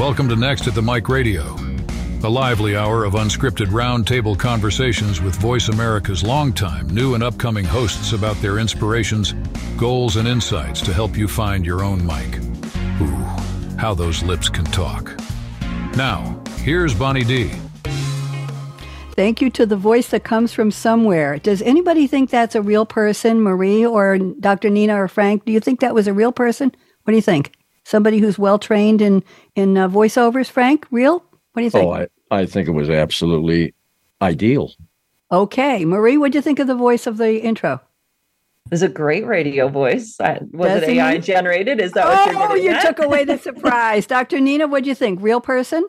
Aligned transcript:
Welcome 0.00 0.30
to 0.30 0.36
Next 0.36 0.66
at 0.66 0.74
the 0.74 0.80
Mic 0.80 1.10
Radio, 1.10 1.54
a 2.24 2.28
lively 2.28 2.74
hour 2.74 3.04
of 3.04 3.12
unscripted 3.12 3.66
roundtable 3.66 4.36
conversations 4.36 5.20
with 5.20 5.36
Voice 5.36 5.68
America's 5.68 6.22
longtime, 6.22 6.88
new, 6.88 7.12
and 7.12 7.22
upcoming 7.22 7.66
hosts 7.66 8.14
about 8.14 8.34
their 8.36 8.58
inspirations, 8.58 9.34
goals, 9.76 10.16
and 10.16 10.26
insights 10.26 10.80
to 10.80 10.94
help 10.94 11.18
you 11.18 11.28
find 11.28 11.66
your 11.66 11.84
own 11.84 12.02
mic. 12.06 12.38
Ooh, 13.02 13.14
how 13.76 13.92
those 13.92 14.22
lips 14.22 14.48
can 14.48 14.64
talk. 14.64 15.14
Now, 15.94 16.42
here's 16.60 16.94
Bonnie 16.94 17.22
D. 17.22 17.50
Thank 19.14 19.42
you 19.42 19.50
to 19.50 19.66
the 19.66 19.76
voice 19.76 20.08
that 20.08 20.24
comes 20.24 20.50
from 20.54 20.70
somewhere. 20.70 21.38
Does 21.38 21.60
anybody 21.60 22.06
think 22.06 22.30
that's 22.30 22.54
a 22.54 22.62
real 22.62 22.86
person, 22.86 23.42
Marie 23.42 23.84
or 23.84 24.16
Dr. 24.16 24.70
Nina 24.70 24.94
or 24.94 25.08
Frank? 25.08 25.44
Do 25.44 25.52
you 25.52 25.60
think 25.60 25.80
that 25.80 25.94
was 25.94 26.06
a 26.06 26.14
real 26.14 26.32
person? 26.32 26.74
What 27.04 27.10
do 27.10 27.16
you 27.16 27.22
think? 27.22 27.52
Somebody 27.90 28.18
who's 28.18 28.38
well 28.38 28.56
trained 28.56 29.02
in 29.02 29.24
in 29.56 29.76
uh, 29.76 29.88
voiceovers, 29.88 30.48
Frank? 30.48 30.86
Real? 30.92 31.24
What 31.52 31.60
do 31.60 31.64
you 31.64 31.70
think? 31.70 31.84
Oh, 31.84 31.92
I, 31.92 32.06
I 32.30 32.46
think 32.46 32.68
it 32.68 32.70
was 32.70 32.88
absolutely 32.88 33.74
ideal. 34.22 34.70
Okay, 35.32 35.84
Marie, 35.84 36.16
what 36.16 36.30
do 36.30 36.38
you 36.38 36.42
think 36.42 36.60
of 36.60 36.68
the 36.68 36.76
voice 36.76 37.08
of 37.08 37.16
the 37.16 37.42
intro? 37.42 37.80
It 38.66 38.70
was 38.70 38.82
a 38.82 38.88
great 38.88 39.26
radio 39.26 39.66
voice. 39.66 40.14
Was 40.20 40.38
Doesn't 40.52 40.88
it 40.88 40.98
AI 40.98 41.18
generated? 41.18 41.80
Is 41.80 41.90
that 41.92 42.06
what 42.06 42.28
oh, 42.28 42.30
you're 42.30 42.52
Oh, 42.52 42.54
you 42.54 42.70
at? 42.70 42.82
took 42.82 43.04
away 43.04 43.24
the 43.24 43.38
surprise. 43.48 44.06
Dr. 44.06 44.38
Nina, 44.38 44.68
what 44.68 44.84
do 44.84 44.88
you 44.88 44.94
think? 44.94 45.20
Real 45.20 45.40
person? 45.40 45.84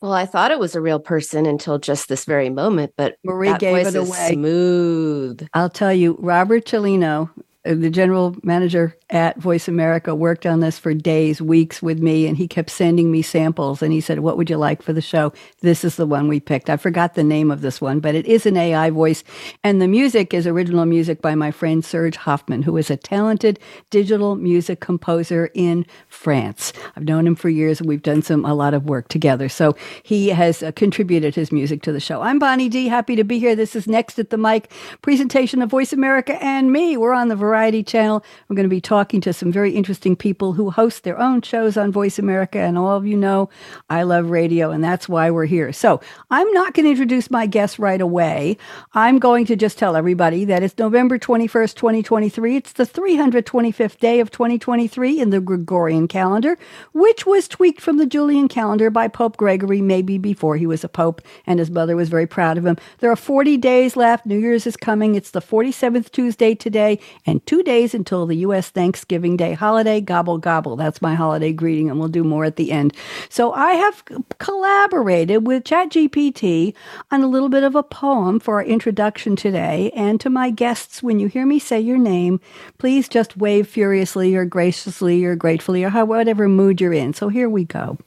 Well, 0.00 0.12
I 0.12 0.26
thought 0.26 0.50
it 0.50 0.58
was 0.58 0.74
a 0.74 0.80
real 0.80 0.98
person 0.98 1.46
until 1.46 1.78
just 1.78 2.08
this 2.08 2.24
very 2.24 2.50
moment, 2.50 2.94
but 2.96 3.14
Marie 3.22 3.56
gave 3.58 3.86
it 3.86 3.94
away. 3.94 4.32
Smooth. 4.32 5.46
I'll 5.54 5.70
tell 5.70 5.92
you, 5.92 6.16
Robert 6.18 6.64
Cellino, 6.64 7.30
the 7.64 7.90
general 7.90 8.34
manager 8.42 8.96
at 9.10 9.38
Voice 9.38 9.68
America 9.68 10.14
worked 10.14 10.46
on 10.46 10.60
this 10.60 10.78
for 10.78 10.94
days, 10.94 11.40
weeks 11.40 11.80
with 11.80 12.00
me, 12.00 12.26
and 12.26 12.36
he 12.36 12.48
kept 12.48 12.70
sending 12.70 13.10
me 13.10 13.22
samples. 13.22 13.82
And 13.82 13.92
he 13.92 14.00
said, 14.00 14.18
What 14.18 14.36
would 14.36 14.50
you 14.50 14.56
like 14.56 14.82
for 14.82 14.92
the 14.92 15.00
show? 15.00 15.32
This 15.60 15.84
is 15.84 15.96
the 15.96 16.06
one 16.06 16.26
we 16.26 16.40
picked. 16.40 16.68
I 16.68 16.76
forgot 16.76 17.14
the 17.14 17.22
name 17.22 17.50
of 17.50 17.60
this 17.60 17.80
one, 17.80 18.00
but 18.00 18.16
it 18.16 18.26
is 18.26 18.46
an 18.46 18.56
AI 18.56 18.90
voice. 18.90 19.22
And 19.62 19.80
the 19.80 19.86
music 19.86 20.34
is 20.34 20.46
original 20.46 20.86
music 20.86 21.22
by 21.22 21.36
my 21.36 21.52
friend 21.52 21.84
Serge 21.84 22.16
Hoffman, 22.16 22.62
who 22.62 22.76
is 22.76 22.90
a 22.90 22.96
talented 22.96 23.60
digital 23.90 24.34
music 24.34 24.80
composer 24.80 25.50
in 25.54 25.86
France. 26.08 26.72
I've 26.96 27.04
known 27.04 27.26
him 27.26 27.36
for 27.36 27.48
years, 27.48 27.78
and 27.78 27.88
we've 27.88 28.02
done 28.02 28.22
some 28.22 28.44
a 28.44 28.54
lot 28.54 28.74
of 28.74 28.86
work 28.86 29.06
together. 29.06 29.48
So 29.48 29.76
he 30.02 30.30
has 30.30 30.62
uh, 30.64 30.72
contributed 30.72 31.36
his 31.36 31.52
music 31.52 31.82
to 31.82 31.92
the 31.92 32.00
show. 32.00 32.22
I'm 32.22 32.40
Bonnie 32.40 32.68
D. 32.68 32.88
Happy 32.88 33.14
to 33.14 33.24
be 33.24 33.38
here. 33.38 33.54
This 33.54 33.76
is 33.76 33.86
Next 33.86 34.18
at 34.18 34.30
the 34.30 34.38
Mic 34.38 34.72
presentation 35.00 35.62
of 35.62 35.70
Voice 35.70 35.92
America 35.92 36.42
and 36.42 36.72
me. 36.72 36.96
We're 36.96 37.12
on 37.12 37.28
the 37.28 37.36
Variety 37.52 37.82
Channel. 37.82 38.24
We're 38.48 38.56
going 38.56 38.64
to 38.64 38.70
be 38.70 38.80
talking 38.80 39.20
to 39.20 39.34
some 39.34 39.52
very 39.52 39.72
interesting 39.72 40.16
people 40.16 40.54
who 40.54 40.70
host 40.70 41.04
their 41.04 41.18
own 41.18 41.42
shows 41.42 41.76
on 41.76 41.92
Voice 41.92 42.18
America. 42.18 42.58
And 42.58 42.78
all 42.78 42.96
of 42.96 43.06
you 43.06 43.14
know 43.14 43.50
I 43.90 44.04
love 44.04 44.30
radio, 44.30 44.70
and 44.70 44.82
that's 44.82 45.06
why 45.06 45.30
we're 45.30 45.44
here. 45.44 45.70
So 45.70 46.00
I'm 46.30 46.50
not 46.52 46.72
going 46.72 46.84
to 46.84 46.92
introduce 46.92 47.30
my 47.30 47.44
guests 47.44 47.78
right 47.78 48.00
away. 48.00 48.56
I'm 48.94 49.18
going 49.18 49.44
to 49.44 49.54
just 49.54 49.76
tell 49.76 49.96
everybody 49.96 50.46
that 50.46 50.62
it's 50.62 50.78
November 50.78 51.18
21st, 51.18 51.74
2023. 51.74 52.56
It's 52.56 52.72
the 52.72 52.86
325th 52.86 53.98
day 53.98 54.20
of 54.20 54.30
2023 54.30 55.20
in 55.20 55.28
the 55.28 55.42
Gregorian 55.42 56.08
calendar, 56.08 56.56
which 56.94 57.26
was 57.26 57.48
tweaked 57.48 57.82
from 57.82 57.98
the 57.98 58.06
Julian 58.06 58.48
calendar 58.48 58.88
by 58.88 59.08
Pope 59.08 59.36
Gregory 59.36 59.82
maybe 59.82 60.16
before 60.16 60.56
he 60.56 60.66
was 60.66 60.84
a 60.84 60.88
pope, 60.88 61.20
and 61.46 61.58
his 61.58 61.70
mother 61.70 61.96
was 61.96 62.08
very 62.08 62.26
proud 62.26 62.56
of 62.56 62.64
him. 62.64 62.78
There 63.00 63.10
are 63.10 63.16
40 63.16 63.58
days 63.58 63.94
left. 63.94 64.24
New 64.24 64.38
Year's 64.38 64.66
is 64.66 64.78
coming. 64.78 65.16
It's 65.16 65.32
the 65.32 65.42
47th 65.42 66.10
Tuesday 66.12 66.54
today, 66.54 66.98
and 67.26 67.41
two 67.46 67.62
days 67.62 67.94
until 67.94 68.26
the 68.26 68.36
U.S. 68.36 68.70
Thanksgiving 68.70 69.36
Day 69.36 69.54
holiday. 69.54 70.00
Gobble, 70.00 70.38
gobble. 70.38 70.76
That's 70.76 71.02
my 71.02 71.14
holiday 71.14 71.52
greeting, 71.52 71.90
and 71.90 71.98
we'll 71.98 72.08
do 72.08 72.24
more 72.24 72.44
at 72.44 72.56
the 72.56 72.72
end. 72.72 72.94
So 73.28 73.52
I 73.52 73.72
have 73.72 74.04
collaborated 74.38 75.46
with 75.46 75.64
ChatGPT 75.64 76.74
on 77.10 77.22
a 77.22 77.26
little 77.28 77.48
bit 77.48 77.62
of 77.62 77.74
a 77.74 77.82
poem 77.82 78.40
for 78.40 78.56
our 78.56 78.64
introduction 78.64 79.36
today. 79.36 79.90
And 79.94 80.20
to 80.20 80.30
my 80.30 80.50
guests, 80.50 81.02
when 81.02 81.18
you 81.18 81.28
hear 81.28 81.46
me 81.46 81.58
say 81.58 81.80
your 81.80 81.98
name, 81.98 82.40
please 82.78 83.08
just 83.08 83.36
wave 83.36 83.68
furiously 83.68 84.34
or 84.34 84.44
graciously 84.44 85.24
or 85.24 85.36
gratefully 85.36 85.84
or 85.84 85.90
whatever 86.04 86.48
mood 86.48 86.80
you're 86.80 86.92
in. 86.92 87.12
So 87.14 87.28
here 87.28 87.48
we 87.48 87.64
go. 87.64 87.98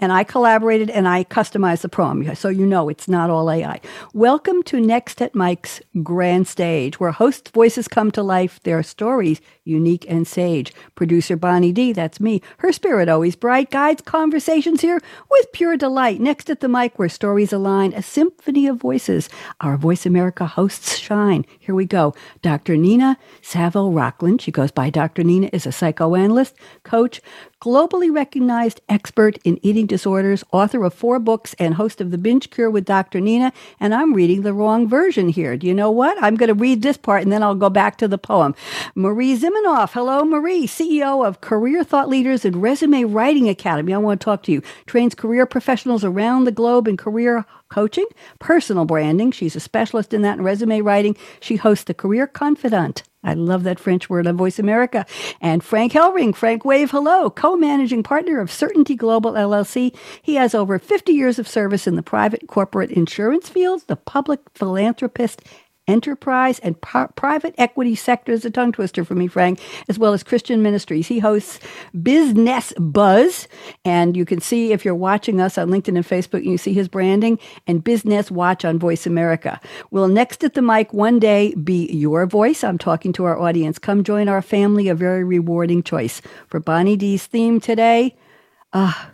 And 0.00 0.12
I 0.12 0.24
collaborated 0.24 0.90
and 0.90 1.08
I 1.08 1.24
customized 1.24 1.82
the 1.82 1.88
poem, 1.88 2.34
so 2.34 2.48
you 2.48 2.66
know 2.66 2.88
it's 2.88 3.08
not 3.08 3.30
all 3.30 3.50
AI. 3.50 3.80
Welcome 4.14 4.62
to 4.64 4.80
Next 4.80 5.20
at 5.22 5.34
Mic's 5.34 5.80
Grand 6.02 6.46
Stage, 6.46 7.00
where 7.00 7.10
host 7.10 7.50
voices 7.50 7.88
come 7.88 8.10
to 8.12 8.22
life, 8.22 8.60
their 8.78 8.84
stories 8.84 9.40
unique 9.64 10.06
and 10.08 10.24
sage. 10.24 10.72
Producer 10.94 11.36
Bonnie 11.36 11.72
D, 11.72 11.92
that's 11.92 12.20
me. 12.20 12.40
Her 12.58 12.72
spirit 12.72 13.08
always 13.08 13.34
bright, 13.34 13.72
guides 13.72 14.02
conversations 14.02 14.82
here 14.82 15.00
with 15.28 15.52
pure 15.52 15.76
delight. 15.76 16.20
Next 16.20 16.48
at 16.48 16.60
the 16.60 16.68
mic, 16.68 16.96
where 16.96 17.08
stories 17.08 17.52
align, 17.52 17.92
a 17.92 18.02
symphony 18.02 18.68
of 18.68 18.76
voices. 18.76 19.28
Our 19.60 19.76
Voice 19.76 20.06
America 20.06 20.46
hosts 20.46 20.96
shine. 20.96 21.44
Here 21.58 21.74
we 21.74 21.86
go. 21.86 22.14
Dr. 22.40 22.76
Nina 22.76 23.18
Savelle 23.42 23.92
Rocklin, 23.92 24.40
she 24.40 24.52
goes 24.52 24.70
by 24.70 24.90
Dr. 24.90 25.24
Nina, 25.24 25.50
is 25.52 25.66
a 25.66 25.72
psychoanalyst, 25.72 26.54
coach, 26.84 27.20
globally 27.60 28.14
recognized 28.14 28.80
expert 28.88 29.36
in 29.44 29.58
eating 29.62 29.86
disorders, 29.86 30.44
author 30.52 30.84
of 30.84 30.94
four 30.94 31.18
books, 31.18 31.54
and 31.58 31.74
host 31.74 32.00
of 32.00 32.10
The 32.10 32.18
Binge 32.18 32.50
Cure 32.50 32.70
with 32.70 32.84
Dr. 32.84 33.20
Nina. 33.20 33.52
And 33.80 33.94
I'm 33.94 34.14
reading 34.14 34.42
the 34.42 34.52
wrong 34.52 34.88
version 34.88 35.28
here. 35.28 35.56
Do 35.56 35.66
you 35.66 35.74
know 35.74 35.90
what? 35.90 36.16
I'm 36.22 36.36
going 36.36 36.48
to 36.48 36.54
read 36.54 36.82
this 36.82 36.96
part 36.96 37.22
and 37.22 37.32
then 37.32 37.42
I'll 37.42 37.56
go 37.56 37.70
back 37.70 37.98
to 37.98 38.08
the 38.08 38.18
poem. 38.18 38.54
Marie 38.94 39.36
Zimenoff. 39.36 39.92
Hello, 39.92 40.24
Marie, 40.24 40.66
CEO 40.66 41.26
of 41.26 41.40
Career 41.40 41.82
Thought 41.82 42.08
Leaders 42.08 42.44
and 42.44 42.62
Resume 42.62 43.04
Writing 43.04 43.48
Academy. 43.48 43.92
I 43.92 43.98
want 43.98 44.20
to 44.20 44.24
talk 44.24 44.44
to 44.44 44.52
you. 44.52 44.62
Trains 44.86 45.14
career 45.14 45.44
professionals 45.44 46.04
around 46.04 46.44
the 46.44 46.52
globe 46.52 46.86
in 46.86 46.96
career 46.96 47.44
coaching, 47.68 48.06
personal 48.38 48.84
branding. 48.84 49.30
She's 49.30 49.56
a 49.56 49.60
specialist 49.60 50.12
in 50.14 50.22
that 50.22 50.38
and 50.38 50.44
resume 50.44 50.82
writing. 50.82 51.16
She 51.40 51.56
hosts 51.56 51.84
the 51.84 51.94
Career 51.94 52.26
Confidante. 52.26 53.02
I 53.24 53.34
love 53.34 53.64
that 53.64 53.80
French 53.80 54.08
word 54.08 54.26
on 54.26 54.36
Voice 54.36 54.58
America. 54.58 55.04
And 55.40 55.62
Frank 55.62 55.92
Helring, 55.92 56.34
Frank 56.34 56.64
Wave, 56.64 56.90
hello, 56.90 57.30
co 57.30 57.56
managing 57.56 58.02
partner 58.02 58.40
of 58.40 58.52
Certainty 58.52 58.94
Global 58.94 59.32
LLC. 59.32 59.94
He 60.22 60.36
has 60.36 60.54
over 60.54 60.78
50 60.78 61.12
years 61.12 61.38
of 61.38 61.48
service 61.48 61.86
in 61.86 61.96
the 61.96 62.02
private 62.02 62.46
corporate 62.46 62.90
insurance 62.90 63.48
field, 63.48 63.82
the 63.86 63.96
public 63.96 64.40
philanthropist, 64.54 65.42
enterprise 65.88 66.58
and 66.60 66.80
private 66.80 67.54
equity 67.58 67.94
sector 67.94 68.32
is 68.32 68.44
a 68.44 68.50
tongue 68.50 68.72
twister 68.72 69.04
for 69.04 69.14
me, 69.14 69.26
Frank, 69.26 69.60
as 69.88 69.98
well 69.98 70.12
as 70.12 70.22
Christian 70.22 70.62
ministries. 70.62 71.08
He 71.08 71.18
hosts 71.18 71.58
Business 72.02 72.72
Buzz, 72.78 73.48
and 73.84 74.16
you 74.16 74.24
can 74.24 74.40
see 74.40 74.72
if 74.72 74.84
you're 74.84 74.94
watching 74.94 75.40
us 75.40 75.58
on 75.58 75.70
LinkedIn 75.70 75.96
and 75.96 76.06
Facebook, 76.06 76.44
you 76.44 76.58
see 76.58 76.74
his 76.74 76.88
branding 76.88 77.38
and 77.66 77.82
Business 77.82 78.30
Watch 78.30 78.64
on 78.64 78.78
Voice 78.78 79.06
America. 79.06 79.60
Will 79.90 80.08
next 80.08 80.44
at 80.44 80.54
the 80.54 80.62
mic 80.62 80.92
one 80.92 81.18
day 81.18 81.54
be 81.54 81.86
your 81.90 82.26
voice? 82.26 82.62
I'm 82.62 82.78
talking 82.78 83.12
to 83.14 83.24
our 83.24 83.38
audience. 83.38 83.78
Come 83.78 84.04
join 84.04 84.28
our 84.28 84.42
family, 84.42 84.88
a 84.88 84.94
very 84.94 85.24
rewarding 85.24 85.82
choice. 85.82 86.20
For 86.46 86.60
Bonnie 86.60 86.96
D's 86.96 87.26
theme 87.26 87.60
today, 87.60 88.16
ah, 88.72 89.08
uh, 89.08 89.10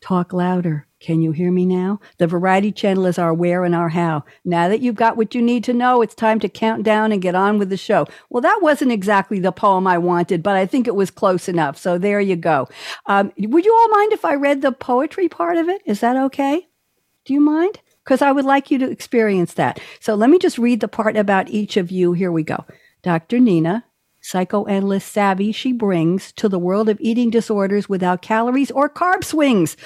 talk 0.00 0.32
louder. 0.32 0.86
Can 1.00 1.22
you 1.22 1.32
hear 1.32 1.50
me 1.50 1.64
now? 1.64 1.98
The 2.18 2.26
Variety 2.26 2.70
Channel 2.70 3.06
is 3.06 3.18
our 3.18 3.32
where 3.32 3.64
and 3.64 3.74
our 3.74 3.88
how. 3.88 4.22
Now 4.44 4.68
that 4.68 4.82
you've 4.82 4.96
got 4.96 5.16
what 5.16 5.34
you 5.34 5.40
need 5.40 5.64
to 5.64 5.72
know, 5.72 6.02
it's 6.02 6.14
time 6.14 6.38
to 6.40 6.48
count 6.48 6.82
down 6.82 7.10
and 7.10 7.22
get 7.22 7.34
on 7.34 7.58
with 7.58 7.70
the 7.70 7.78
show. 7.78 8.06
Well, 8.28 8.42
that 8.42 8.60
wasn't 8.60 8.92
exactly 8.92 9.40
the 9.40 9.50
poem 9.50 9.86
I 9.86 9.96
wanted, 9.96 10.42
but 10.42 10.56
I 10.56 10.66
think 10.66 10.86
it 10.86 10.94
was 10.94 11.10
close 11.10 11.48
enough. 11.48 11.78
So 11.78 11.96
there 11.96 12.20
you 12.20 12.36
go. 12.36 12.68
Um, 13.06 13.32
would 13.38 13.64
you 13.64 13.74
all 13.74 13.88
mind 13.88 14.12
if 14.12 14.26
I 14.26 14.34
read 14.34 14.60
the 14.60 14.72
poetry 14.72 15.28
part 15.28 15.56
of 15.56 15.70
it? 15.70 15.80
Is 15.86 16.00
that 16.00 16.16
okay? 16.16 16.68
Do 17.24 17.32
you 17.32 17.40
mind? 17.40 17.80
Because 18.04 18.20
I 18.20 18.32
would 18.32 18.44
like 18.44 18.70
you 18.70 18.78
to 18.78 18.90
experience 18.90 19.54
that. 19.54 19.80
So 20.00 20.14
let 20.14 20.28
me 20.28 20.38
just 20.38 20.58
read 20.58 20.80
the 20.80 20.88
part 20.88 21.16
about 21.16 21.48
each 21.48 21.78
of 21.78 21.90
you. 21.90 22.12
Here 22.12 22.32
we 22.32 22.42
go. 22.42 22.66
Dr. 23.02 23.40
Nina, 23.40 23.84
psychoanalyst 24.20 25.10
savvy 25.10 25.52
she 25.52 25.72
brings 25.72 26.32
to 26.32 26.48
the 26.48 26.58
world 26.58 26.88
of 26.88 27.00
eating 27.00 27.30
disorders 27.30 27.88
without 27.88 28.22
calories 28.22 28.70
or 28.70 28.88
carb 28.88 29.24
swings. 29.24 29.76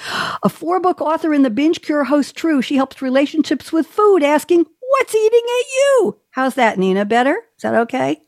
A 0.43 0.49
four 0.49 0.79
book 0.79 1.01
author 1.01 1.33
in 1.33 1.43
the 1.43 1.49
binge 1.49 1.81
cure 1.81 2.03
host 2.03 2.35
true. 2.35 2.61
She 2.61 2.75
helps 2.75 3.01
relationships 3.01 3.71
with 3.71 3.87
food, 3.87 4.23
asking, 4.23 4.65
What's 4.87 5.15
eating 5.15 5.43
at 5.43 5.65
you? 5.75 6.19
How's 6.31 6.55
that, 6.55 6.77
Nina? 6.77 7.05
Better? 7.05 7.35
Is 7.57 7.63
that 7.63 7.75
okay? 7.75 8.21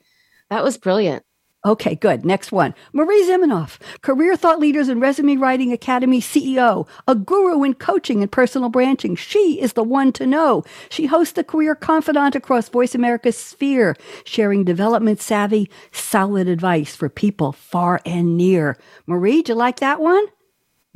That 0.49 0.63
was 0.63 0.77
brilliant. 0.77 1.23
Okay, 1.67 1.95
good. 1.95 2.23
Next 2.23 2.53
one. 2.53 2.73
Marie 2.93 3.25
Zimenoff, 3.25 3.77
Career 4.01 4.37
Thought 4.37 4.57
Leaders 4.57 4.87
and 4.87 5.01
Resume 5.01 5.35
Writing 5.35 5.73
Academy 5.73 6.21
CEO, 6.21 6.87
a 7.09 7.13
guru 7.13 7.61
in 7.63 7.73
coaching 7.73 8.21
and 8.21 8.31
personal 8.31 8.69
branding. 8.69 9.17
She 9.17 9.59
is 9.59 9.73
the 9.73 9.83
one 9.83 10.13
to 10.13 10.25
know. 10.25 10.63
She 10.89 11.07
hosts 11.07 11.33
the 11.33 11.43
Career 11.43 11.75
Confidante 11.75 12.37
across 12.37 12.69
Voice 12.69 12.95
America's 12.95 13.37
sphere, 13.37 13.97
sharing 14.23 14.63
development 14.63 15.19
savvy, 15.19 15.69
solid 15.91 16.47
advice 16.47 16.95
for 16.95 17.09
people 17.09 17.51
far 17.51 17.99
and 18.05 18.37
near. 18.37 18.77
Marie, 19.05 19.41
do 19.41 19.51
you 19.51 19.57
like 19.57 19.81
that 19.81 19.99
one? 19.99 20.23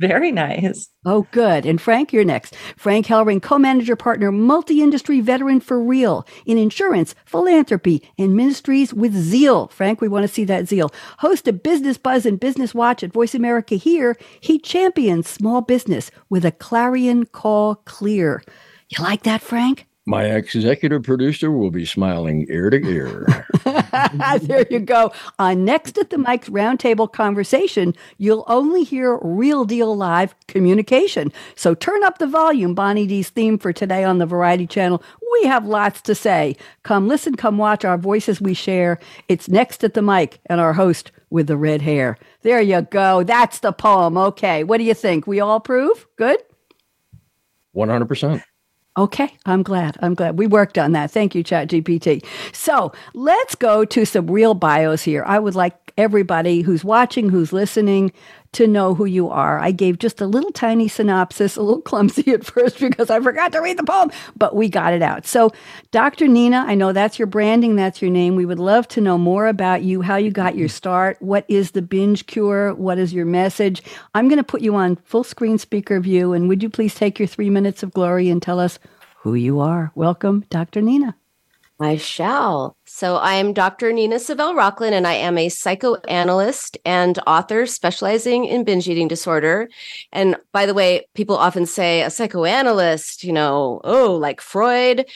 Very 0.02 0.32
nice. 0.32 0.88
Oh, 1.04 1.28
good. 1.30 1.64
And 1.64 1.80
Frank, 1.80 2.12
you're 2.12 2.24
next. 2.24 2.56
Frank 2.76 3.06
Helring, 3.06 3.40
co 3.40 3.56
manager 3.56 3.94
partner, 3.94 4.32
multi 4.32 4.82
industry 4.82 5.20
veteran 5.20 5.60
for 5.60 5.80
real 5.80 6.26
in 6.44 6.58
insurance, 6.58 7.14
philanthropy, 7.24 8.02
and 8.18 8.34
ministries 8.34 8.92
with 8.92 9.14
zeal. 9.14 9.68
Frank, 9.68 10.00
we 10.00 10.08
want 10.08 10.24
to 10.24 10.32
see 10.32 10.42
that 10.42 10.66
zeal. 10.66 10.90
Host 11.18 11.46
of 11.46 11.62
Business 11.62 11.98
Buzz 11.98 12.26
and 12.26 12.40
Business 12.40 12.74
Watch 12.74 13.04
at 13.04 13.12
Voice 13.12 13.32
America 13.32 13.76
here, 13.76 14.16
he 14.40 14.58
champions 14.58 15.28
small 15.28 15.60
business 15.60 16.10
with 16.28 16.44
a 16.44 16.50
clarion 16.50 17.24
call 17.24 17.76
clear. 17.76 18.42
You 18.88 19.04
like 19.04 19.22
that, 19.22 19.40
Frank? 19.40 19.86
My 20.04 20.24
executive 20.24 21.04
producer 21.04 21.52
will 21.52 21.70
be 21.70 21.84
smiling 21.84 22.46
ear 22.50 22.70
to 22.70 22.84
ear. 22.84 23.46
there 24.42 24.66
you 24.68 24.80
go. 24.80 25.12
On 25.38 25.64
Next 25.64 25.96
at 25.96 26.10
the 26.10 26.18
Mic's 26.18 26.48
Roundtable 26.48 27.12
conversation, 27.12 27.94
you'll 28.18 28.44
only 28.48 28.82
hear 28.82 29.20
real 29.22 29.64
deal 29.64 29.96
live 29.96 30.34
communication. 30.48 31.32
So 31.54 31.76
turn 31.76 32.02
up 32.02 32.18
the 32.18 32.26
volume, 32.26 32.74
Bonnie 32.74 33.06
D's 33.06 33.30
theme 33.30 33.58
for 33.58 33.72
today 33.72 34.02
on 34.02 34.18
the 34.18 34.26
Variety 34.26 34.66
Channel. 34.66 35.00
We 35.40 35.46
have 35.46 35.66
lots 35.66 36.00
to 36.02 36.16
say. 36.16 36.56
Come 36.82 37.06
listen, 37.06 37.36
come 37.36 37.56
watch 37.56 37.84
our 37.84 37.96
voices 37.96 38.40
we 38.40 38.54
share. 38.54 38.98
It's 39.28 39.48
Next 39.48 39.84
at 39.84 39.94
the 39.94 40.02
Mic 40.02 40.40
and 40.46 40.60
our 40.60 40.72
host 40.72 41.12
with 41.30 41.46
the 41.46 41.56
red 41.56 41.80
hair. 41.80 42.18
There 42.42 42.60
you 42.60 42.82
go. 42.82 43.22
That's 43.22 43.60
the 43.60 43.72
poem. 43.72 44.16
Okay. 44.16 44.64
What 44.64 44.78
do 44.78 44.84
you 44.84 44.94
think? 44.94 45.28
We 45.28 45.38
all 45.38 45.56
approve? 45.56 46.08
Good? 46.16 46.42
100%. 47.76 48.42
Okay, 48.96 49.34
I'm 49.46 49.62
glad. 49.62 49.96
I'm 50.02 50.14
glad 50.14 50.38
we 50.38 50.46
worked 50.46 50.76
on 50.76 50.92
that. 50.92 51.10
Thank 51.10 51.34
you, 51.34 51.42
ChatGPT. 51.42 52.24
So 52.52 52.92
let's 53.14 53.54
go 53.54 53.86
to 53.86 54.04
some 54.04 54.30
real 54.30 54.52
bios 54.52 55.02
here. 55.02 55.24
I 55.26 55.38
would 55.38 55.54
like 55.54 55.91
everybody 56.02 56.62
who's 56.62 56.84
watching, 56.84 57.28
who's 57.28 57.52
listening, 57.52 58.12
to 58.52 58.66
know 58.66 58.94
who 58.94 59.04
you 59.04 59.28
are. 59.30 59.58
I 59.58 59.70
gave 59.70 59.98
just 59.98 60.20
a 60.20 60.26
little 60.26 60.50
tiny 60.50 60.88
synopsis, 60.88 61.56
a 61.56 61.62
little 61.62 61.80
clumsy 61.90 62.32
at 62.32 62.44
first 62.44 62.80
because 62.80 63.08
I 63.08 63.20
forgot 63.20 63.52
to 63.52 63.60
read 63.60 63.78
the 63.78 63.84
poem, 63.84 64.10
but 64.36 64.54
we 64.54 64.68
got 64.68 64.92
it 64.92 65.00
out. 65.00 65.26
So, 65.26 65.52
Dr. 65.90 66.28
Nina, 66.28 66.64
I 66.66 66.74
know 66.74 66.92
that's 66.92 67.18
your 67.18 67.26
branding, 67.26 67.76
that's 67.76 68.02
your 68.02 68.10
name. 68.10 68.36
We 68.36 68.44
would 68.44 68.58
love 68.58 68.88
to 68.88 69.00
know 69.00 69.16
more 69.16 69.46
about 69.46 69.82
you, 69.82 70.02
how 70.02 70.16
you 70.16 70.30
got 70.30 70.56
your 70.56 70.68
start, 70.68 71.16
what 71.22 71.44
is 71.48 71.70
the 71.70 71.82
binge 71.82 72.26
cure, 72.26 72.74
what 72.74 72.98
is 72.98 73.14
your 73.14 73.26
message. 73.26 73.82
I'm 74.14 74.28
going 74.28 74.38
to 74.38 74.44
put 74.44 74.60
you 74.60 74.74
on 74.74 74.96
full 74.96 75.24
screen 75.24 75.56
speaker 75.56 76.00
view, 76.00 76.32
and 76.32 76.48
would 76.48 76.62
you 76.62 76.68
please 76.68 76.94
take 76.94 77.18
your 77.18 77.28
three 77.28 77.50
minutes 77.50 77.82
of 77.82 77.92
glory 77.92 78.28
and 78.28 78.42
tell 78.42 78.60
us 78.60 78.78
who 79.18 79.34
you 79.34 79.60
are? 79.60 79.92
Welcome, 79.94 80.44
Dr. 80.50 80.82
Nina. 80.82 81.16
I 81.82 81.96
shall. 81.96 82.76
So, 82.84 83.16
I 83.16 83.34
am 83.34 83.52
Dr. 83.52 83.92
Nina 83.92 84.16
Savelle 84.16 84.54
Rocklin, 84.54 84.92
and 84.92 85.06
I 85.06 85.14
am 85.14 85.36
a 85.36 85.48
psychoanalyst 85.48 86.78
and 86.84 87.18
author 87.26 87.66
specializing 87.66 88.44
in 88.44 88.64
binge 88.64 88.88
eating 88.88 89.08
disorder. 89.08 89.68
And 90.12 90.36
by 90.52 90.66
the 90.66 90.74
way, 90.74 91.06
people 91.14 91.36
often 91.36 91.66
say 91.66 92.02
a 92.02 92.10
psychoanalyst, 92.10 93.24
you 93.24 93.32
know, 93.32 93.80
oh, 93.84 94.14
like 94.14 94.40
Freud. 94.40 95.06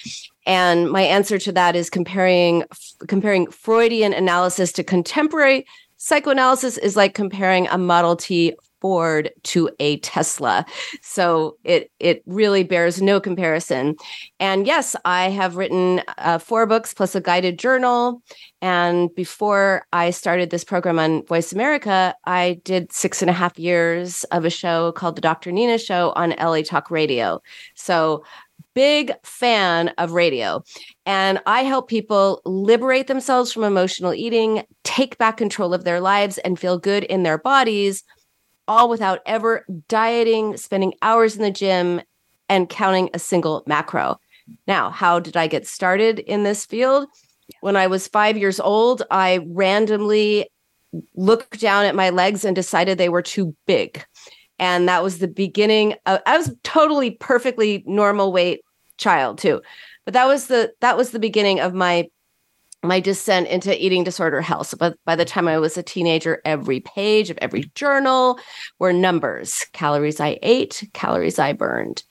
And 0.46 0.90
my 0.90 1.02
answer 1.02 1.38
to 1.38 1.52
that 1.52 1.76
is 1.76 1.90
comparing 1.90 2.64
comparing 3.08 3.50
Freudian 3.50 4.12
analysis 4.12 4.72
to 4.72 4.84
contemporary 4.84 5.66
psychoanalysis 5.96 6.78
is 6.78 6.96
like 6.96 7.14
comparing 7.14 7.66
a 7.69 7.78
Model 7.78 8.16
T 8.16 8.54
Ford 8.86 9.32
to 9.42 9.68
a 9.80 9.98
Tesla. 9.98 10.64
So 11.02 11.56
it 11.64 11.90
it 11.98 12.22
really 12.24 12.62
bears 12.62 13.02
no 13.02 13.18
comparison. 13.18 13.96
And 14.38 14.64
yes, 14.64 14.94
I 15.04 15.28
have 15.28 15.56
written 15.56 16.02
uh, 16.18 16.38
four 16.38 16.66
books 16.66 16.94
plus 16.94 17.16
a 17.16 17.20
guided 17.20 17.58
journal. 17.58 18.22
And 18.62 19.12
before 19.16 19.84
I 19.92 20.10
started 20.10 20.50
this 20.50 20.62
program 20.62 21.00
on 21.00 21.26
Voice 21.26 21.52
America, 21.52 22.14
I 22.26 22.60
did 22.62 22.92
six 22.92 23.22
and 23.22 23.30
a 23.30 23.32
half 23.32 23.58
years 23.58 24.22
of 24.30 24.44
a 24.44 24.50
show 24.50 24.92
called 24.92 25.16
The 25.16 25.20
Dr. 25.20 25.50
Nina 25.50 25.78
Show 25.78 26.12
on 26.14 26.30
LA 26.38 26.62
Talk 26.62 26.88
Radio. 26.88 27.42
So 27.74 28.22
big 28.74 29.10
fan 29.24 29.88
of 29.98 30.12
radio. 30.12 30.62
And 31.06 31.40
I 31.46 31.62
help 31.62 31.88
people 31.88 32.40
liberate 32.44 33.08
themselves 33.08 33.50
from 33.52 33.64
emotional 33.64 34.14
eating, 34.14 34.62
take 34.84 35.18
back 35.18 35.38
control 35.38 35.74
of 35.74 35.82
their 35.82 35.98
lives, 35.98 36.38
and 36.38 36.56
feel 36.56 36.78
good 36.78 37.02
in 37.02 37.24
their 37.24 37.38
bodies 37.38 38.04
all 38.68 38.88
without 38.88 39.20
ever 39.26 39.64
dieting, 39.88 40.56
spending 40.56 40.94
hours 41.02 41.36
in 41.36 41.42
the 41.42 41.50
gym, 41.50 42.00
and 42.48 42.68
counting 42.68 43.10
a 43.12 43.18
single 43.18 43.62
macro. 43.66 44.18
Now, 44.66 44.90
how 44.90 45.18
did 45.18 45.36
I 45.36 45.46
get 45.46 45.66
started 45.66 46.20
in 46.20 46.44
this 46.44 46.64
field? 46.64 47.08
When 47.60 47.76
I 47.76 47.86
was 47.86 48.08
five 48.08 48.36
years 48.36 48.60
old, 48.60 49.02
I 49.10 49.40
randomly 49.48 50.48
looked 51.14 51.60
down 51.60 51.84
at 51.84 51.94
my 51.94 52.10
legs 52.10 52.44
and 52.44 52.54
decided 52.54 52.98
they 52.98 53.08
were 53.08 53.22
too 53.22 53.54
big. 53.66 54.04
And 54.58 54.88
that 54.88 55.02
was 55.02 55.19
the 55.19 55.28
beginning 55.28 55.94
of, 56.06 56.20
I 56.26 56.38
was 56.38 56.54
totally 56.62 57.12
perfectly 57.12 57.82
normal 57.86 58.32
weight 58.32 58.62
child 58.96 59.38
too. 59.38 59.60
But 60.04 60.14
that 60.14 60.26
was 60.26 60.46
the 60.46 60.72
that 60.80 60.96
was 60.96 61.10
the 61.10 61.19
beginning 61.19 61.60
of 61.60 61.74
my 61.74 62.08
my 62.86 63.00
descent 63.00 63.48
into 63.48 63.84
eating 63.84 64.04
disorder 64.04 64.40
health. 64.40 64.68
So 64.68 64.76
by, 64.76 64.92
by 65.04 65.16
the 65.16 65.24
time 65.24 65.48
I 65.48 65.58
was 65.58 65.76
a 65.76 65.82
teenager, 65.82 66.40
every 66.44 66.80
page 66.80 67.30
of 67.30 67.38
every 67.40 67.70
journal 67.74 68.38
were 68.78 68.92
numbers 68.92 69.66
calories 69.72 70.20
I 70.20 70.38
ate, 70.42 70.88
calories 70.94 71.38
I 71.38 71.52
burned, 71.52 72.02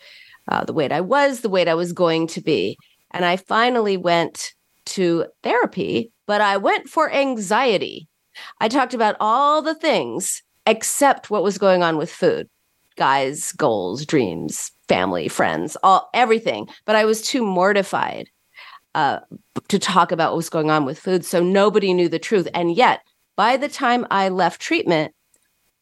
uh, 0.47 0.63
the 0.65 0.73
weight 0.73 0.91
I 0.91 1.01
was, 1.01 1.41
the 1.41 1.49
weight 1.49 1.67
I 1.67 1.73
was 1.73 1.93
going 1.93 2.27
to 2.27 2.41
be. 2.41 2.77
And 3.11 3.25
I 3.25 3.37
finally 3.37 3.97
went 3.97 4.53
to 4.87 5.25
therapy, 5.43 6.11
but 6.27 6.41
I 6.41 6.57
went 6.57 6.89
for 6.89 7.11
anxiety. 7.11 8.07
I 8.59 8.67
talked 8.67 8.93
about 8.93 9.15
all 9.19 9.61
the 9.61 9.75
things 9.75 10.43
except 10.65 11.29
what 11.29 11.43
was 11.43 11.57
going 11.57 11.83
on 11.83 11.97
with 11.97 12.11
food 12.11 12.49
guys, 12.97 13.51
goals, 13.51 14.05
dreams, 14.05 14.71
family, 14.87 15.27
friends, 15.27 15.75
all 15.83 16.09
everything. 16.13 16.67
But 16.85 16.95
I 16.95 17.03
was 17.03 17.21
too 17.21 17.43
mortified 17.43 18.29
uh, 18.95 19.19
to 19.67 19.77
talk 19.77 20.11
about 20.11 20.31
what 20.31 20.37
was 20.37 20.49
going 20.49 20.71
on 20.71 20.85
with 20.85 20.97
food. 20.97 21.25
So 21.25 21.43
nobody 21.43 21.93
knew 21.93 22.09
the 22.09 22.17
truth. 22.17 22.47
And 22.53 22.75
yet, 22.75 23.01
by 23.35 23.57
the 23.57 23.67
time 23.67 24.07
I 24.09 24.29
left 24.29 24.61
treatment, 24.61 25.13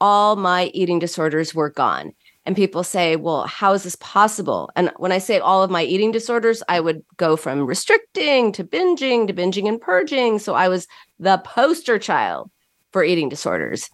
all 0.01 0.36
my 0.36 0.65
eating 0.74 1.00
disorders 1.00 1.54
were 1.54 1.69
gone. 1.69 2.12
And 2.45 2.56
people 2.57 2.83
say, 2.83 3.15
well, 3.15 3.48
how 3.48 3.71
is 3.71 3.83
this 3.83 3.95
possible? 3.98 4.69
And 4.75 4.92
when 4.98 5.13
I 5.13 5.19
say 5.19 5.39
all 5.39 5.63
of 5.63 5.71
my 5.71 5.83
eating 5.83 6.12
disorders, 6.12 6.62
I 6.68 6.81
would 6.81 7.04
go 7.15 7.38
from 7.38 7.65
restricting 7.65 8.51
to 8.54 8.65
binging 8.65 9.27
to 9.27 9.33
binging 9.33 9.69
and 9.69 9.80
purging. 9.80 10.39
So 10.39 10.54
I 10.54 10.68
was 10.68 10.88
the 11.19 11.38
poster 11.38 11.98
child 12.00 12.51
for 12.92 13.04
eating 13.04 13.30
disorders. 13.30 13.89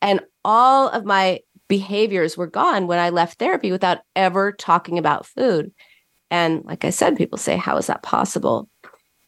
And 0.00 0.20
all 0.44 0.88
of 0.88 1.04
my 1.04 1.40
behaviors 1.68 2.36
were 2.36 2.46
gone 2.46 2.86
when 2.86 2.98
I 2.98 3.10
left 3.10 3.38
therapy 3.38 3.72
without 3.72 3.98
ever 4.16 4.52
talking 4.52 4.98
about 4.98 5.26
food. 5.26 5.72
And 6.32 6.64
like 6.64 6.86
I 6.86 6.90
said, 6.90 7.18
people 7.18 7.36
say, 7.36 7.56
How 7.56 7.76
is 7.76 7.86
that 7.86 8.02
possible? 8.02 8.68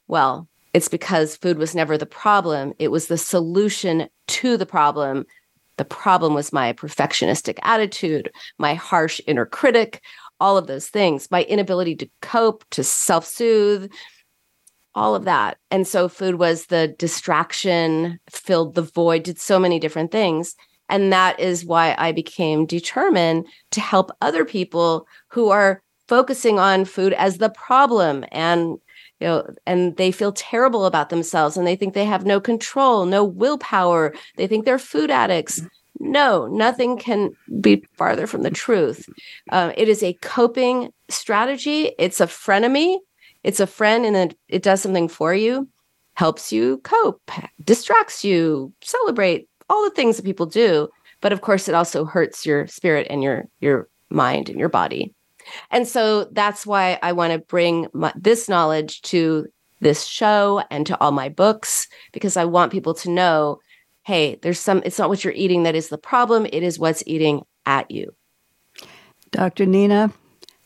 Well, 0.07 0.49
it's 0.73 0.89
because 0.89 1.37
food 1.37 1.59
was 1.59 1.75
never 1.75 1.97
the 1.97 2.05
problem, 2.05 2.73
it 2.79 2.89
was 2.89 3.07
the 3.07 3.17
solution 3.17 4.09
to 4.27 4.57
the 4.57 4.65
problem. 4.65 5.25
The 5.77 5.85
problem 5.85 6.33
was 6.33 6.51
my 6.51 6.73
perfectionistic 6.73 7.59
attitude, 7.61 8.31
my 8.57 8.73
harsh 8.73 9.21
inner 9.27 9.45
critic, 9.45 10.01
all 10.39 10.57
of 10.57 10.67
those 10.67 10.87
things, 10.87 11.29
my 11.29 11.43
inability 11.43 11.95
to 11.97 12.09
cope, 12.21 12.65
to 12.71 12.83
self 12.83 13.25
soothe, 13.25 13.91
all 14.95 15.13
of 15.13 15.25
that. 15.25 15.59
And 15.69 15.85
so 15.85 16.09
food 16.09 16.35
was 16.35 16.67
the 16.67 16.87
distraction, 16.97 18.19
filled 18.31 18.73
the 18.73 18.81
void, 18.81 19.23
did 19.23 19.37
so 19.37 19.59
many 19.59 19.79
different 19.79 20.11
things. 20.11 20.55
And 20.89 21.13
that 21.13 21.39
is 21.39 21.65
why 21.65 21.93
I 21.99 22.13
became 22.13 22.65
determined 22.65 23.45
to 23.71 23.81
help 23.81 24.11
other 24.21 24.43
people 24.43 25.07
who 25.29 25.49
are 25.49 25.83
focusing 26.07 26.59
on 26.59 26.85
food 26.85 27.13
as 27.13 27.37
the 27.37 27.49
problem 27.49 28.25
and 28.31 28.77
you 29.19 29.27
know 29.27 29.47
and 29.65 29.95
they 29.97 30.11
feel 30.11 30.31
terrible 30.31 30.85
about 30.85 31.09
themselves 31.09 31.57
and 31.57 31.65
they 31.65 31.75
think 31.75 31.93
they 31.93 32.05
have 32.05 32.25
no 32.25 32.39
control 32.39 33.05
no 33.05 33.23
willpower. 33.23 34.13
They 34.37 34.47
think 34.47 34.65
they're 34.65 34.79
food 34.79 35.09
addicts. 35.09 35.61
No 35.99 36.47
nothing 36.47 36.97
can 36.97 37.31
be 37.61 37.83
farther 37.97 38.27
from 38.27 38.43
the 38.43 38.51
truth. 38.51 39.07
Uh, 39.49 39.71
it 39.77 39.87
is 39.87 40.03
a 40.03 40.13
coping 40.21 40.91
strategy. 41.09 41.93
It's 41.97 42.19
a 42.19 42.27
frenemy. 42.27 42.99
It's 43.43 43.59
a 43.59 43.67
friend 43.67 44.05
and 44.05 44.15
it, 44.15 44.37
it 44.47 44.63
does 44.63 44.81
something 44.81 45.07
for 45.07 45.33
you 45.33 45.69
helps 46.15 46.51
you 46.51 46.77
cope 46.79 47.29
distracts 47.63 48.23
you 48.23 48.73
celebrate 48.81 49.49
all 49.69 49.83
the 49.83 49.95
things 49.95 50.15
that 50.15 50.23
people 50.23 50.45
do. 50.45 50.89
But 51.21 51.33
of 51.33 51.41
course 51.41 51.67
it 51.67 51.75
also 51.75 52.05
hurts 52.05 52.45
your 52.45 52.67
spirit 52.67 53.07
and 53.09 53.23
your 53.23 53.45
your 53.59 53.87
mind 54.09 54.49
and 54.49 54.59
your 54.59 54.69
body 54.69 55.14
and 55.71 55.87
so 55.87 56.25
that's 56.31 56.65
why 56.65 56.99
I 57.01 57.11
want 57.11 57.33
to 57.33 57.39
bring 57.39 57.87
my, 57.93 58.13
this 58.15 58.49
knowledge 58.49 59.01
to 59.03 59.47
this 59.81 60.05
show 60.05 60.63
and 60.71 60.85
to 60.87 60.99
all 60.99 61.11
my 61.11 61.29
books 61.29 61.87
because 62.11 62.37
I 62.37 62.45
want 62.45 62.71
people 62.71 62.93
to 62.95 63.09
know 63.09 63.59
hey, 64.05 64.37
there's 64.43 64.59
some, 64.59 64.83
it's 64.85 64.99
not 64.99 65.09
what 65.09 65.23
you're 65.23 65.33
eating 65.33 65.63
that 65.63 65.75
is 65.75 65.89
the 65.89 65.97
problem, 65.97 66.45
it 66.45 66.61
is 66.61 66.79
what's 66.79 67.03
eating 67.07 67.41
at 67.65 67.89
you. 67.89 68.13
Dr. 69.31 69.65
Nina, 69.65 70.13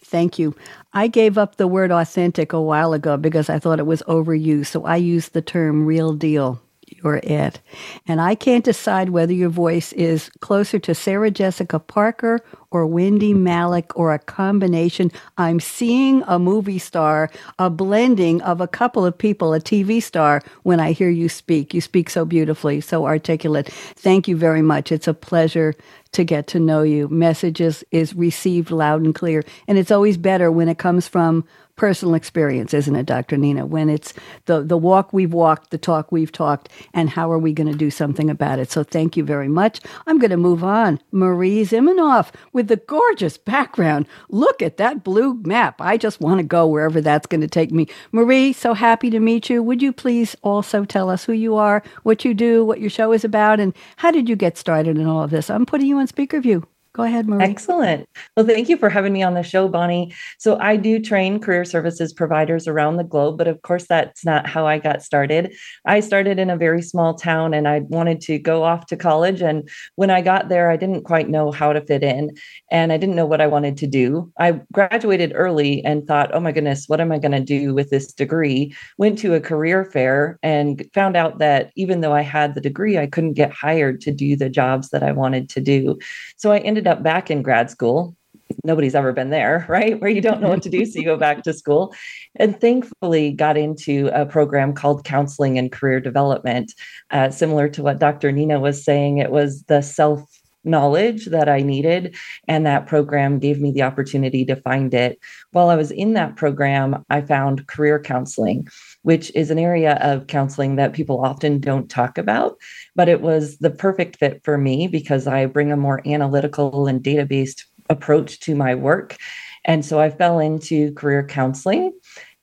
thank 0.03 0.37
you. 0.37 0.53
I 0.91 1.07
gave 1.07 1.37
up 1.37 1.55
the 1.55 1.67
word 1.67 1.91
authentic 1.91 2.51
a 2.51 2.61
while 2.61 2.93
ago 2.93 3.15
because 3.15 3.49
I 3.49 3.57
thought 3.57 3.79
it 3.79 3.85
was 3.85 4.03
overused. 4.03 4.67
So 4.67 4.85
I 4.85 4.97
used 4.97 5.33
the 5.33 5.41
term 5.41 5.85
real 5.85 6.13
deal. 6.13 6.61
You're 6.89 7.21
it. 7.23 7.59
And 8.07 8.19
I 8.19 8.35
can't 8.35 8.65
decide 8.65 9.09
whether 9.09 9.33
your 9.33 9.49
voice 9.49 9.93
is 9.93 10.29
closer 10.39 10.79
to 10.79 10.95
Sarah 10.95 11.31
Jessica 11.31 11.79
Parker 11.79 12.39
or 12.71 12.85
Wendie 12.85 13.33
Malick 13.33 13.91
or 13.95 14.13
a 14.13 14.19
combination. 14.19 15.11
I'm 15.37 15.59
seeing 15.59 16.23
a 16.27 16.39
movie 16.39 16.79
star, 16.79 17.29
a 17.57 17.69
blending 17.69 18.41
of 18.41 18.61
a 18.61 18.67
couple 18.67 19.05
of 19.05 19.17
people, 19.17 19.53
a 19.53 19.59
TV 19.59 20.01
star, 20.01 20.41
when 20.63 20.79
I 20.79 20.91
hear 20.91 21.09
you 21.09 21.29
speak. 21.29 21.73
You 21.73 21.81
speak 21.81 22.09
so 22.09 22.25
beautifully, 22.25 22.81
so 22.81 23.05
articulate. 23.05 23.69
Thank 23.69 24.27
you 24.27 24.35
very 24.35 24.61
much. 24.61 24.91
It's 24.91 25.07
a 25.07 25.13
pleasure 25.13 25.75
to 26.11 26.23
get 26.23 26.47
to 26.47 26.59
know 26.59 26.81
you. 26.81 27.07
Messages 27.07 27.83
is 27.91 28.15
received 28.15 28.71
loud 28.71 29.01
and 29.01 29.13
clear. 29.13 29.43
And 29.67 29.77
it's 29.77 29.91
always 29.91 30.17
better 30.17 30.51
when 30.51 30.67
it 30.67 30.77
comes 30.77 31.07
from 31.07 31.45
personal 31.79 32.13
experience, 32.13 32.73
isn't 32.73 32.97
it, 32.97 33.05
Dr. 33.05 33.37
Nina? 33.37 33.65
When 33.65 33.89
it's 33.89 34.13
the, 34.45 34.61
the 34.61 34.77
walk 34.77 35.13
we've 35.13 35.31
walked, 35.31 35.71
the 35.71 35.77
talk 35.77 36.11
we've 36.11 36.31
talked, 36.31 36.67
and 36.93 37.09
how 37.09 37.31
are 37.31 37.39
we 37.39 37.53
going 37.53 37.71
to 37.71 37.77
do 37.77 37.89
something 37.89 38.29
about 38.29 38.59
it? 38.59 38.69
So 38.69 38.83
thank 38.83 39.15
you 39.15 39.23
very 39.23 39.47
much. 39.47 39.79
I'm 40.05 40.19
going 40.19 40.31
to 40.31 40.37
move 40.37 40.61
on. 40.61 40.99
Marie 41.13 41.63
Zimenoff 41.63 42.33
with 42.51 42.67
the 42.67 42.75
gorgeous 42.75 43.37
background. 43.37 44.07
Look 44.27 44.61
at 44.61 44.75
that 44.75 45.05
blue 45.05 45.35
map. 45.45 45.79
I 45.79 45.95
just 45.95 46.19
want 46.19 46.39
to 46.39 46.43
go 46.43 46.67
wherever 46.67 46.99
that's 46.99 47.27
going 47.27 47.41
to 47.41 47.47
take 47.47 47.71
me. 47.71 47.87
Marie, 48.11 48.51
so 48.51 48.73
happy 48.73 49.09
to 49.09 49.21
meet 49.21 49.49
you. 49.49 49.63
Would 49.63 49.81
you 49.81 49.93
please 49.93 50.35
also 50.43 50.83
tell 50.83 51.09
us 51.09 51.23
who 51.23 51.33
you 51.33 51.55
are, 51.55 51.81
what 52.03 52.25
you 52.25 52.33
do, 52.33 52.65
what 52.65 52.81
your 52.81 52.89
show 52.89 53.13
is 53.13 53.23
about, 53.23 53.61
and 53.61 53.73
how 53.95 54.11
did 54.11 54.27
you 54.27 54.35
get 54.35 54.57
started 54.57 54.97
in 54.97 55.07
all 55.07 55.23
of 55.23 55.31
this? 55.31 55.49
I'm 55.49 55.65
putting 55.65 55.87
you 55.87 55.97
on 55.99 56.07
speaker 56.07 56.41
view. 56.41 56.67
Go 56.93 57.03
ahead, 57.03 57.27
Marie. 57.27 57.43
Excellent. 57.43 58.09
Well, 58.35 58.47
thank 58.47 58.67
you 58.67 58.75
for 58.75 58.89
having 58.89 59.13
me 59.13 59.21
on 59.21 59.35
the 59.35 59.43
show, 59.43 59.67
Bonnie. 59.67 60.11
So, 60.39 60.57
I 60.59 60.75
do 60.75 60.99
train 60.99 61.39
career 61.39 61.63
services 61.63 62.13
providers 62.13 62.67
around 62.67 62.97
the 62.97 63.03
globe, 63.03 63.37
but 63.37 63.47
of 63.47 63.61
course, 63.61 63.85
that's 63.87 64.25
not 64.25 64.47
how 64.47 64.65
I 64.65 64.79
got 64.79 65.03
started. 65.03 65.53
I 65.85 65.99
started 65.99 66.39
in 66.39 66.49
a 66.49 66.57
very 66.57 66.81
small 66.81 67.13
town 67.13 67.53
and 67.53 67.67
I 67.67 67.79
wanted 67.79 68.21
to 68.21 68.39
go 68.39 68.63
off 68.63 68.87
to 68.87 68.97
college. 68.97 69.41
And 69.41 69.69
when 69.95 70.09
I 70.09 70.21
got 70.21 70.49
there, 70.49 70.71
I 70.71 70.77
didn't 70.77 71.03
quite 71.03 71.29
know 71.29 71.51
how 71.51 71.73
to 71.73 71.81
fit 71.81 72.03
in 72.03 72.31
and 72.71 72.91
I 72.91 72.97
didn't 72.97 73.15
know 73.15 73.25
what 73.27 73.41
I 73.41 73.47
wanted 73.47 73.77
to 73.77 73.87
do. 73.87 74.31
I 74.39 74.59
graduated 74.73 75.31
early 75.35 75.85
and 75.85 76.07
thought, 76.07 76.31
oh 76.33 76.39
my 76.39 76.51
goodness, 76.51 76.89
what 76.89 77.01
am 77.01 77.11
I 77.11 77.19
going 77.19 77.33
to 77.33 77.39
do 77.39 77.75
with 77.75 77.91
this 77.91 78.11
degree? 78.11 78.75
Went 78.97 79.19
to 79.19 79.35
a 79.35 79.39
career 79.39 79.85
fair 79.85 80.39
and 80.41 80.83
found 80.95 81.15
out 81.15 81.37
that 81.37 81.71
even 81.75 82.01
though 82.01 82.13
I 82.13 82.21
had 82.21 82.55
the 82.55 82.61
degree, 82.61 82.97
I 82.97 83.05
couldn't 83.05 83.33
get 83.33 83.51
hired 83.51 84.01
to 84.01 84.11
do 84.11 84.35
the 84.35 84.49
jobs 84.49 84.89
that 84.89 85.03
I 85.03 85.11
wanted 85.11 85.49
to 85.49 85.61
do. 85.61 85.99
So, 86.35 86.51
I 86.51 86.57
ended 86.59 86.78
ended 86.79 86.91
up 86.91 87.03
back 87.03 87.29
in 87.29 87.41
grad 87.41 87.69
school. 87.69 88.15
Nobody's 88.63 88.95
ever 88.95 89.11
been 89.11 89.29
there, 89.29 89.65
right? 89.69 89.99
Where 89.99 90.09
you 90.09 90.21
don't 90.21 90.41
know 90.41 90.49
what 90.49 90.63
to 90.63 90.69
do. 90.69 90.85
So 90.85 90.99
you 90.99 91.05
go 91.05 91.17
back 91.17 91.43
to 91.43 91.53
school. 91.53 91.93
And 92.35 92.59
thankfully, 92.59 93.31
got 93.31 93.57
into 93.57 94.09
a 94.13 94.25
program 94.25 94.73
called 94.73 95.03
Counseling 95.03 95.57
and 95.57 95.71
Career 95.71 95.99
Development. 95.99 96.73
Uh, 97.11 97.29
similar 97.29 97.67
to 97.69 97.83
what 97.83 97.99
Dr. 97.99 98.31
Nina 98.31 98.59
was 98.59 98.83
saying, 98.83 99.17
it 99.17 99.31
was 99.31 99.63
the 99.63 99.81
self 99.81 100.23
knowledge 100.65 101.25
that 101.27 101.47
I 101.47 101.61
needed. 101.61 102.15
And 102.47 102.65
that 102.65 102.85
program 102.85 103.39
gave 103.39 103.61
me 103.61 103.71
the 103.71 103.83
opportunity 103.83 104.45
to 104.45 104.57
find 104.57 104.93
it. 104.93 105.17
While 105.51 105.69
I 105.69 105.75
was 105.75 105.91
in 105.91 106.13
that 106.13 106.35
program, 106.35 107.05
I 107.09 107.21
found 107.21 107.67
career 107.67 107.99
counseling, 107.99 108.67
which 109.03 109.31
is 109.35 109.51
an 109.51 109.59
area 109.59 109.97
of 110.01 110.27
counseling 110.27 110.75
that 110.75 110.93
people 110.93 111.23
often 111.23 111.59
don't 111.59 111.89
talk 111.89 112.17
about. 112.17 112.57
But 112.95 113.09
it 113.09 113.21
was 113.21 113.57
the 113.57 113.69
perfect 113.69 114.17
fit 114.17 114.41
for 114.43 114.57
me 114.57 114.87
because 114.87 115.27
I 115.27 115.45
bring 115.45 115.71
a 115.71 115.77
more 115.77 116.05
analytical 116.07 116.87
and 116.87 117.01
data 117.01 117.25
based 117.25 117.65
approach 117.89 118.39
to 118.41 118.55
my 118.55 118.75
work. 118.75 119.17
And 119.65 119.85
so 119.85 119.99
I 119.99 120.09
fell 120.09 120.39
into 120.39 120.93
career 120.93 121.25
counseling 121.25 121.93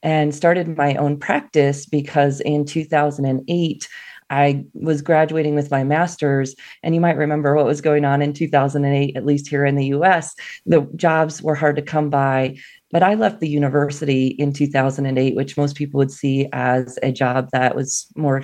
and 0.02 0.34
started 0.34 0.76
my 0.76 0.94
own 0.96 1.18
practice 1.18 1.86
because 1.86 2.40
in 2.40 2.64
2008, 2.64 3.88
I 4.28 4.64
was 4.74 5.02
graduating 5.02 5.54
with 5.54 5.70
my 5.70 5.84
master's, 5.84 6.54
and 6.82 6.94
you 6.94 7.00
might 7.00 7.16
remember 7.16 7.54
what 7.54 7.64
was 7.64 7.80
going 7.80 8.04
on 8.04 8.22
in 8.22 8.32
2008, 8.32 9.16
at 9.16 9.24
least 9.24 9.48
here 9.48 9.64
in 9.64 9.76
the 9.76 9.86
US. 9.86 10.34
The 10.66 10.82
jobs 10.96 11.42
were 11.42 11.54
hard 11.54 11.76
to 11.76 11.82
come 11.82 12.10
by. 12.10 12.56
But 12.92 13.02
I 13.02 13.14
left 13.14 13.40
the 13.40 13.48
university 13.48 14.28
in 14.28 14.52
2008, 14.52 15.34
which 15.34 15.56
most 15.56 15.76
people 15.76 15.98
would 15.98 16.12
see 16.12 16.48
as 16.52 16.98
a 17.02 17.10
job 17.10 17.48
that 17.52 17.74
was 17.74 18.06
more, 18.16 18.42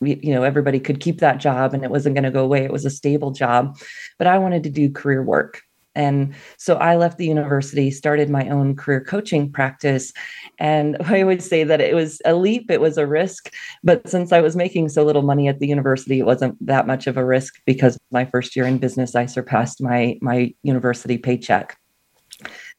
you 0.00 0.34
know, 0.34 0.42
everybody 0.42 0.78
could 0.78 1.00
keep 1.00 1.20
that 1.20 1.38
job 1.38 1.72
and 1.72 1.82
it 1.82 1.90
wasn't 1.90 2.14
going 2.14 2.24
to 2.24 2.30
go 2.30 2.44
away. 2.44 2.64
It 2.64 2.72
was 2.72 2.84
a 2.84 2.90
stable 2.90 3.30
job. 3.30 3.78
But 4.18 4.26
I 4.26 4.38
wanted 4.38 4.62
to 4.64 4.70
do 4.70 4.90
career 4.90 5.22
work. 5.22 5.62
And 5.94 6.34
so 6.58 6.76
I 6.76 6.96
left 6.96 7.18
the 7.18 7.26
university, 7.26 7.90
started 7.90 8.30
my 8.30 8.48
own 8.48 8.76
career 8.76 9.00
coaching 9.00 9.50
practice. 9.50 10.12
And 10.58 10.96
I 11.04 11.24
would 11.24 11.42
say 11.42 11.64
that 11.64 11.80
it 11.80 11.94
was 11.94 12.22
a 12.24 12.34
leap, 12.34 12.70
it 12.70 12.80
was 12.80 12.98
a 12.98 13.06
risk. 13.06 13.52
But 13.82 14.08
since 14.08 14.32
I 14.32 14.40
was 14.40 14.54
making 14.54 14.90
so 14.90 15.02
little 15.02 15.22
money 15.22 15.48
at 15.48 15.58
the 15.58 15.66
university, 15.66 16.20
it 16.20 16.26
wasn't 16.26 16.64
that 16.64 16.86
much 16.86 17.06
of 17.06 17.16
a 17.16 17.24
risk 17.24 17.54
because 17.66 17.98
my 18.12 18.26
first 18.26 18.54
year 18.54 18.66
in 18.66 18.78
business, 18.78 19.14
I 19.14 19.26
surpassed 19.26 19.82
my, 19.82 20.18
my 20.20 20.54
university 20.62 21.18
paycheck. 21.18 21.76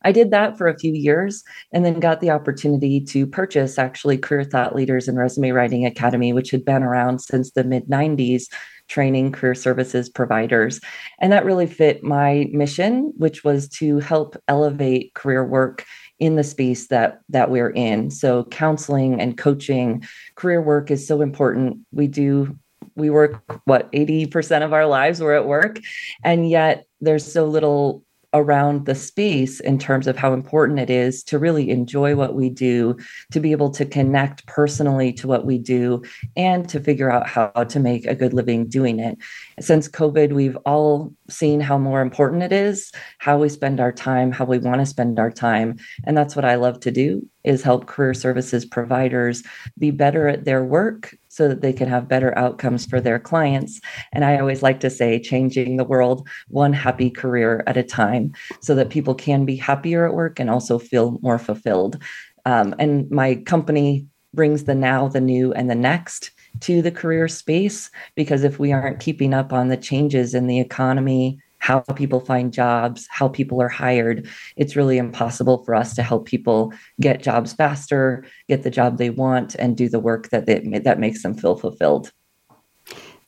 I 0.03 0.11
did 0.11 0.31
that 0.31 0.57
for 0.57 0.67
a 0.67 0.77
few 0.77 0.93
years 0.93 1.43
and 1.71 1.85
then 1.85 1.99
got 1.99 2.21
the 2.21 2.31
opportunity 2.31 3.01
to 3.01 3.27
purchase 3.27 3.77
actually 3.77 4.17
Career 4.17 4.43
Thought 4.43 4.75
Leaders 4.75 5.07
and 5.07 5.17
Resume 5.17 5.51
Writing 5.51 5.85
Academy, 5.85 6.33
which 6.33 6.51
had 6.51 6.63
been 6.63 6.83
around 6.83 7.19
since 7.19 7.51
the 7.51 7.63
mid 7.63 7.87
90s 7.87 8.45
training 8.87 9.31
career 9.31 9.55
services 9.55 10.09
providers. 10.09 10.79
And 11.19 11.31
that 11.31 11.45
really 11.45 11.67
fit 11.67 12.03
my 12.03 12.47
mission, 12.51 13.13
which 13.17 13.43
was 13.43 13.69
to 13.69 13.99
help 13.99 14.35
elevate 14.47 15.13
career 15.13 15.45
work 15.45 15.85
in 16.17 16.35
the 16.35 16.43
space 16.43 16.87
that 16.87 17.19
that 17.29 17.49
we're 17.49 17.69
in. 17.69 18.11
So 18.11 18.45
counseling 18.45 19.21
and 19.21 19.37
coaching, 19.37 20.05
career 20.35 20.61
work 20.61 20.91
is 20.91 21.07
so 21.07 21.21
important. 21.21 21.79
We 21.91 22.07
do 22.07 22.57
we 22.95 23.09
work 23.09 23.41
what 23.65 23.89
80% 23.93 24.63
of 24.63 24.73
our 24.73 24.85
lives 24.85 25.21
we're 25.21 25.35
at 25.35 25.45
work 25.45 25.79
and 26.23 26.49
yet 26.49 26.85
there's 26.99 27.31
so 27.31 27.45
little 27.45 28.03
around 28.33 28.85
the 28.85 28.95
space 28.95 29.59
in 29.59 29.79
terms 29.79 30.07
of 30.07 30.17
how 30.17 30.33
important 30.33 30.79
it 30.79 30.89
is 30.89 31.23
to 31.23 31.39
really 31.39 31.69
enjoy 31.69 32.15
what 32.15 32.35
we 32.35 32.49
do, 32.49 32.95
to 33.31 33.39
be 33.39 33.51
able 33.51 33.69
to 33.71 33.85
connect 33.85 34.45
personally 34.45 35.11
to 35.13 35.27
what 35.27 35.45
we 35.45 35.57
do, 35.57 36.01
and 36.35 36.69
to 36.69 36.79
figure 36.79 37.11
out 37.11 37.27
how 37.27 37.47
to 37.47 37.79
make 37.79 38.05
a 38.05 38.15
good 38.15 38.33
living 38.33 38.67
doing 38.67 38.99
it. 38.99 39.17
Since 39.59 39.89
COVID, 39.89 40.33
we've 40.33 40.57
all 40.65 41.13
seen 41.29 41.59
how 41.59 41.77
more 41.77 42.01
important 42.01 42.43
it 42.43 42.51
is, 42.51 42.91
how 43.17 43.39
we 43.39 43.49
spend 43.49 43.79
our 43.79 43.91
time, 43.91 44.31
how 44.31 44.45
we 44.45 44.59
want 44.59 44.79
to 44.79 44.85
spend 44.85 45.19
our 45.19 45.31
time. 45.31 45.77
And 46.03 46.17
that's 46.17 46.35
what 46.35 46.45
I 46.45 46.55
love 46.55 46.79
to 46.81 46.91
do 46.91 47.27
is 47.43 47.61
help 47.61 47.85
career 47.85 48.13
services 48.13 48.65
providers 48.65 49.43
be 49.77 49.91
better 49.91 50.27
at 50.27 50.45
their 50.45 50.63
work 50.63 51.15
so 51.29 51.47
that 51.47 51.61
they 51.61 51.71
can 51.71 51.87
have 51.87 52.07
better 52.07 52.37
outcomes 52.37 52.85
for 52.85 52.99
their 52.99 53.19
clients. 53.19 53.79
And 54.11 54.25
I 54.25 54.39
always 54.39 54.61
like 54.61 54.79
to 54.81 54.89
say, 54.89 55.19
changing 55.19 55.77
the 55.77 55.83
world 55.83 56.27
one 56.49 56.73
happy 56.73 57.09
career 57.09 57.63
at 57.67 57.77
a 57.77 57.83
time 57.83 58.33
so 58.61 58.75
that 58.75 58.89
people 58.89 59.15
can 59.15 59.45
be 59.45 59.55
happier 59.55 60.05
at 60.05 60.13
work 60.13 60.39
and 60.39 60.49
also 60.49 60.79
feel 60.79 61.19
more 61.21 61.39
fulfilled. 61.39 62.01
Um, 62.45 62.75
and 62.79 63.09
my 63.09 63.35
company 63.35 64.07
brings 64.33 64.65
the 64.65 64.75
now, 64.75 65.07
the 65.07 65.21
new, 65.21 65.53
and 65.53 65.69
the 65.69 65.75
next 65.75 66.31
to 66.61 66.81
the 66.81 66.91
career 66.91 67.27
space 67.27 67.89
because 68.15 68.43
if 68.43 68.59
we 68.59 68.71
aren't 68.71 68.99
keeping 68.99 69.33
up 69.33 69.53
on 69.53 69.69
the 69.69 69.77
changes 69.77 70.33
in 70.33 70.47
the 70.47 70.59
economy, 70.59 71.39
how 71.59 71.79
people 71.81 72.19
find 72.19 72.51
jobs, 72.51 73.07
how 73.09 73.27
people 73.27 73.61
are 73.61 73.69
hired. 73.69 74.27
It's 74.55 74.75
really 74.75 74.97
impossible 74.97 75.63
for 75.63 75.75
us 75.75 75.93
to 75.95 76.03
help 76.03 76.25
people 76.25 76.73
get 76.99 77.21
jobs 77.21 77.53
faster, 77.53 78.25
get 78.47 78.63
the 78.63 78.71
job 78.71 78.97
they 78.97 79.09
want, 79.09 79.55
and 79.55 79.77
do 79.77 79.87
the 79.87 79.99
work 79.99 80.29
that 80.29 80.45
they, 80.45 80.59
that 80.59 80.99
makes 80.99 81.21
them 81.21 81.35
feel 81.35 81.55
fulfilled. 81.55 82.11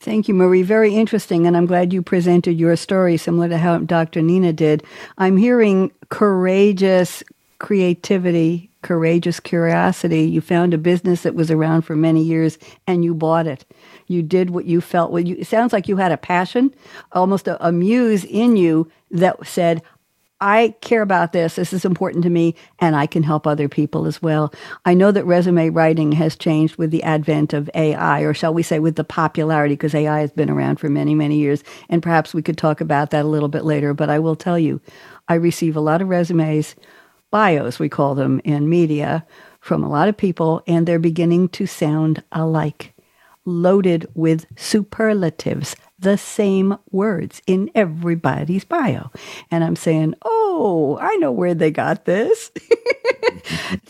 Thank 0.00 0.26
you, 0.26 0.34
Marie. 0.34 0.62
Very 0.62 0.96
interesting. 0.96 1.46
And 1.46 1.56
I'm 1.56 1.66
glad 1.66 1.92
you 1.92 2.02
presented 2.02 2.58
your 2.58 2.74
story 2.74 3.16
similar 3.16 3.48
to 3.48 3.58
how 3.58 3.78
Dr. 3.78 4.20
Nina 4.20 4.52
did. 4.52 4.82
I'm 5.18 5.36
hearing 5.36 5.92
courageous 6.08 7.22
creativity, 7.60 8.71
courageous 8.82 9.40
curiosity. 9.40 10.22
You 10.22 10.40
found 10.40 10.74
a 10.74 10.78
business 10.78 11.22
that 11.22 11.34
was 11.34 11.50
around 11.50 11.82
for 11.82 11.96
many 11.96 12.22
years 12.22 12.58
and 12.86 13.04
you 13.04 13.14
bought 13.14 13.46
it. 13.46 13.64
You 14.08 14.22
did 14.22 14.50
what 14.50 14.66
you 14.66 14.80
felt. 14.80 15.12
Well, 15.12 15.24
you, 15.24 15.36
it 15.38 15.46
sounds 15.46 15.72
like 15.72 15.88
you 15.88 15.96
had 15.96 16.12
a 16.12 16.16
passion, 16.18 16.74
almost 17.12 17.48
a, 17.48 17.64
a 17.66 17.72
muse 17.72 18.24
in 18.24 18.56
you 18.56 18.90
that 19.10 19.46
said, 19.46 19.82
I 20.40 20.74
care 20.80 21.02
about 21.02 21.32
this. 21.32 21.54
This 21.54 21.72
is 21.72 21.84
important 21.84 22.24
to 22.24 22.30
me, 22.30 22.56
and 22.80 22.96
I 22.96 23.06
can 23.06 23.22
help 23.22 23.46
other 23.46 23.68
people 23.68 24.06
as 24.06 24.20
well. 24.20 24.52
I 24.84 24.92
know 24.92 25.12
that 25.12 25.24
resume 25.24 25.70
writing 25.70 26.12
has 26.12 26.36
changed 26.36 26.76
with 26.76 26.90
the 26.90 27.04
advent 27.04 27.52
of 27.52 27.70
AI, 27.74 28.22
or 28.22 28.34
shall 28.34 28.52
we 28.52 28.64
say, 28.64 28.80
with 28.80 28.96
the 28.96 29.04
popularity, 29.04 29.74
because 29.74 29.94
AI 29.94 30.20
has 30.20 30.32
been 30.32 30.50
around 30.50 30.80
for 30.80 30.88
many, 30.88 31.14
many 31.14 31.38
years. 31.38 31.62
And 31.88 32.02
perhaps 32.02 32.34
we 32.34 32.42
could 32.42 32.58
talk 32.58 32.80
about 32.80 33.10
that 33.10 33.24
a 33.24 33.28
little 33.28 33.48
bit 33.48 33.64
later. 33.64 33.94
But 33.94 34.10
I 34.10 34.18
will 34.18 34.36
tell 34.36 34.58
you, 34.58 34.80
I 35.28 35.34
receive 35.34 35.76
a 35.76 35.80
lot 35.80 36.02
of 36.02 36.08
resumes, 36.08 36.74
bios, 37.32 37.80
we 37.80 37.88
call 37.88 38.14
them 38.14 38.40
in 38.44 38.68
media, 38.68 39.26
from 39.58 39.82
a 39.82 39.88
lot 39.88 40.08
of 40.08 40.16
people, 40.16 40.62
and 40.68 40.86
they're 40.86 41.00
beginning 41.00 41.48
to 41.48 41.66
sound 41.66 42.22
alike 42.30 42.92
loaded 43.44 44.06
with 44.14 44.46
superlatives, 44.56 45.74
the 45.98 46.16
same 46.16 46.76
words 46.90 47.42
in 47.46 47.70
everybody's 47.74 48.64
bio. 48.64 49.10
And 49.50 49.64
I'm 49.64 49.76
saying, 49.76 50.14
oh, 50.24 50.98
I 51.00 51.16
know 51.16 51.32
where 51.32 51.54
they 51.54 51.70
got 51.70 52.04
this. 52.04 52.50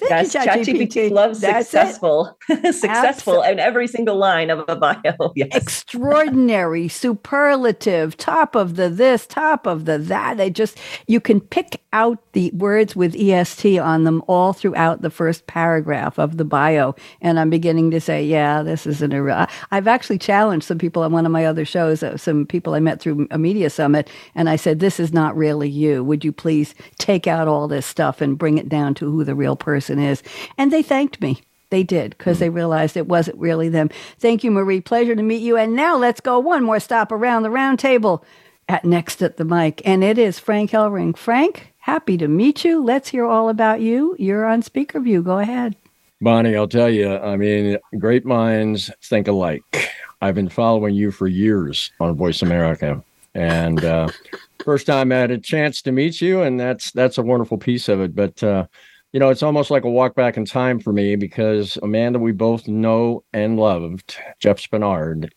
yes, 0.00 0.34
ChatGPT 0.34 1.10
loves 1.10 1.40
That's 1.40 1.68
successful, 1.68 2.38
successful 2.48 3.42
in 3.42 3.58
every 3.58 3.86
single 3.86 4.16
line 4.16 4.50
of 4.50 4.64
a 4.68 4.76
bio. 4.76 4.92
Yes. 5.34 5.48
Extraordinary, 5.54 6.88
superlative, 6.88 8.16
top 8.16 8.54
of 8.54 8.76
the 8.76 8.88
this, 8.88 9.26
top 9.26 9.66
of 9.66 9.86
the 9.86 9.98
that. 9.98 10.36
They 10.36 10.50
just 10.50 10.78
you 11.06 11.20
can 11.20 11.40
pick 11.40 11.80
out 11.92 12.18
the 12.32 12.50
words 12.52 12.94
with 12.94 13.14
est 13.16 13.78
on 13.78 14.04
them 14.04 14.22
all 14.28 14.52
throughout 14.52 15.02
the 15.02 15.10
first 15.10 15.46
paragraph 15.46 16.18
of 16.18 16.36
the 16.36 16.44
bio, 16.44 16.94
and 17.20 17.40
I'm 17.40 17.50
beginning 17.50 17.90
to 17.92 18.00
say, 18.00 18.24
yeah, 18.24 18.62
this 18.62 18.86
isn't 18.86 19.12
a. 19.12 19.22
Real. 19.22 19.46
I've 19.70 19.88
actually 19.88 20.18
challenged 20.18 20.66
some 20.66 20.78
people 20.78 21.02
on 21.02 21.12
one 21.12 21.26
of 21.26 21.32
my 21.32 21.46
other 21.46 21.64
shows, 21.64 22.02
uh, 22.02 22.16
some 22.16 22.46
people 22.46 22.74
I 22.74 22.80
met 22.80 23.00
through 23.00 23.26
a 23.30 23.38
media 23.38 23.70
summit, 23.70 24.10
and 24.34 24.48
I 24.48 24.56
said, 24.56 24.80
this 24.80 25.00
is 25.00 25.12
not 25.12 25.36
really 25.36 25.68
you. 25.68 26.04
Would 26.04 26.24
you 26.24 26.32
please 26.32 26.74
take 26.98 27.26
out 27.26 27.48
all 27.48 27.68
this 27.68 27.86
stuff 27.86 28.20
and 28.20 28.38
bring 28.38 28.58
it 28.58 28.68
down 28.68 28.94
to 28.94 29.10
who 29.10 29.24
the 29.24 29.34
real 29.42 29.56
person 29.56 29.98
is? 29.98 30.22
And 30.56 30.72
they 30.72 30.82
thanked 30.82 31.20
me. 31.20 31.42
They 31.70 31.82
did 31.82 32.10
because 32.16 32.38
they 32.38 32.50
realized 32.50 32.96
it 32.96 33.08
wasn't 33.08 33.38
really 33.38 33.70
them. 33.70 33.88
Thank 34.18 34.44
you, 34.44 34.50
Marie. 34.50 34.80
Pleasure 34.80 35.16
to 35.16 35.22
meet 35.22 35.42
you. 35.42 35.56
And 35.56 35.74
now 35.74 35.96
let's 35.96 36.20
go 36.20 36.38
one 36.38 36.62
more 36.62 36.78
stop 36.78 37.10
around 37.10 37.42
the 37.42 37.50
round 37.50 37.78
table 37.78 38.24
at 38.68 38.84
next 38.84 39.22
at 39.22 39.38
the 39.38 39.44
mic. 39.44 39.80
And 39.84 40.04
it 40.04 40.18
is 40.18 40.38
Frank 40.38 40.70
Helring. 40.70 41.16
Frank, 41.16 41.72
happy 41.78 42.18
to 42.18 42.28
meet 42.28 42.62
you. 42.64 42.84
Let's 42.84 43.08
hear 43.08 43.24
all 43.24 43.48
about 43.48 43.80
you. 43.80 44.14
You're 44.18 44.44
on 44.44 44.62
speaker 44.62 45.00
view. 45.00 45.22
Go 45.22 45.38
ahead. 45.38 45.74
Bonnie, 46.20 46.54
I'll 46.54 46.68
tell 46.68 46.90
you, 46.90 47.16
I 47.16 47.36
mean, 47.36 47.78
great 47.98 48.24
minds 48.24 48.90
think 49.02 49.26
alike. 49.26 49.88
I've 50.20 50.36
been 50.36 50.50
following 50.50 50.94
you 50.94 51.10
for 51.10 51.26
years 51.26 51.90
on 52.00 52.14
Voice 52.16 52.42
America. 52.42 53.02
And 53.34 53.82
uh, 53.84 54.08
first 54.64 54.86
time 54.86 55.10
I 55.10 55.16
had 55.16 55.30
a 55.30 55.38
chance 55.38 55.82
to 55.82 55.90
meet 55.90 56.20
you, 56.20 56.42
and 56.42 56.60
that's 56.60 56.92
that's 56.92 57.18
a 57.18 57.22
wonderful 57.22 57.58
piece 57.58 57.88
of 57.88 58.00
it. 58.00 58.14
But 58.14 58.42
uh, 58.42 58.66
you 59.12 59.20
know, 59.20 59.28
it's 59.28 59.42
almost 59.42 59.70
like 59.70 59.84
a 59.84 59.90
walk 59.90 60.14
back 60.14 60.36
in 60.36 60.44
time 60.44 60.80
for 60.80 60.92
me 60.92 61.16
because 61.16 61.76
Amanda, 61.82 62.18
we 62.18 62.32
both 62.32 62.66
know 62.66 63.22
and 63.32 63.58
loved, 63.58 64.16
Jeff 64.38 64.58
Spinard, 64.58 65.30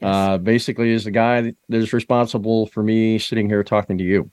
yes. 0.00 0.14
uh, 0.14 0.38
basically 0.38 0.90
is 0.90 1.04
the 1.04 1.10
guy 1.10 1.40
that 1.40 1.56
is 1.70 1.92
responsible 1.92 2.66
for 2.66 2.82
me 2.82 3.18
sitting 3.18 3.48
here 3.48 3.64
talking 3.64 3.96
to 3.98 4.04
you. 4.04 4.30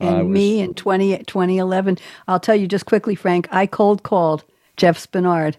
And 0.00 0.16
uh, 0.16 0.24
me 0.24 0.60
in 0.60 0.74
20, 0.74 1.18
2011. 1.18 1.98
I'll 2.26 2.40
tell 2.40 2.56
you 2.56 2.66
just 2.66 2.86
quickly, 2.86 3.14
Frank, 3.14 3.48
I 3.52 3.66
cold 3.66 4.02
called 4.02 4.44
Jeff 4.76 4.98
Spinard 4.98 5.54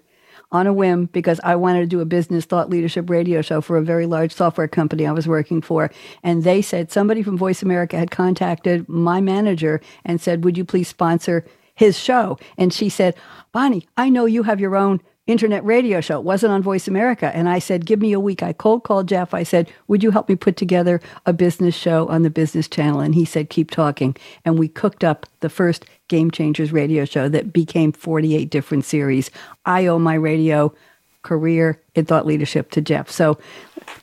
on 0.52 0.68
a 0.68 0.74
whim 0.74 1.06
because 1.06 1.40
I 1.44 1.56
wanted 1.56 1.82
to 1.82 1.88
do 1.88 2.02
a 2.02 2.06
business 2.06 2.46
thought 2.46 2.70
leadership 2.70 3.10
radio 3.10 3.42
show 3.42 3.62
for 3.62 3.78
a 3.78 3.82
very 3.82 4.06
large 4.06 4.34
software 4.34 4.68
company 4.68 5.06
I 5.06 5.12
was 5.12 5.28
working 5.28 5.62
for. 5.62 5.90
And 6.24 6.44
they 6.44 6.62
said 6.62 6.92
somebody 6.92 7.24
from 7.24 7.38
Voice 7.38 7.62
America 7.62 7.98
had 7.98 8.12
contacted 8.12 8.88
my 8.90 9.22
manager 9.22 9.82
and 10.04 10.20
said, 10.20 10.44
Would 10.44 10.58
you 10.58 10.66
please 10.66 10.90
sponsor 10.90 11.46
his 11.78 11.98
show. 11.98 12.38
And 12.58 12.74
she 12.74 12.90
said, 12.90 13.16
Bonnie, 13.54 13.88
I 13.96 14.10
know 14.10 14.26
you 14.26 14.44
have 14.44 14.60
your 14.60 14.76
own 14.76 15.00
internet 15.28 15.64
radio 15.64 16.02
show. 16.02 16.20
It 16.20 16.24
wasn't 16.24 16.54
on 16.54 16.64
Voice 16.64 16.88
America. 16.88 17.32
And 17.36 17.48
I 17.48 17.60
said, 17.60 17.86
give 17.86 18.00
me 18.00 18.14
a 18.14 18.20
week. 18.20 18.42
I 18.42 18.54
cold 18.54 18.84
called 18.84 19.08
Jeff. 19.08 19.34
I 19.34 19.44
said, 19.44 19.72
would 19.88 20.02
you 20.02 20.12
help 20.12 20.28
me 20.28 20.36
put 20.36 20.58
together 20.58 21.00
a 21.26 21.34
business 21.34 21.76
show 21.76 22.08
on 22.08 22.24
the 22.24 22.30
business 22.30 22.68
channel? 22.68 23.00
And 23.00 23.14
he 23.14 23.26
said, 23.26 23.50
keep 23.50 23.70
talking. 23.70 24.16
And 24.44 24.58
we 24.58 24.68
cooked 24.68 25.04
up 25.04 25.28
the 25.42 25.50
first 25.50 25.86
Game 26.08 26.32
Changers 26.32 26.72
radio 26.72 27.06
show 27.06 27.30
that 27.30 27.54
became 27.54 27.92
48 27.92 28.50
different 28.50 28.86
series. 28.86 29.30
I 29.66 29.86
owe 29.86 30.00
my 30.00 30.16
radio 30.16 30.74
career 31.22 31.82
in 31.94 32.06
thought 32.06 32.26
leadership 32.26 32.72
to 32.72 32.82
Jeff. 32.82 33.12
So 33.12 33.38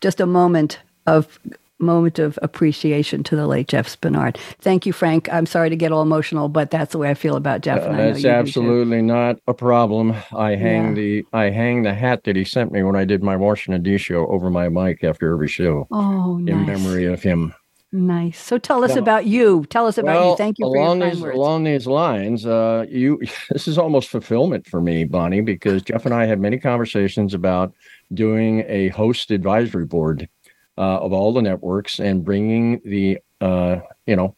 just 0.01 0.21
a 0.21 0.27
moment 0.27 0.79
of 1.07 1.39
moment 1.85 2.19
of 2.19 2.39
appreciation 2.43 3.23
to 3.25 3.37
the 3.37 3.47
late 3.47 3.69
Jeff 3.69 3.89
Spinard. 3.89 4.37
Thank 4.61 4.87
you, 4.87 4.93
Frank. 4.93 5.33
I'm 5.33 5.47
sorry 5.47 5.71
to 5.71 5.77
get 5.77 5.93
all 5.93 6.03
emotional, 6.03 6.49
but 6.49 6.71
that's 6.71 6.93
the 6.93 6.99
way 6.99 7.11
I 7.11 7.15
feel 7.15 7.37
about 7.37 7.61
Jeff. 7.61 7.83
Uh, 7.83 7.93
that's 7.93 8.25
absolutely 8.25 9.03
not 9.03 9.39
a 9.47 9.55
problem. 9.55 10.15
I 10.37 10.57
hang 10.57 10.89
yeah. 10.89 10.95
the 10.95 11.27
I 11.33 11.45
hang 11.51 11.83
the 11.83 11.95
hat 11.95 12.25
that 12.25 12.37
he 12.37 12.45
sent 12.45 12.73
me 12.73 12.83
when 12.83 12.97
I 12.97 13.05
did 13.05 13.23
my 13.23 13.37
Washington 13.37 13.83
D 13.83 13.99
show 13.99 14.27
over 14.27 14.51
my 14.51 14.69
mic 14.69 15.05
after 15.05 15.33
every 15.33 15.49
show. 15.49 15.87
Oh, 15.91 16.39
nice. 16.39 16.55
in 16.55 16.67
memory 16.67 17.07
of 17.07 17.23
him. 17.23 17.55
Nice. 17.95 18.41
So 18.41 18.59
tell 18.59 18.83
us 18.83 18.97
about 18.97 19.27
you. 19.27 19.67
Tell 19.71 19.87
us 19.87 19.99
about 19.99 20.17
well, 20.17 20.31
you. 20.31 20.37
Thank 20.37 20.59
you 20.59 20.65
for 20.65 20.77
along 20.77 20.99
your 21.01 21.11
these, 21.11 21.21
words. 21.21 21.37
Along 21.37 21.63
these 21.63 21.87
lines, 21.87 22.45
uh, 22.45 22.87
you 22.89 23.21
this 23.51 23.69
is 23.69 23.79
almost 23.79 24.09
fulfillment 24.09 24.67
for 24.67 24.81
me, 24.81 25.05
Bonnie, 25.05 25.43
because 25.43 25.83
Jeff 25.83 26.05
and 26.05 26.13
I 26.13 26.27
had 26.27 26.41
many 26.41 26.59
conversations 26.59 27.35
about 27.35 27.73
doing 28.13 28.65
a 28.67 28.89
host 28.89 29.31
advisory 29.31 29.87
board 29.87 30.29
uh, 30.79 30.99
of 30.99 31.13
all 31.13 31.33
the 31.33 31.43
networks 31.43 31.99
and 31.99 32.25
bringing 32.25 32.81
the 32.85 33.19
uh, 33.41 33.79
you 34.07 34.17
know 34.17 34.35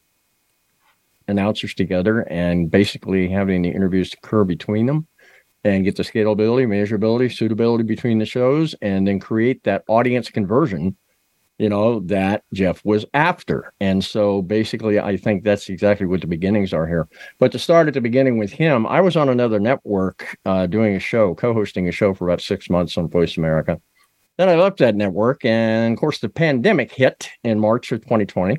announcers 1.27 1.73
together 1.73 2.21
and 2.21 2.71
basically 2.71 3.29
having 3.29 3.61
the 3.61 3.69
interviews 3.69 4.13
occur 4.13 4.43
between 4.43 4.85
them 4.85 5.07
and 5.63 5.83
get 5.83 5.95
the 5.95 6.03
scalability, 6.03 6.65
measurability, 6.65 7.33
suitability 7.33 7.83
between 7.83 8.19
the 8.19 8.25
shows, 8.25 8.75
and 8.81 9.07
then 9.07 9.19
create 9.19 9.63
that 9.63 9.83
audience 9.87 10.29
conversion, 10.29 10.95
you 11.57 11.67
know, 11.67 11.99
that 12.01 12.43
Jeff 12.53 12.83
was 12.85 13.05
after. 13.13 13.73
And 13.81 14.03
so 14.03 14.41
basically, 14.41 14.99
I 14.99 15.17
think 15.17 15.43
that's 15.43 15.67
exactly 15.67 16.05
what 16.05 16.21
the 16.21 16.27
beginnings 16.27 16.73
are 16.73 16.87
here. 16.87 17.07
But 17.39 17.51
to 17.51 17.59
start 17.59 17.87
at 17.87 17.95
the 17.95 18.01
beginning 18.01 18.37
with 18.37 18.51
him, 18.51 18.85
I 18.85 19.01
was 19.01 19.17
on 19.17 19.29
another 19.29 19.59
network 19.59 20.37
uh, 20.45 20.67
doing 20.67 20.95
a 20.95 20.99
show, 20.99 21.35
co 21.35 21.53
hosting 21.53 21.87
a 21.89 21.91
show 21.91 22.13
for 22.13 22.27
about 22.29 22.41
six 22.41 22.69
months 22.69 22.97
on 22.97 23.09
Voice 23.09 23.35
America. 23.37 23.81
Then 24.37 24.49
I 24.49 24.55
left 24.55 24.77
that 24.77 24.95
network, 24.95 25.43
and 25.43 25.93
of 25.93 25.99
course, 25.99 26.19
the 26.19 26.29
pandemic 26.29 26.91
hit 26.91 27.29
in 27.43 27.59
March 27.59 27.91
of 27.91 28.01
2020. 28.01 28.57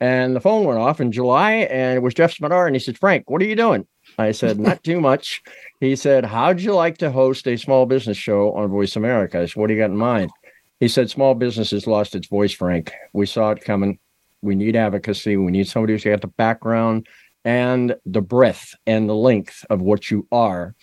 And 0.00 0.36
the 0.36 0.40
phone 0.40 0.64
went 0.64 0.78
off 0.78 1.00
in 1.00 1.10
July, 1.10 1.52
and 1.52 1.96
it 1.96 2.02
was 2.02 2.14
Jeff 2.14 2.36
Spenard, 2.36 2.66
and 2.66 2.76
he 2.76 2.80
said, 2.80 2.98
Frank, 2.98 3.28
what 3.28 3.42
are 3.42 3.46
you 3.46 3.56
doing? 3.56 3.86
I 4.18 4.32
said, 4.32 4.60
not 4.60 4.84
too 4.84 5.00
much. 5.00 5.42
He 5.80 5.96
said, 5.96 6.24
How'd 6.24 6.60
you 6.60 6.74
like 6.74 6.98
to 6.98 7.10
host 7.10 7.48
a 7.48 7.56
small 7.56 7.86
business 7.86 8.16
show 8.16 8.52
on 8.52 8.68
Voice 8.68 8.96
America? 8.96 9.40
I 9.40 9.46
said, 9.46 9.56
What 9.56 9.68
do 9.68 9.74
you 9.74 9.80
got 9.80 9.90
in 9.90 9.96
mind? 9.96 10.30
He 10.78 10.88
said, 10.88 11.10
Small 11.10 11.34
business 11.34 11.70
has 11.72 11.86
lost 11.86 12.14
its 12.14 12.28
voice, 12.28 12.52
Frank. 12.52 12.92
We 13.12 13.26
saw 13.26 13.50
it 13.50 13.64
coming. 13.64 13.98
We 14.42 14.54
need 14.54 14.76
advocacy. 14.76 15.36
We 15.36 15.50
need 15.50 15.66
somebody 15.66 15.94
who's 15.94 16.04
got 16.04 16.20
the 16.20 16.28
background 16.28 17.08
and 17.44 17.96
the 18.04 18.20
breadth 18.20 18.74
and 18.86 19.08
the 19.08 19.14
length 19.14 19.64
of 19.70 19.80
what 19.80 20.10
you 20.10 20.28
are 20.30 20.74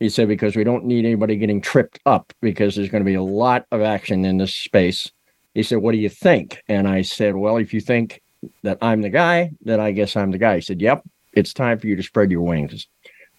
he 0.00 0.08
said, 0.08 0.28
because 0.28 0.56
we 0.56 0.64
don't 0.64 0.86
need 0.86 1.04
anybody 1.04 1.36
getting 1.36 1.60
tripped 1.60 2.00
up 2.06 2.32
because 2.40 2.74
there's 2.74 2.88
going 2.88 3.04
to 3.04 3.08
be 3.10 3.14
a 3.14 3.22
lot 3.22 3.66
of 3.70 3.82
action 3.82 4.24
in 4.24 4.38
this 4.38 4.54
space. 4.54 5.12
He 5.54 5.62
said, 5.62 5.78
What 5.78 5.92
do 5.92 5.98
you 5.98 6.08
think? 6.08 6.62
And 6.68 6.88
I 6.88 7.02
said, 7.02 7.36
Well, 7.36 7.58
if 7.58 7.74
you 7.74 7.80
think 7.80 8.22
that 8.62 8.78
I'm 8.80 9.02
the 9.02 9.10
guy, 9.10 9.50
then 9.60 9.78
I 9.78 9.92
guess 9.92 10.16
I'm 10.16 10.30
the 10.30 10.38
guy. 10.38 10.56
He 10.56 10.60
said, 10.62 10.80
Yep, 10.80 11.04
it's 11.34 11.52
time 11.52 11.78
for 11.78 11.86
you 11.86 11.96
to 11.96 12.02
spread 12.02 12.30
your 12.30 12.42
wings. 12.42 12.88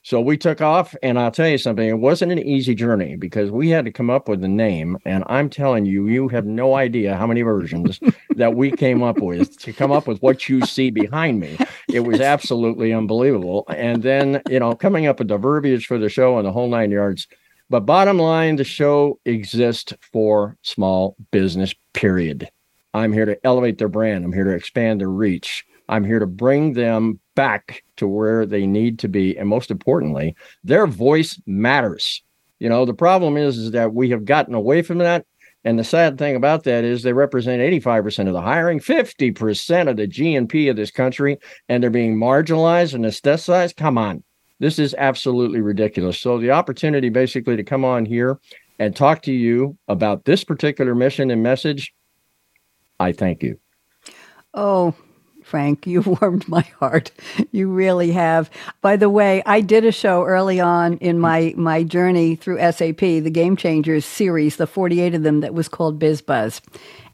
So 0.04 0.20
we 0.20 0.36
took 0.36 0.62
off, 0.62 0.96
and 1.04 1.20
I'll 1.20 1.30
tell 1.30 1.48
you 1.48 1.60
something, 1.60 1.88
it 1.88 2.00
wasn't 2.00 2.32
an 2.32 2.40
easy 2.40 2.74
journey 2.74 3.16
because 3.16 3.52
we 3.52 3.70
had 3.70 3.86
to 3.86 3.92
come 3.92 4.10
up 4.10 4.28
with 4.28 4.44
a 4.44 4.48
name. 4.48 4.98
And 5.06 5.24
I'm 5.28 5.48
telling 5.48 5.86
you, 5.86 6.08
you 6.08 6.28
have 6.30 6.46
no 6.46 6.76
idea 6.76 7.16
how 7.16 7.28
many 7.28 7.44
versions 7.44 8.00
that 8.36 8.56
we 8.56 8.72
came 8.72 9.04
up 9.04 9.20
with 9.20 9.60
to 9.60 9.72
come 9.72 9.92
up 9.92 10.08
with 10.08 10.20
what 10.24 10.50
you 10.50 10.66
see 10.66 10.90
behind 10.90 11.40
me. 11.40 11.56
It 11.88 12.00
was 12.00 12.20
absolutely 12.22 12.92
unbelievable. 12.92 13.66
And 13.70 14.02
then, 14.02 14.42
you 14.50 14.60
know, 14.60 14.74
coming 14.74 15.06
up 15.06 15.20
with 15.20 15.28
the 15.28 15.38
verbiage 15.38 15.86
for 15.86 16.00
the 16.00 16.10
show 16.10 16.38
and 16.38 16.48
the 16.48 16.52
whole 16.52 16.70
nine 16.70 16.90
yards. 16.90 17.28
But 17.70 17.82
bottom 17.82 18.18
line, 18.18 18.56
the 18.56 18.64
show 18.64 19.20
exists 19.26 19.94
for 20.12 20.58
small 20.64 21.16
business, 21.32 21.76
period. 21.94 22.50
I'm 22.94 23.14
here 23.14 23.26
to 23.26 23.38
elevate 23.46 23.78
their 23.78 23.88
brand, 23.88 24.26
I'm 24.26 24.34
here 24.34 24.44
to 24.46 24.56
expand 24.56 25.00
their 25.00 25.10
reach. 25.10 25.64
I'm 25.92 26.06
here 26.06 26.20
to 26.20 26.26
bring 26.26 26.74
them 26.74 27.20
back 27.36 27.84
to 27.98 28.08
where 28.08 28.46
they 28.46 28.66
need 28.66 28.98
to 29.00 29.08
be. 29.08 29.38
And 29.38 29.48
most 29.48 29.70
importantly, 29.70 30.36
their 30.64 30.88
voice 30.88 31.40
matters. 31.46 32.24
You 32.60 32.70
know, 32.70 32.86
the 32.86 32.94
problem 32.94 33.38
is, 33.38 33.58
is 33.58 33.72
that 33.72 33.94
we 33.94 34.10
have 34.10 34.26
gotten 34.26 34.54
away 34.54 34.82
from 34.82 35.00
that. 35.00 35.26
And 35.64 35.78
the 35.78 35.84
sad 35.84 36.18
thing 36.18 36.36
about 36.36 36.64
that 36.64 36.84
is 36.84 37.04
they 37.04 37.14
represent 37.14 37.62
85% 37.62 38.28
of 38.28 38.34
the 38.34 38.42
hiring, 38.42 38.80
50% 38.80 39.90
of 39.90 39.98
the 39.98 40.08
GNP 40.08 40.70
of 40.70 40.76
this 40.76 40.90
country, 40.90 41.38
and 41.70 41.84
they're 41.84 41.92
being 41.92 42.18
marginalized 42.18 42.96
and 42.96 43.06
anesthetized. 43.06 43.76
Come 43.76 43.98
on. 43.98 44.24
This 44.60 44.80
is 44.80 44.96
absolutely 44.98 45.62
ridiculous. 45.62 46.20
So 46.20 46.40
the 46.40 46.52
opportunity 46.52 47.10
basically 47.10 47.58
to 47.58 47.64
come 47.64 47.84
on 47.84 48.06
here 48.06 48.40
and 48.80 48.96
talk 48.96 49.22
to 49.24 49.32
you 49.32 49.78
about 49.88 50.26
this 50.26 50.44
particular 50.44 50.96
mission 50.96 51.30
and 51.30 51.44
message, 51.44 51.94
I 53.00 53.12
thank 53.12 53.44
you. 53.44 53.60
Oh, 54.54 54.96
Frank. 55.52 55.86
You've 55.92 56.08
warmed 56.08 56.48
my 56.48 56.62
heart. 56.80 57.12
You 57.52 57.70
really 57.70 58.12
have. 58.14 58.50
By 58.80 58.96
the 58.96 59.10
way, 59.10 59.44
I 59.46 59.60
did 59.60 59.84
a 59.86 59.92
show 59.92 60.24
early 60.24 60.60
on 60.62 60.98
in 60.98 61.20
my 61.20 61.54
my 61.58 61.84
journey 61.84 62.36
through 62.36 62.58
SAP, 62.72 63.00
the 63.00 63.30
Game 63.30 63.58
Changers 63.58 64.06
series, 64.06 64.56
the 64.56 64.66
48 64.66 65.14
of 65.14 65.24
them 65.24 65.42
that 65.42 65.54
was 65.54 65.68
called 65.68 66.00
BizBuzz. 66.00 66.62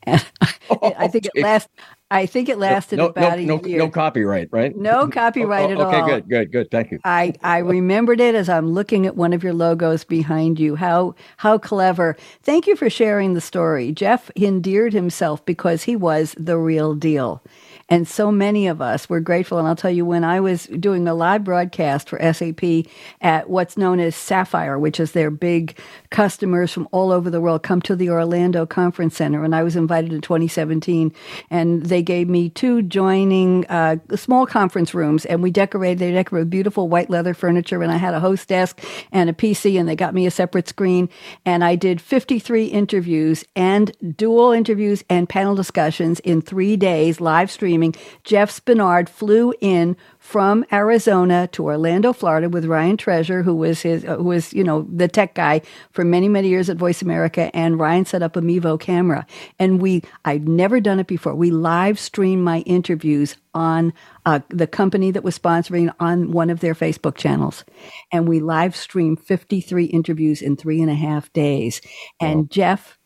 And 0.07 0.25
oh, 0.69 0.93
I 0.97 1.09
think 1.09 1.25
it 1.25 1.33
oh, 1.37 1.41
last 1.41 1.67
I 2.09 2.25
think 2.25 2.47
it 2.47 2.57
lasted 2.57 2.97
no, 2.97 3.07
about 3.07 3.39
no, 3.39 3.59
a 3.59 3.67
year. 3.67 3.79
No 3.79 3.89
copyright, 3.89 4.47
right? 4.51 4.75
No 4.75 5.01
oh, 5.01 5.07
copyright 5.09 5.65
oh, 5.65 5.67
oh, 5.67 5.71
at 5.71 5.79
all. 5.79 5.93
Okay, 5.93 6.11
good, 6.11 6.29
good, 6.29 6.51
good. 6.53 6.71
Thank 6.71 6.91
you. 6.91 6.99
I, 7.03 7.33
I 7.43 7.57
remembered 7.57 8.21
it 8.21 8.33
as 8.33 8.47
I'm 8.47 8.69
looking 8.69 9.05
at 9.05 9.17
one 9.17 9.33
of 9.33 9.43
your 9.43 9.53
logos 9.53 10.05
behind 10.05 10.57
you. 10.57 10.75
How 10.75 11.15
how 11.35 11.57
clever. 11.57 12.15
Thank 12.43 12.65
you 12.65 12.77
for 12.77 12.89
sharing 12.89 13.33
the 13.33 13.41
story. 13.41 13.91
Jeff 13.91 14.31
endeared 14.37 14.93
himself 14.93 15.45
because 15.45 15.83
he 15.83 15.97
was 15.97 16.33
the 16.37 16.57
real 16.57 16.95
deal. 16.95 17.43
And 17.89 18.07
so 18.07 18.31
many 18.31 18.67
of 18.67 18.81
us 18.81 19.09
were 19.09 19.21
grateful. 19.21 19.57
And 19.57 19.67
I'll 19.67 19.75
tell 19.75 19.91
you, 19.91 20.05
when 20.05 20.23
I 20.23 20.39
was 20.39 20.65
doing 20.65 21.07
a 21.07 21.13
live 21.13 21.43
broadcast 21.43 22.09
for 22.09 22.19
SAP 22.33 22.85
at 23.21 23.49
what's 23.49 23.77
known 23.77 23.99
as 23.99 24.15
Sapphire, 24.15 24.77
which 24.77 24.99
is 24.99 25.13
their 25.13 25.31
big 25.31 25.77
customers 26.09 26.71
from 26.73 26.87
all 26.91 27.11
over 27.11 27.29
the 27.29 27.39
world 27.39 27.63
come 27.63 27.81
to 27.83 27.95
the 27.95 28.09
Orlando 28.09 28.65
Conference 28.65 29.15
Center. 29.15 29.43
And 29.43 29.55
I 29.55 29.63
was 29.63 29.77
invited 29.77 30.11
in 30.11 30.19
2017. 30.19 31.13
And 31.49 31.85
they 31.85 32.01
gave 32.01 32.27
me 32.27 32.49
two 32.49 32.81
joining 32.81 33.65
uh, 33.67 33.97
small 34.15 34.45
conference 34.45 34.93
rooms. 34.93 35.25
And 35.25 35.41
we 35.41 35.51
decorated, 35.51 35.99
they 35.99 36.11
decorated 36.11 36.49
beautiful 36.49 36.89
white 36.89 37.09
leather 37.09 37.33
furniture. 37.33 37.81
And 37.81 37.91
I 37.91 37.97
had 37.97 38.13
a 38.13 38.19
host 38.19 38.49
desk 38.49 38.81
and 39.13 39.29
a 39.29 39.33
PC. 39.33 39.79
And 39.79 39.87
they 39.87 39.95
got 39.95 40.13
me 40.13 40.25
a 40.25 40.31
separate 40.31 40.67
screen. 40.67 41.07
And 41.45 41.63
I 41.63 41.75
did 41.75 42.01
53 42.01 42.65
interviews 42.65 43.45
and 43.55 43.95
dual 44.17 44.51
interviews 44.51 45.05
and 45.09 45.29
panel 45.29 45.55
discussions 45.55 46.19
in 46.21 46.41
three 46.41 46.75
days, 46.75 47.21
live 47.21 47.49
streaming. 47.49 47.76
Jeff 48.23 48.51
Spinard 48.51 49.09
flew 49.09 49.53
in 49.61 49.95
from 50.19 50.65
Arizona 50.73 51.47
to 51.53 51.63
Orlando, 51.63 52.11
Florida, 52.11 52.49
with 52.49 52.65
Ryan 52.65 52.97
Treasure, 52.97 53.43
who 53.43 53.55
was 53.55 53.81
his, 53.81 54.03
uh, 54.03 54.17
who 54.17 54.25
was 54.25 54.53
you 54.53 54.63
know 54.63 54.85
the 54.93 55.07
tech 55.07 55.35
guy 55.35 55.61
for 55.91 56.03
many 56.03 56.27
many 56.27 56.49
years 56.49 56.69
at 56.69 56.77
Voice 56.77 57.01
America, 57.01 57.49
and 57.55 57.79
Ryan 57.79 58.05
set 58.05 58.21
up 58.21 58.35
a 58.35 58.41
Mevo 58.41 58.79
camera, 58.79 59.25
and 59.57 59.81
we 59.81 60.03
I'd 60.25 60.47
never 60.47 60.79
done 60.79 60.99
it 60.99 61.07
before. 61.07 61.33
We 61.33 61.51
live 61.51 61.99
streamed 61.99 62.43
my 62.43 62.59
interviews 62.61 63.37
on 63.53 63.93
uh, 64.25 64.41
the 64.49 64.67
company 64.67 65.11
that 65.11 65.23
was 65.23 65.39
sponsoring 65.39 65.93
on 65.99 66.31
one 66.31 66.49
of 66.49 66.59
their 66.59 66.75
Facebook 66.75 67.15
channels, 67.15 67.63
and 68.11 68.27
we 68.27 68.39
live 68.39 68.75
streamed 68.75 69.21
53 69.21 69.85
interviews 69.85 70.41
in 70.41 70.57
three 70.57 70.81
and 70.81 70.91
a 70.91 70.95
half 70.95 71.31
days, 71.31 71.81
and 72.19 72.41
wow. 72.41 72.47
Jeff 72.49 72.96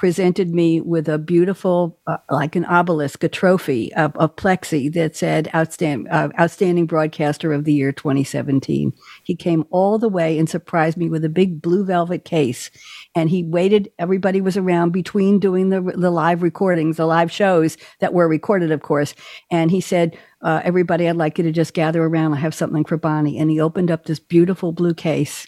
presented 0.00 0.54
me 0.54 0.80
with 0.80 1.10
a 1.10 1.18
beautiful, 1.18 1.98
uh, 2.06 2.16
like 2.30 2.56
an 2.56 2.64
obelisk, 2.64 3.22
a 3.22 3.28
trophy 3.28 3.92
of, 3.92 4.16
of 4.16 4.34
plexi 4.34 4.90
that 4.90 5.14
said 5.14 5.50
outstanding, 5.54 6.10
uh, 6.10 6.30
outstanding 6.40 6.86
broadcaster 6.86 7.52
of 7.52 7.64
the 7.64 7.74
year 7.74 7.92
2017. 7.92 8.94
He 9.22 9.36
came 9.36 9.66
all 9.68 9.98
the 9.98 10.08
way 10.08 10.38
and 10.38 10.48
surprised 10.48 10.96
me 10.96 11.10
with 11.10 11.22
a 11.22 11.28
big 11.28 11.60
blue 11.60 11.84
velvet 11.84 12.24
case. 12.24 12.70
And 13.14 13.28
he 13.28 13.44
waited, 13.44 13.92
everybody 13.98 14.40
was 14.40 14.56
around 14.56 14.92
between 14.92 15.38
doing 15.38 15.68
the, 15.68 15.82
the 15.82 16.10
live 16.10 16.42
recordings, 16.42 16.96
the 16.96 17.04
live 17.04 17.30
shows 17.30 17.76
that 17.98 18.14
were 18.14 18.26
recorded, 18.26 18.70
of 18.70 18.80
course. 18.80 19.14
And 19.50 19.70
he 19.70 19.82
said, 19.82 20.16
uh, 20.40 20.62
everybody, 20.64 21.10
I'd 21.10 21.16
like 21.16 21.36
you 21.36 21.44
to 21.44 21.52
just 21.52 21.74
gather 21.74 22.02
around. 22.02 22.32
I 22.32 22.38
have 22.38 22.54
something 22.54 22.86
for 22.86 22.96
Bonnie. 22.96 23.36
And 23.36 23.50
he 23.50 23.60
opened 23.60 23.90
up 23.90 24.06
this 24.06 24.18
beautiful 24.18 24.72
blue 24.72 24.94
case. 24.94 25.46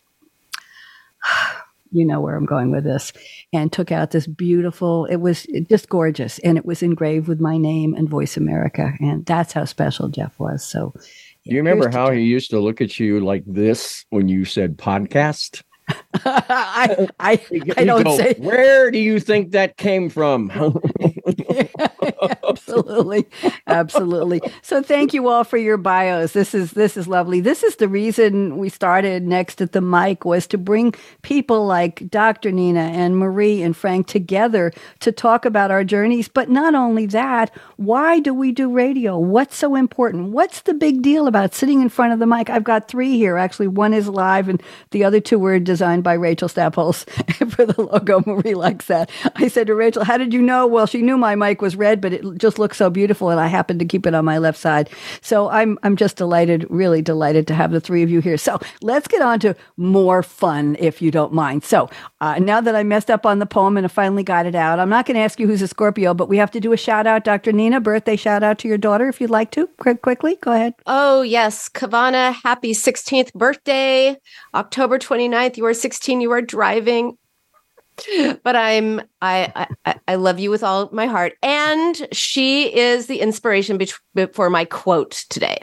You 1.92 2.04
know 2.04 2.20
where 2.20 2.36
I'm 2.36 2.46
going 2.46 2.70
with 2.70 2.84
this, 2.84 3.12
and 3.52 3.72
took 3.72 3.92
out 3.92 4.10
this 4.10 4.26
beautiful, 4.26 5.04
it 5.06 5.16
was 5.16 5.46
just 5.68 5.88
gorgeous. 5.88 6.38
And 6.40 6.58
it 6.58 6.64
was 6.64 6.82
engraved 6.82 7.28
with 7.28 7.40
my 7.40 7.56
name 7.56 7.94
and 7.94 8.08
Voice 8.08 8.36
America. 8.36 8.92
And 9.00 9.24
that's 9.26 9.52
how 9.52 9.64
special 9.64 10.08
Jeff 10.08 10.38
was. 10.38 10.64
So, 10.64 10.94
do 11.44 11.50
you 11.50 11.58
remember 11.58 11.90
how 11.90 12.10
he 12.10 12.20
used 12.20 12.50
to 12.50 12.60
look 12.60 12.80
at 12.80 13.00
you 13.00 13.20
like 13.20 13.44
this 13.46 14.04
when 14.10 14.28
you 14.28 14.44
said 14.44 14.76
podcast? 14.76 15.62
I 16.24 17.08
I, 17.18 17.40
I 17.76 17.84
don't 17.84 18.04
go, 18.04 18.16
say. 18.16 18.34
Where 18.38 18.90
do 18.90 18.98
you 18.98 19.18
think 19.18 19.50
that 19.50 19.76
came 19.76 20.08
from? 20.08 20.50
absolutely, 22.42 23.26
absolutely. 23.66 24.40
So 24.62 24.82
thank 24.82 25.14
you 25.14 25.28
all 25.28 25.44
for 25.44 25.56
your 25.56 25.76
bios. 25.76 26.32
This 26.32 26.54
is 26.54 26.72
this 26.72 26.96
is 26.96 27.08
lovely. 27.08 27.40
This 27.40 27.62
is 27.62 27.76
the 27.76 27.88
reason 27.88 28.58
we 28.58 28.68
started 28.68 29.26
next 29.26 29.60
at 29.60 29.72
the 29.72 29.80
mic 29.80 30.24
was 30.24 30.46
to 30.48 30.58
bring 30.58 30.94
people 31.22 31.66
like 31.66 32.08
Dr. 32.10 32.50
Nina 32.50 32.80
and 32.80 33.16
Marie 33.16 33.62
and 33.62 33.76
Frank 33.76 34.06
together 34.06 34.72
to 35.00 35.12
talk 35.12 35.44
about 35.44 35.70
our 35.70 35.84
journeys. 35.84 36.28
But 36.28 36.50
not 36.50 36.74
only 36.74 37.06
that, 37.06 37.50
why 37.76 38.20
do 38.20 38.34
we 38.34 38.52
do 38.52 38.72
radio? 38.72 39.18
What's 39.18 39.56
so 39.56 39.74
important? 39.74 40.30
What's 40.32 40.62
the 40.62 40.74
big 40.74 41.02
deal 41.02 41.26
about 41.26 41.54
sitting 41.54 41.80
in 41.80 41.88
front 41.88 42.12
of 42.12 42.18
the 42.18 42.26
mic? 42.26 42.50
I've 42.50 42.64
got 42.64 42.88
three 42.88 43.16
here. 43.16 43.36
Actually, 43.36 43.68
one 43.68 43.94
is 43.94 44.08
live, 44.08 44.48
and 44.48 44.62
the 44.90 45.04
other 45.04 45.20
two 45.20 45.38
were 45.38 45.58
designed 45.58 46.04
by 46.04 46.14
Rachel 46.14 46.48
Staples 46.48 47.04
for 47.50 47.66
the 47.66 47.80
logo. 47.82 48.22
Marie 48.26 48.54
likes 48.54 48.86
that. 48.86 49.10
I 49.36 49.48
said 49.48 49.66
to 49.68 49.74
Rachel, 49.74 50.04
"How 50.04 50.16
did 50.18 50.32
you 50.32 50.42
know?" 50.42 50.66
Well, 50.66 50.86
she 50.86 51.02
knew 51.02 51.11
my 51.16 51.34
mic 51.34 51.62
was 51.62 51.76
red, 51.76 52.00
but 52.00 52.12
it 52.12 52.24
just 52.38 52.58
looks 52.58 52.76
so 52.76 52.90
beautiful, 52.90 53.30
and 53.30 53.40
I 53.40 53.46
happened 53.46 53.80
to 53.80 53.86
keep 53.86 54.06
it 54.06 54.14
on 54.14 54.24
my 54.24 54.38
left 54.38 54.58
side. 54.58 54.90
So 55.20 55.48
I'm 55.48 55.78
I'm 55.82 55.96
just 55.96 56.16
delighted, 56.16 56.66
really 56.70 57.02
delighted 57.02 57.46
to 57.48 57.54
have 57.54 57.70
the 57.70 57.80
three 57.80 58.02
of 58.02 58.10
you 58.10 58.20
here. 58.20 58.36
So 58.36 58.58
let's 58.80 59.08
get 59.08 59.22
on 59.22 59.40
to 59.40 59.54
more 59.76 60.22
fun, 60.22 60.76
if 60.78 61.02
you 61.02 61.10
don't 61.10 61.32
mind. 61.32 61.64
So 61.64 61.88
uh, 62.20 62.38
now 62.38 62.60
that 62.60 62.74
I 62.74 62.82
messed 62.82 63.10
up 63.10 63.26
on 63.26 63.38
the 63.38 63.46
poem 63.46 63.76
and 63.76 63.86
I 63.86 63.88
finally 63.88 64.22
got 64.22 64.46
it 64.46 64.54
out, 64.54 64.78
I'm 64.78 64.88
not 64.88 65.06
going 65.06 65.16
to 65.16 65.20
ask 65.20 65.38
you 65.38 65.46
who's 65.46 65.62
a 65.62 65.68
Scorpio, 65.68 66.14
but 66.14 66.28
we 66.28 66.36
have 66.36 66.50
to 66.52 66.60
do 66.60 66.72
a 66.72 66.76
shout 66.76 67.06
out, 67.06 67.24
Dr. 67.24 67.52
Nina, 67.52 67.80
birthday 67.80 68.16
shout 68.16 68.42
out 68.42 68.58
to 68.58 68.68
your 68.68 68.78
daughter, 68.78 69.08
if 69.08 69.20
you'd 69.20 69.30
like 69.30 69.50
to. 69.52 69.66
Quick, 69.78 70.02
quickly, 70.02 70.36
go 70.40 70.52
ahead. 70.52 70.74
Oh 70.86 71.22
yes, 71.22 71.68
Kavana, 71.68 72.34
happy 72.42 72.72
16th 72.72 73.32
birthday, 73.32 74.16
October 74.54 74.98
29th. 74.98 75.56
You 75.56 75.66
are 75.66 75.74
16. 75.74 76.20
You 76.20 76.30
are 76.32 76.42
driving 76.42 77.16
but 78.42 78.56
I'm 78.56 79.00
I, 79.20 79.66
I, 79.84 79.94
I 80.08 80.14
love 80.16 80.38
you 80.38 80.50
with 80.50 80.62
all 80.62 80.88
my 80.92 81.06
heart, 81.06 81.34
and 81.42 82.08
she 82.12 82.74
is 82.74 83.06
the 83.06 83.20
inspiration 83.20 83.78
be- 83.78 84.26
for 84.32 84.50
my 84.50 84.64
quote 84.64 85.24
today. 85.28 85.58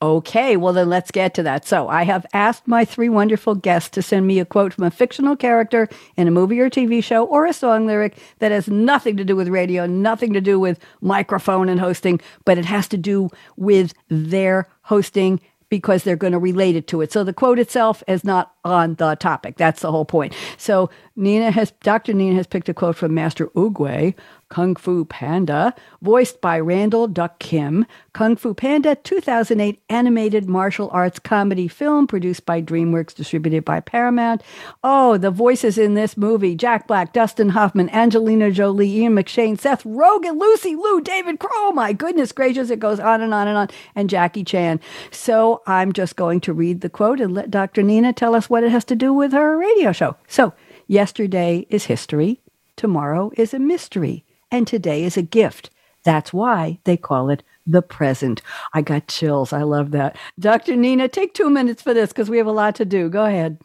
Okay, 0.00 0.56
well 0.56 0.72
then 0.72 0.88
let's 0.88 1.10
get 1.10 1.34
to 1.34 1.42
that. 1.42 1.66
So 1.66 1.88
I 1.88 2.04
have 2.04 2.24
asked 2.32 2.68
my 2.68 2.84
three 2.84 3.08
wonderful 3.08 3.56
guests 3.56 3.90
to 3.90 4.02
send 4.02 4.26
me 4.26 4.38
a 4.38 4.44
quote 4.44 4.72
from 4.72 4.84
a 4.84 4.90
fictional 4.90 5.34
character 5.36 5.88
in 6.16 6.28
a 6.28 6.30
movie 6.30 6.60
or 6.60 6.70
TV 6.70 7.02
show 7.02 7.24
or 7.24 7.44
a 7.44 7.52
song 7.52 7.86
lyric 7.86 8.16
that 8.38 8.52
has 8.52 8.68
nothing 8.68 9.16
to 9.16 9.24
do 9.24 9.34
with 9.34 9.48
radio, 9.48 9.84
nothing 9.84 10.32
to 10.32 10.40
do 10.40 10.60
with 10.60 10.78
microphone 11.00 11.68
and 11.68 11.80
hosting, 11.80 12.20
but 12.44 12.56
it 12.56 12.64
has 12.64 12.86
to 12.88 12.96
do 12.96 13.30
with 13.56 13.94
their 14.08 14.68
hosting 14.82 15.40
because 15.68 16.04
they're 16.04 16.16
going 16.16 16.32
to 16.32 16.38
relate 16.38 16.76
it 16.76 16.86
to 16.88 17.00
it. 17.00 17.12
So 17.12 17.24
the 17.24 17.32
quote 17.32 17.58
itself 17.58 18.02
is 18.08 18.24
not 18.24 18.54
on 18.64 18.94
the 18.94 19.14
topic. 19.16 19.56
That's 19.56 19.82
the 19.82 19.90
whole 19.90 20.04
point. 20.04 20.34
So 20.56 20.90
Nina 21.16 21.50
has, 21.50 21.72
Dr. 21.82 22.14
Nina 22.14 22.36
has 22.36 22.46
picked 22.46 22.68
a 22.68 22.74
quote 22.74 22.96
from 22.96 23.14
Master 23.14 23.48
Oogway 23.48 24.14
Kung 24.48 24.76
Fu 24.76 25.04
Panda, 25.04 25.74
voiced 26.00 26.40
by 26.40 26.58
Randall 26.58 27.06
Duk 27.06 27.38
Kim. 27.38 27.84
Kung 28.14 28.34
Fu 28.34 28.54
Panda, 28.54 28.94
2008 28.94 29.80
animated 29.90 30.48
martial 30.48 30.88
arts 30.90 31.18
comedy 31.18 31.68
film 31.68 32.06
produced 32.06 32.46
by 32.46 32.62
DreamWorks, 32.62 33.14
distributed 33.14 33.64
by 33.64 33.80
Paramount. 33.80 34.42
Oh, 34.82 35.18
the 35.18 35.30
voices 35.30 35.76
in 35.76 35.94
this 35.94 36.16
movie 36.16 36.54
Jack 36.54 36.86
Black, 36.86 37.12
Dustin 37.12 37.50
Hoffman, 37.50 37.90
Angelina 37.90 38.50
Jolie, 38.50 38.90
Ian 38.90 39.14
McShane, 39.14 39.60
Seth 39.60 39.84
Rogen, 39.84 40.40
Lucy 40.40 40.74
Liu, 40.74 41.00
David 41.02 41.38
Crow. 41.40 41.50
Oh 41.52 41.72
my 41.72 41.92
goodness 41.92 42.32
gracious, 42.32 42.70
it 42.70 42.80
goes 42.80 42.98
on 42.98 43.20
and 43.20 43.34
on 43.34 43.48
and 43.48 43.58
on. 43.58 43.68
And 43.94 44.08
Jackie 44.08 44.44
Chan. 44.44 44.80
So 45.10 45.62
I'm 45.66 45.92
just 45.92 46.16
going 46.16 46.40
to 46.40 46.54
read 46.54 46.80
the 46.80 46.88
quote 46.88 47.20
and 47.20 47.34
let 47.34 47.50
Dr. 47.50 47.82
Nina 47.82 48.12
tell 48.14 48.34
us 48.34 48.48
what 48.48 48.64
it 48.64 48.70
has 48.70 48.84
to 48.86 48.96
do 48.96 49.12
with 49.12 49.32
her 49.32 49.58
radio 49.58 49.92
show. 49.92 50.16
So, 50.26 50.54
yesterday 50.86 51.66
is 51.68 51.84
history, 51.84 52.40
tomorrow 52.76 53.30
is 53.36 53.52
a 53.52 53.58
mystery 53.58 54.24
and 54.50 54.66
today 54.66 55.04
is 55.04 55.16
a 55.16 55.22
gift. 55.22 55.70
That's 56.04 56.32
why 56.32 56.78
they 56.84 56.96
call 56.96 57.28
it 57.30 57.42
the 57.66 57.82
present. 57.82 58.40
I 58.72 58.82
got 58.82 59.08
chills. 59.08 59.52
I 59.52 59.62
love 59.62 59.90
that. 59.90 60.16
Dr. 60.38 60.76
Nina, 60.76 61.08
take 61.08 61.34
two 61.34 61.50
minutes 61.50 61.82
for 61.82 61.92
this 61.92 62.10
because 62.10 62.30
we 62.30 62.38
have 62.38 62.46
a 62.46 62.52
lot 62.52 62.74
to 62.76 62.84
do. 62.84 63.08
Go 63.10 63.24
ahead. 63.24 63.58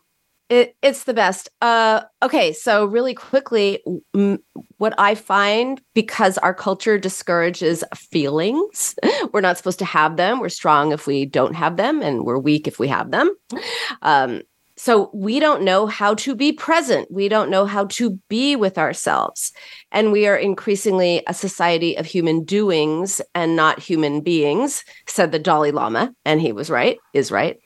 It, 0.49 0.75
it's 0.83 1.05
the 1.05 1.13
best. 1.13 1.49
Uh, 1.61 2.01
okay, 2.21 2.51
so 2.51 2.85
really 2.85 3.13
quickly, 3.13 3.79
m- 4.13 4.39
what 4.77 4.93
I 4.97 5.15
find 5.15 5.81
because 5.93 6.37
our 6.39 6.53
culture 6.53 6.97
discourages 6.97 7.83
feelings, 7.95 8.93
we're 9.33 9.41
not 9.41 9.57
supposed 9.57 9.79
to 9.79 9.85
have 9.85 10.17
them. 10.17 10.39
We're 10.39 10.49
strong 10.49 10.91
if 10.91 11.07
we 11.07 11.25
don't 11.25 11.55
have 11.55 11.77
them, 11.77 12.01
and 12.01 12.25
we're 12.25 12.37
weak 12.37 12.67
if 12.67 12.77
we 12.77 12.89
have 12.89 13.09
them. 13.09 13.33
Um, 14.01 14.41
so 14.83 15.09
we 15.13 15.39
don't 15.39 15.63
know 15.63 15.87
how 15.87 16.13
to 16.15 16.35
be 16.35 16.51
present. 16.51 17.09
We 17.09 17.29
don't 17.29 17.49
know 17.49 17.65
how 17.65 17.85
to 17.85 18.19
be 18.27 18.57
with 18.57 18.77
ourselves. 18.77 19.53
And 19.93 20.11
we 20.11 20.27
are 20.27 20.35
increasingly 20.35 21.23
a 21.25 21.33
society 21.33 21.95
of 21.95 22.05
human 22.05 22.43
doings 22.43 23.21
and 23.33 23.55
not 23.55 23.79
human 23.79 24.19
beings, 24.19 24.83
said 25.07 25.31
the 25.31 25.39
Dalai 25.39 25.71
Lama. 25.71 26.13
And 26.25 26.41
he 26.41 26.51
was 26.51 26.69
right, 26.69 26.97
is 27.13 27.31
right. 27.31 27.61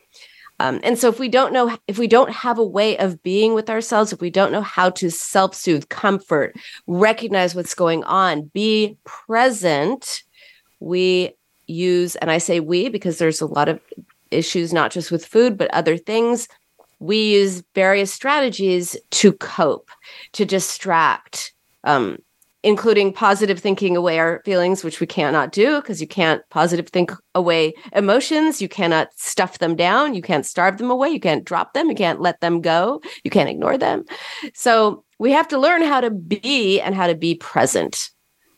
Um, 0.59 0.79
and 0.83 0.99
so 0.99 1.09
if 1.09 1.17
we 1.17 1.27
don't 1.27 1.53
know, 1.53 1.75
if 1.87 1.97
we 1.97 2.05
don't 2.05 2.31
have 2.31 2.59
a 2.59 2.63
way 2.63 2.95
of 2.99 3.23
being 3.23 3.55
with 3.55 3.71
ourselves, 3.71 4.13
if 4.13 4.21
we 4.21 4.29
don't 4.29 4.51
know 4.51 4.61
how 4.61 4.91
to 4.91 5.09
self 5.09 5.55
soothe, 5.55 5.89
comfort, 5.89 6.55
recognize 6.85 7.55
what's 7.55 7.73
going 7.73 8.03
on, 8.03 8.43
be 8.53 8.95
present, 9.05 10.21
we 10.79 11.33
use, 11.65 12.15
and 12.17 12.29
I 12.29 12.37
say 12.37 12.59
we 12.59 12.89
because 12.89 13.17
there's 13.17 13.41
a 13.41 13.47
lot 13.47 13.69
of 13.69 13.79
issues, 14.29 14.71
not 14.71 14.91
just 14.91 15.11
with 15.11 15.25
food, 15.25 15.57
but 15.57 15.73
other 15.73 15.97
things 15.97 16.47
we 16.99 17.33
use 17.33 17.63
various 17.75 18.13
strategies 18.13 18.97
to 19.11 19.33
cope, 19.33 19.89
to 20.33 20.45
distract, 20.45 21.53
um, 21.83 22.17
including 22.63 23.13
positive 23.13 23.59
thinking 23.59 23.95
away 23.95 24.19
our 24.19 24.41
feelings, 24.43 24.83
which 24.83 24.99
we 24.99 25.07
cannot 25.07 25.51
do 25.51 25.79
because 25.79 26.01
you 26.01 26.07
can't 26.07 26.41
positive 26.49 26.87
think 26.87 27.11
away 27.35 27.73
emotions. 27.93 28.61
You 28.61 28.67
cannot 28.67 29.09
stuff 29.15 29.59
them 29.59 29.75
down. 29.75 30.15
You 30.15 30.21
can't 30.21 30.45
starve 30.45 30.77
them 30.77 30.89
away. 30.89 31.09
You 31.09 31.19
can't 31.19 31.45
drop 31.45 31.73
them. 31.73 31.89
You 31.89 31.95
can't 31.95 32.19
let 32.19 32.41
them 32.41 32.61
go. 32.61 33.01
You 33.23 33.31
can't 33.31 33.49
ignore 33.49 33.77
them. 33.77 34.05
So 34.53 35.03
we 35.19 35.31
have 35.31 35.47
to 35.49 35.59
learn 35.59 35.83
how 35.83 36.01
to 36.01 36.09
be 36.09 36.81
and 36.81 36.95
how 36.95 37.07
to 37.07 37.15
be 37.15 37.35
present. 37.35 38.09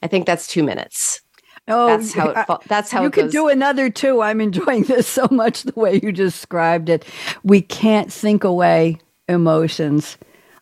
I 0.02 0.08
think 0.08 0.26
that's 0.26 0.48
two 0.48 0.64
minutes 0.64 1.22
Oh, 1.70 1.88
that's 1.88 2.14
how 2.14 2.30
it. 2.30 2.68
That's 2.68 2.92
how 2.92 3.04
you 3.04 3.10
could 3.10 3.32
do 3.32 3.48
another 3.48 3.90
too. 3.90 4.22
I'm 4.22 4.42
enjoying 4.42 4.84
this 4.84 5.08
so 5.08 5.28
much 5.32 5.64
the 5.64 5.80
way 5.80 6.00
you 6.02 6.12
described 6.12 6.90
it. 6.90 7.06
We 7.44 7.62
can't 7.62 8.12
think 8.12 8.44
away 8.44 8.98
emotions. 9.28 10.18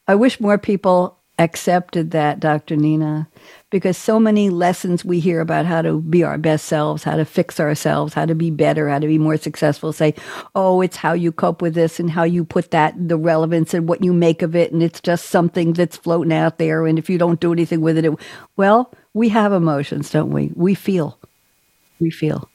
I 0.08 0.16
wish 0.16 0.40
more 0.40 0.58
people 0.58 1.18
accepted 1.40 2.12
that, 2.12 2.40
Dr. 2.40 2.76
Nina, 2.76 3.28
because 3.70 3.96
so 3.98 4.20
many 4.20 4.50
lessons 4.50 5.06
we 5.06 5.20
hear 5.20 5.40
about 5.40 5.66
how 5.66 5.82
to 5.82 6.02
be 6.02 6.24
our 6.24 6.38
best 6.38 6.66
selves, 6.66 7.04
how 7.04 7.16
to 7.16 7.26
fix 7.26 7.60
ourselves, 7.60 8.14
how 8.14 8.26
to 8.26 8.34
be 8.34 8.50
better, 8.50 8.90
how 8.90 9.00
to 9.00 9.08
be 9.08 9.20
more 9.20 9.38
successful 9.38 9.94
say, 9.94 10.16
oh, 10.56 10.82
it's 10.82 10.98
how 10.98 11.14
you 11.14 11.32
cope 11.32 11.62
with 11.62 11.76
this 11.76 12.00
and 12.00 12.10
how 12.10 12.24
you 12.24 12.44
put 12.44 12.72
that, 12.72 12.96
the 13.08 13.18
relevance 13.18 13.74
and 13.74 13.88
what 13.88 14.04
you 14.04 14.14
make 14.14 14.42
of 14.42 14.56
it. 14.56 14.72
And 14.72 14.82
it's 14.82 15.02
just 15.02 15.28
something 15.28 15.74
that's 15.74 15.98
floating 15.98 16.34
out 16.34 16.58
there. 16.58 16.88
And 16.88 16.98
if 16.98 17.10
you 17.10 17.18
don't 17.18 17.40
do 17.40 17.54
anything 17.54 17.82
with 17.82 17.98
it, 17.98 18.06
it 18.06 18.14
well, 18.56 18.92
we 19.18 19.30
have 19.30 19.52
emotions, 19.52 20.12
don't 20.12 20.30
we? 20.30 20.52
We 20.56 20.76
feel. 20.76 21.18
We 22.00 22.12
feel. 22.12 22.50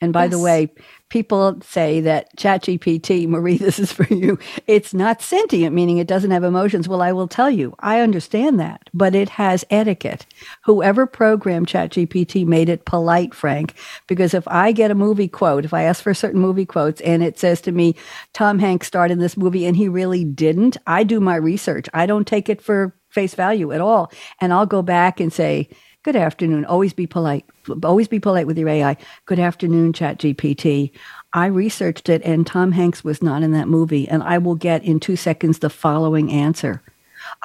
And 0.00 0.14
by 0.14 0.24
yes. 0.24 0.30
the 0.32 0.38
way, 0.38 0.70
people 1.10 1.60
say 1.62 2.00
that 2.00 2.34
ChatGPT, 2.36 3.28
Marie, 3.28 3.56
this 3.58 3.78
is 3.78 3.92
for 3.92 4.06
you, 4.12 4.38
it's 4.66 4.94
not 4.94 5.20
sentient, 5.20 5.74
meaning 5.74 5.98
it 5.98 6.06
doesn't 6.06 6.30
have 6.30 6.42
emotions. 6.42 6.88
Well, 6.88 7.02
I 7.02 7.12
will 7.12 7.28
tell 7.28 7.50
you, 7.50 7.74
I 7.80 8.00
understand 8.00 8.58
that, 8.60 8.88
but 8.94 9.14
it 9.14 9.28
has 9.28 9.64
etiquette. 9.68 10.24
Whoever 10.64 11.06
programmed 11.06 11.66
ChatGPT 11.66 12.46
made 12.46 12.70
it 12.70 12.86
polite, 12.86 13.34
Frank, 13.34 13.74
because 14.06 14.32
if 14.32 14.48
I 14.48 14.72
get 14.72 14.90
a 14.90 14.94
movie 14.94 15.28
quote, 15.28 15.66
if 15.66 15.74
I 15.74 15.82
ask 15.82 16.02
for 16.02 16.14
certain 16.14 16.40
movie 16.40 16.66
quotes 16.66 17.02
and 17.02 17.22
it 17.22 17.38
says 17.38 17.60
to 17.62 17.72
me, 17.72 17.94
Tom 18.32 18.58
Hanks 18.58 18.86
starred 18.86 19.10
in 19.10 19.18
this 19.18 19.36
movie 19.36 19.66
and 19.66 19.76
he 19.76 19.86
really 19.86 20.24
didn't, 20.24 20.78
I 20.86 21.04
do 21.04 21.20
my 21.20 21.36
research. 21.36 21.88
I 21.92 22.06
don't 22.06 22.26
take 22.26 22.48
it 22.48 22.62
for 22.62 22.94
face 23.10 23.34
value 23.34 23.72
at 23.72 23.80
all. 23.82 24.12
And 24.40 24.52
I'll 24.52 24.66
go 24.66 24.82
back 24.82 25.20
and 25.20 25.32
say, 25.32 25.68
Good 26.06 26.14
afternoon. 26.14 26.64
Always 26.66 26.92
be 26.92 27.08
polite. 27.08 27.44
Always 27.82 28.06
be 28.06 28.20
polite 28.20 28.46
with 28.46 28.56
your 28.56 28.68
AI. 28.68 28.96
Good 29.24 29.40
afternoon, 29.40 29.92
Chat 29.92 30.18
GPT. 30.18 30.92
I 31.32 31.46
researched 31.46 32.08
it, 32.08 32.22
and 32.22 32.46
Tom 32.46 32.70
Hanks 32.70 33.02
was 33.02 33.24
not 33.24 33.42
in 33.42 33.50
that 33.54 33.66
movie. 33.66 34.06
And 34.08 34.22
I 34.22 34.38
will 34.38 34.54
get 34.54 34.84
in 34.84 35.00
two 35.00 35.16
seconds 35.16 35.58
the 35.58 35.68
following 35.68 36.30
answer. 36.30 36.80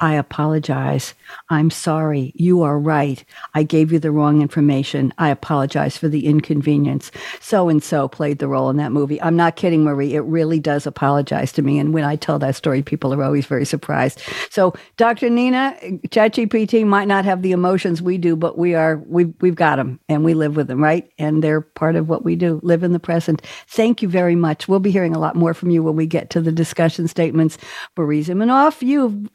I 0.02 0.14
apologize. 0.16 1.14
I'm 1.50 1.70
sorry. 1.70 2.34
You 2.36 2.62
are 2.64 2.78
right. 2.78 3.24
I 3.54 3.64
gave 3.64 3.92
you 3.92 4.00
the 4.00 4.12
wrong 4.12 4.42
information. 4.42 5.14
I 5.18 5.30
apologize 5.30 5.96
for 5.98 6.08
the 6.08 6.26
inconvenience. 6.26 7.12
So 7.40 7.70
and 7.70 7.82
so 7.82 8.08
played 8.08 8.40
the 8.40 8.48
role 8.48 8.70
in 8.70 8.78
that 8.78 8.92
movie. 8.92 9.22
I'm 9.22 9.36
not 9.36 9.56
kidding, 9.56 9.84
Marie. 9.84 10.14
It 10.14 10.22
really 10.22 10.60
does 10.60 10.86
apologize 10.86 11.52
to 11.54 11.62
me. 11.62 11.80
And 11.80 11.94
when 11.94 12.04
I 12.04 12.16
tell 12.16 12.40
that 12.40 12.56
story, 12.56 12.82
people 12.82 13.14
are 13.14 13.24
always 13.24 13.46
very 13.46 13.66
surprised. 13.66 14.22
So, 14.50 14.74
Dr. 14.98 15.30
Nina, 15.30 15.76
ChatGPT 16.08 16.86
might 16.86 17.08
not 17.08 17.24
have 17.26 17.42
the 17.42 17.52
emotions 17.52 18.02
we 18.02 18.18
do, 18.18 18.36
but 18.36 18.58
we 18.58 18.74
are 18.76 19.02
we've 19.06 19.34
we've 19.42 19.56
got 19.56 19.76
them 19.78 20.00
and 20.10 20.24
we 20.24 20.34
live 20.34 20.56
with 20.56 20.68
them, 20.68 20.84
right? 20.84 21.10
And 21.18 21.44
they're 21.44 21.62
part 21.62 21.96
of 21.96 22.10
what 22.10 22.24
we 22.24 22.36
do. 22.36 22.60
Live 22.64 22.84
in 22.84 22.92
the 22.92 23.00
present. 23.00 23.42
Thank 23.68 24.02
you 24.02 24.10
very 24.10 24.36
much. 24.36 24.68
We'll 24.68 24.80
be 24.80 24.92
hearing 24.92 25.16
a 25.16 25.20
lot 25.20 25.36
more 25.36 25.54
from 25.54 25.70
you 25.70 25.82
when 25.82 25.96
we 25.96 26.06
get 26.06 26.30
to 26.32 26.42
the 26.42 26.52
discussion 26.52 27.08
statements. 27.08 27.58
Marie 27.96 28.24
Zimenoff, 28.24 28.82
you've 28.82 29.32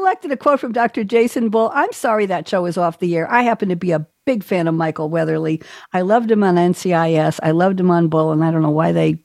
selected 0.00 0.32
a 0.32 0.36
quote 0.36 0.58
from 0.58 0.72
Dr. 0.72 1.04
Jason 1.04 1.50
Bull. 1.50 1.70
I'm 1.74 1.92
sorry 1.92 2.24
that 2.24 2.48
show 2.48 2.64
is 2.64 2.78
off 2.78 3.00
the 3.00 3.14
air. 3.16 3.30
I 3.30 3.42
happen 3.42 3.68
to 3.68 3.76
be 3.76 3.90
a 3.90 4.06
big 4.24 4.42
fan 4.42 4.66
of 4.66 4.74
Michael 4.74 5.10
Weatherly. 5.10 5.60
I 5.92 6.00
loved 6.00 6.30
him 6.30 6.42
on 6.42 6.54
NCIS. 6.54 7.38
I 7.42 7.50
loved 7.50 7.78
him 7.78 7.90
on 7.90 8.08
Bull, 8.08 8.32
and 8.32 8.42
I 8.42 8.50
don't 8.50 8.62
know 8.62 8.70
why 8.70 8.92
they 8.92 9.22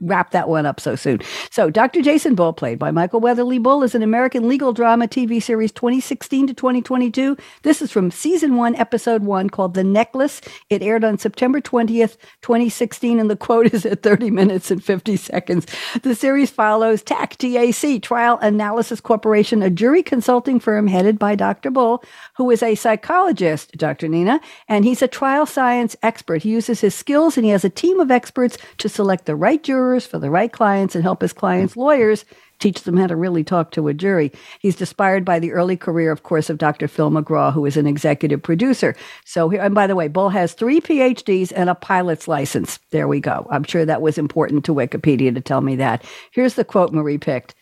wrap 0.00 0.30
that 0.32 0.48
one 0.48 0.66
up 0.66 0.80
so 0.80 0.96
soon. 0.96 1.20
So, 1.50 1.70
Dr. 1.70 2.02
Jason 2.02 2.34
Bull, 2.34 2.52
played 2.52 2.78
by 2.78 2.90
Michael 2.90 3.20
Weatherly 3.20 3.58
Bull, 3.58 3.82
is 3.82 3.94
an 3.94 4.02
American 4.02 4.48
legal 4.48 4.72
drama 4.72 5.08
TV 5.08 5.42
series 5.42 5.72
2016 5.72 6.48
to 6.48 6.54
2022. 6.54 7.36
This 7.62 7.82
is 7.82 7.90
from 7.90 8.10
season 8.10 8.56
one, 8.56 8.74
episode 8.76 9.22
one, 9.24 9.50
called 9.50 9.74
The 9.74 9.84
Necklace. 9.84 10.40
It 10.70 10.82
aired 10.82 11.04
on 11.04 11.18
September 11.18 11.60
20th, 11.60 12.16
2016, 12.42 13.18
and 13.18 13.30
the 13.30 13.36
quote 13.36 13.72
is 13.72 13.84
at 13.84 14.02
30 14.02 14.30
minutes 14.30 14.70
and 14.70 14.82
50 14.82 15.16
seconds. 15.16 15.66
The 16.02 16.14
series 16.14 16.50
follows 16.50 17.02
TAC 17.02 17.36
TAC, 17.38 18.02
Trial 18.02 18.38
Analysis 18.40 19.00
Corporation, 19.00 19.62
a 19.62 19.70
jury 19.70 20.02
consulting 20.02 20.60
firm 20.60 20.86
headed 20.86 21.18
by 21.18 21.34
Dr. 21.34 21.70
Bull, 21.70 22.02
who 22.36 22.50
is 22.50 22.62
a 22.62 22.74
psychologist, 22.74 23.72
Dr. 23.72 24.08
Nina, 24.08 24.40
and 24.68 24.84
he's 24.84 25.02
a 25.02 25.08
trial 25.08 25.46
science 25.46 25.96
expert. 26.02 26.42
He 26.42 26.50
uses 26.50 26.80
his 26.80 26.94
skills 26.94 27.36
and 27.36 27.44
he 27.44 27.50
has 27.50 27.64
a 27.64 27.70
team 27.70 28.00
of 28.00 28.10
experts 28.10 28.58
to 28.78 28.88
select 28.88 29.26
the 29.26 29.36
right 29.36 29.62
jurors 29.62 29.87
for 29.96 30.18
the 30.18 30.30
right 30.30 30.52
clients 30.52 30.94
and 30.94 31.02
help 31.02 31.22
his 31.22 31.32
clients' 31.32 31.76
lawyers 31.76 32.24
teach 32.58 32.82
them 32.82 32.96
how 32.96 33.06
to 33.06 33.16
really 33.16 33.44
talk 33.44 33.70
to 33.72 33.88
a 33.88 33.94
jury. 33.94 34.32
He's 34.58 34.80
inspired 34.80 35.24
by 35.24 35.38
the 35.38 35.52
early 35.52 35.76
career, 35.76 36.10
of 36.10 36.22
course, 36.22 36.50
of 36.50 36.58
Dr. 36.58 36.88
Phil 36.88 37.10
McGraw, 37.10 37.52
who 37.52 37.64
is 37.64 37.76
an 37.76 37.86
executive 37.86 38.42
producer. 38.42 38.96
So, 39.24 39.48
here, 39.48 39.60
and 39.60 39.74
by 39.74 39.86
the 39.86 39.96
way, 39.96 40.08
Bull 40.08 40.30
has 40.30 40.52
three 40.52 40.80
PhDs 40.80 41.52
and 41.54 41.70
a 41.70 41.74
pilot's 41.74 42.28
license. 42.28 42.78
There 42.90 43.08
we 43.08 43.20
go. 43.20 43.46
I'm 43.50 43.64
sure 43.64 43.84
that 43.84 44.02
was 44.02 44.18
important 44.18 44.64
to 44.64 44.74
Wikipedia 44.74 45.34
to 45.34 45.40
tell 45.40 45.60
me 45.60 45.76
that. 45.76 46.04
Here's 46.32 46.54
the 46.54 46.64
quote 46.64 46.92
Marie 46.92 47.18
picked 47.18 47.54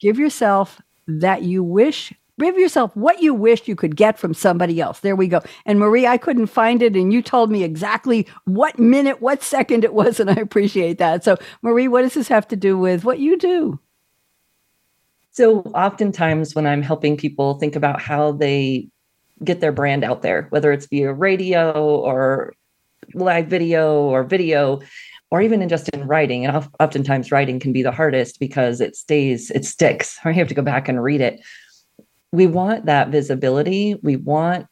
Give 0.00 0.18
yourself 0.18 0.80
that 1.06 1.42
you 1.42 1.62
wish 1.62 2.12
Give 2.38 2.58
yourself 2.58 2.94
what 2.94 3.22
you 3.22 3.32
wish 3.32 3.66
you 3.66 3.74
could 3.74 3.96
get 3.96 4.18
from 4.18 4.34
somebody 4.34 4.78
else. 4.80 5.00
There 5.00 5.16
we 5.16 5.26
go. 5.26 5.40
And 5.64 5.78
Marie, 5.78 6.06
I 6.06 6.18
couldn't 6.18 6.48
find 6.48 6.82
it, 6.82 6.94
and 6.94 7.10
you 7.12 7.22
told 7.22 7.50
me 7.50 7.64
exactly 7.64 8.26
what 8.44 8.78
minute, 8.78 9.22
what 9.22 9.42
second 9.42 9.84
it 9.84 9.94
was, 9.94 10.20
and 10.20 10.30
I 10.30 10.34
appreciate 10.34 10.98
that. 10.98 11.24
So, 11.24 11.38
Marie, 11.62 11.88
what 11.88 12.02
does 12.02 12.14
this 12.14 12.28
have 12.28 12.46
to 12.48 12.56
do 12.56 12.76
with 12.76 13.04
what 13.04 13.18
you 13.18 13.38
do? 13.38 13.80
So, 15.30 15.60
oftentimes 15.74 16.54
when 16.54 16.66
I'm 16.66 16.82
helping 16.82 17.16
people 17.16 17.54
think 17.54 17.74
about 17.74 18.02
how 18.02 18.32
they 18.32 18.88
get 19.42 19.60
their 19.60 19.72
brand 19.72 20.04
out 20.04 20.20
there, 20.20 20.46
whether 20.50 20.72
it's 20.72 20.86
via 20.86 21.12
radio 21.14 21.72
or 21.72 22.54
live 23.14 23.46
video 23.46 24.02
or 24.02 24.24
video, 24.24 24.80
or 25.30 25.40
even 25.40 25.62
in 25.62 25.70
just 25.70 25.88
in 25.88 26.06
writing, 26.06 26.46
and 26.46 26.68
oftentimes 26.80 27.32
writing 27.32 27.60
can 27.60 27.72
be 27.72 27.82
the 27.82 27.92
hardest 27.92 28.38
because 28.38 28.82
it 28.82 28.94
stays, 28.94 29.50
it 29.50 29.64
sticks, 29.64 30.18
or 30.24 30.32
you 30.32 30.38
have 30.38 30.48
to 30.48 30.54
go 30.54 30.62
back 30.62 30.86
and 30.86 31.02
read 31.02 31.22
it 31.22 31.40
we 32.32 32.46
want 32.46 32.86
that 32.86 33.08
visibility. 33.08 33.96
We 34.02 34.16
want 34.16 34.66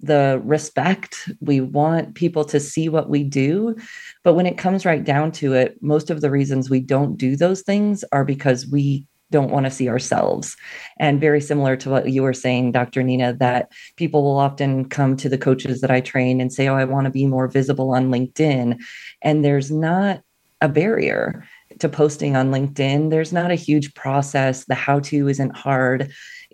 the 0.00 0.40
respect. 0.44 1.30
We 1.40 1.60
want 1.60 2.14
people 2.14 2.44
to 2.46 2.58
see 2.58 2.88
what 2.88 3.08
we 3.08 3.22
do. 3.22 3.76
But 4.24 4.34
when 4.34 4.46
it 4.46 4.58
comes 4.58 4.84
right 4.84 5.02
down 5.02 5.32
to 5.32 5.54
it, 5.54 5.80
most 5.80 6.10
of 6.10 6.20
the 6.20 6.30
reasons 6.30 6.68
we 6.68 6.80
don't 6.80 7.16
do 7.16 7.36
those 7.36 7.62
things 7.62 8.04
are 8.12 8.24
because 8.24 8.66
we 8.66 9.06
don't 9.30 9.50
want 9.50 9.64
to 9.64 9.70
see 9.70 9.88
ourselves. 9.88 10.56
And 10.98 11.20
very 11.20 11.40
similar 11.40 11.76
to 11.76 11.88
what 11.88 12.10
you 12.10 12.22
were 12.22 12.34
saying, 12.34 12.72
Dr. 12.72 13.02
Nina, 13.02 13.32
that 13.34 13.72
people 13.96 14.22
will 14.22 14.38
often 14.38 14.88
come 14.88 15.16
to 15.16 15.28
the 15.28 15.38
coaches 15.38 15.80
that 15.80 15.90
I 15.90 16.00
train 16.00 16.40
and 16.40 16.52
say, 16.52 16.68
Oh, 16.68 16.76
I 16.76 16.84
want 16.84 17.06
to 17.06 17.10
be 17.10 17.26
more 17.26 17.48
visible 17.48 17.92
on 17.94 18.10
LinkedIn. 18.10 18.80
And 19.22 19.44
there's 19.44 19.70
not 19.70 20.20
a 20.60 20.68
barrier 20.68 21.44
to 21.80 21.88
posting 21.88 22.36
on 22.36 22.50
LinkedIn. 22.50 23.10
There's 23.10 23.32
not 23.32 23.50
a 23.50 23.56
huge 23.56 23.94
process. 23.94 24.66
The 24.66 24.74
how 24.74 25.00
to 25.00 25.28
isn't 25.28 25.56
hard 25.56 26.12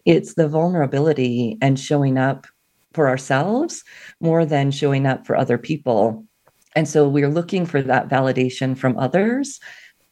it's 0.08 0.34
the 0.34 0.48
vulnerability 0.48 1.58
and 1.60 1.78
showing 1.78 2.16
up 2.16 2.46
for 2.94 3.08
ourselves 3.08 3.84
more 4.22 4.46
than 4.46 4.70
showing 4.70 5.04
up 5.04 5.26
for 5.26 5.36
other 5.36 5.58
people. 5.58 6.24
And 6.74 6.88
so 6.88 7.06
we're 7.06 7.28
looking 7.28 7.66
for 7.66 7.82
that 7.82 8.08
validation 8.08 8.76
from 8.76 8.98
others 8.98 9.60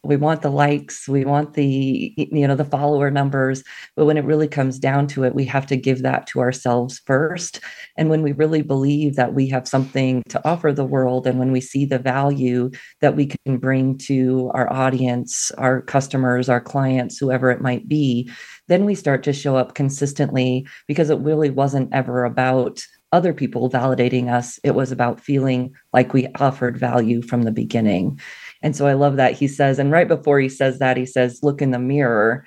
we 0.06 0.16
want 0.16 0.42
the 0.42 0.50
likes 0.50 1.08
we 1.08 1.24
want 1.24 1.54
the 1.54 2.14
you 2.16 2.46
know 2.46 2.54
the 2.54 2.64
follower 2.64 3.10
numbers 3.10 3.62
but 3.96 4.04
when 4.04 4.16
it 4.16 4.24
really 4.24 4.48
comes 4.48 4.78
down 4.78 5.06
to 5.06 5.24
it 5.24 5.34
we 5.34 5.44
have 5.44 5.66
to 5.66 5.76
give 5.76 6.02
that 6.02 6.26
to 6.26 6.40
ourselves 6.40 7.00
first. 7.06 7.60
And 7.96 8.10
when 8.10 8.22
we 8.22 8.32
really 8.32 8.62
believe 8.62 9.16
that 9.16 9.34
we 9.34 9.48
have 9.48 9.66
something 9.68 10.22
to 10.28 10.40
offer 10.46 10.72
the 10.72 10.84
world 10.84 11.26
and 11.26 11.38
when 11.38 11.52
we 11.52 11.60
see 11.60 11.84
the 11.84 11.98
value 11.98 12.70
that 13.00 13.16
we 13.16 13.26
can 13.26 13.58
bring 13.58 13.98
to 13.98 14.50
our 14.54 14.70
audience 14.72 15.50
our 15.52 15.82
customers 15.82 16.48
our 16.48 16.60
clients 16.60 17.18
whoever 17.18 17.50
it 17.50 17.60
might 17.60 17.88
be 17.88 18.30
then 18.68 18.84
we 18.84 18.94
start 18.94 19.22
to 19.22 19.32
show 19.32 19.56
up 19.56 19.74
consistently 19.74 20.66
because 20.86 21.10
it 21.10 21.18
really 21.20 21.50
wasn't 21.50 21.92
ever 21.92 22.24
about 22.24 22.84
other 23.12 23.32
people 23.32 23.70
validating 23.70 24.32
us. 24.32 24.58
It 24.64 24.72
was 24.72 24.90
about 24.92 25.20
feeling 25.20 25.74
like 25.92 26.12
we 26.12 26.28
offered 26.40 26.76
value 26.76 27.22
from 27.22 27.42
the 27.42 27.52
beginning 27.52 28.20
and 28.62 28.74
so 28.74 28.86
I 28.86 28.94
love 28.94 29.16
that 29.16 29.34
he 29.34 29.48
says, 29.48 29.78
and 29.78 29.92
right 29.92 30.08
before 30.08 30.40
he 30.40 30.48
says 30.48 30.78
that, 30.78 30.96
he 30.96 31.06
says, 31.06 31.40
look 31.42 31.60
in 31.62 31.70
the 31.70 31.78
mirror. 31.78 32.46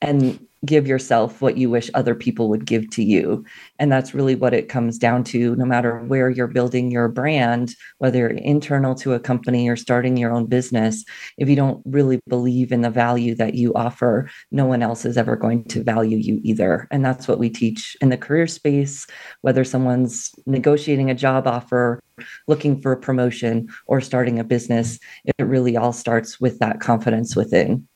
And 0.00 0.46
give 0.66 0.86
yourself 0.86 1.40
what 1.40 1.56
you 1.56 1.70
wish 1.70 1.90
other 1.94 2.14
people 2.14 2.48
would 2.50 2.66
give 2.66 2.88
to 2.90 3.02
you. 3.02 3.44
And 3.78 3.90
that's 3.90 4.12
really 4.12 4.34
what 4.34 4.52
it 4.52 4.68
comes 4.68 4.98
down 4.98 5.24
to, 5.24 5.56
no 5.56 5.64
matter 5.64 6.00
where 6.00 6.28
you're 6.28 6.46
building 6.46 6.90
your 6.90 7.08
brand, 7.08 7.74
whether 7.98 8.28
internal 8.28 8.94
to 8.96 9.14
a 9.14 9.20
company 9.20 9.68
or 9.68 9.76
starting 9.76 10.18
your 10.18 10.32
own 10.32 10.46
business. 10.46 11.04
If 11.38 11.48
you 11.48 11.56
don't 11.56 11.82
really 11.86 12.20
believe 12.28 12.72
in 12.72 12.82
the 12.82 12.90
value 12.90 13.34
that 13.36 13.54
you 13.54 13.72
offer, 13.74 14.30
no 14.50 14.66
one 14.66 14.82
else 14.82 15.04
is 15.06 15.16
ever 15.16 15.34
going 15.36 15.64
to 15.64 15.82
value 15.82 16.18
you 16.18 16.40
either. 16.42 16.86
And 16.90 17.04
that's 17.04 17.26
what 17.26 17.38
we 17.38 17.48
teach 17.48 17.96
in 18.02 18.10
the 18.10 18.18
career 18.18 18.46
space, 18.46 19.06
whether 19.40 19.64
someone's 19.64 20.30
negotiating 20.46 21.10
a 21.10 21.14
job 21.14 21.46
offer, 21.46 22.00
looking 22.48 22.80
for 22.82 22.92
a 22.92 23.00
promotion, 23.00 23.68
or 23.86 24.02
starting 24.02 24.38
a 24.38 24.44
business. 24.44 24.98
It 25.24 25.42
really 25.42 25.76
all 25.78 25.94
starts 25.94 26.38
with 26.38 26.58
that 26.58 26.80
confidence 26.80 27.34
within. 27.34 27.88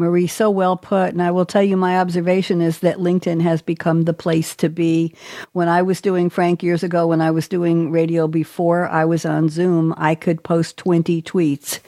Marie, 0.00 0.26
so 0.26 0.50
well 0.50 0.76
put. 0.76 1.10
And 1.10 1.22
I 1.22 1.30
will 1.30 1.46
tell 1.46 1.62
you, 1.62 1.76
my 1.76 2.00
observation 2.00 2.60
is 2.60 2.80
that 2.80 2.96
LinkedIn 2.96 3.42
has 3.42 3.62
become 3.62 4.02
the 4.02 4.14
place 4.14 4.56
to 4.56 4.68
be. 4.68 5.14
When 5.52 5.68
I 5.68 5.82
was 5.82 6.00
doing 6.00 6.30
Frank 6.30 6.62
years 6.62 6.82
ago, 6.82 7.06
when 7.06 7.20
I 7.20 7.30
was 7.30 7.46
doing 7.46 7.92
radio 7.92 8.26
before 8.26 8.88
I 8.88 9.04
was 9.04 9.24
on 9.24 9.50
Zoom, 9.50 9.94
I 9.96 10.14
could 10.14 10.42
post 10.42 10.76
20 10.78 11.22
tweets 11.22 11.80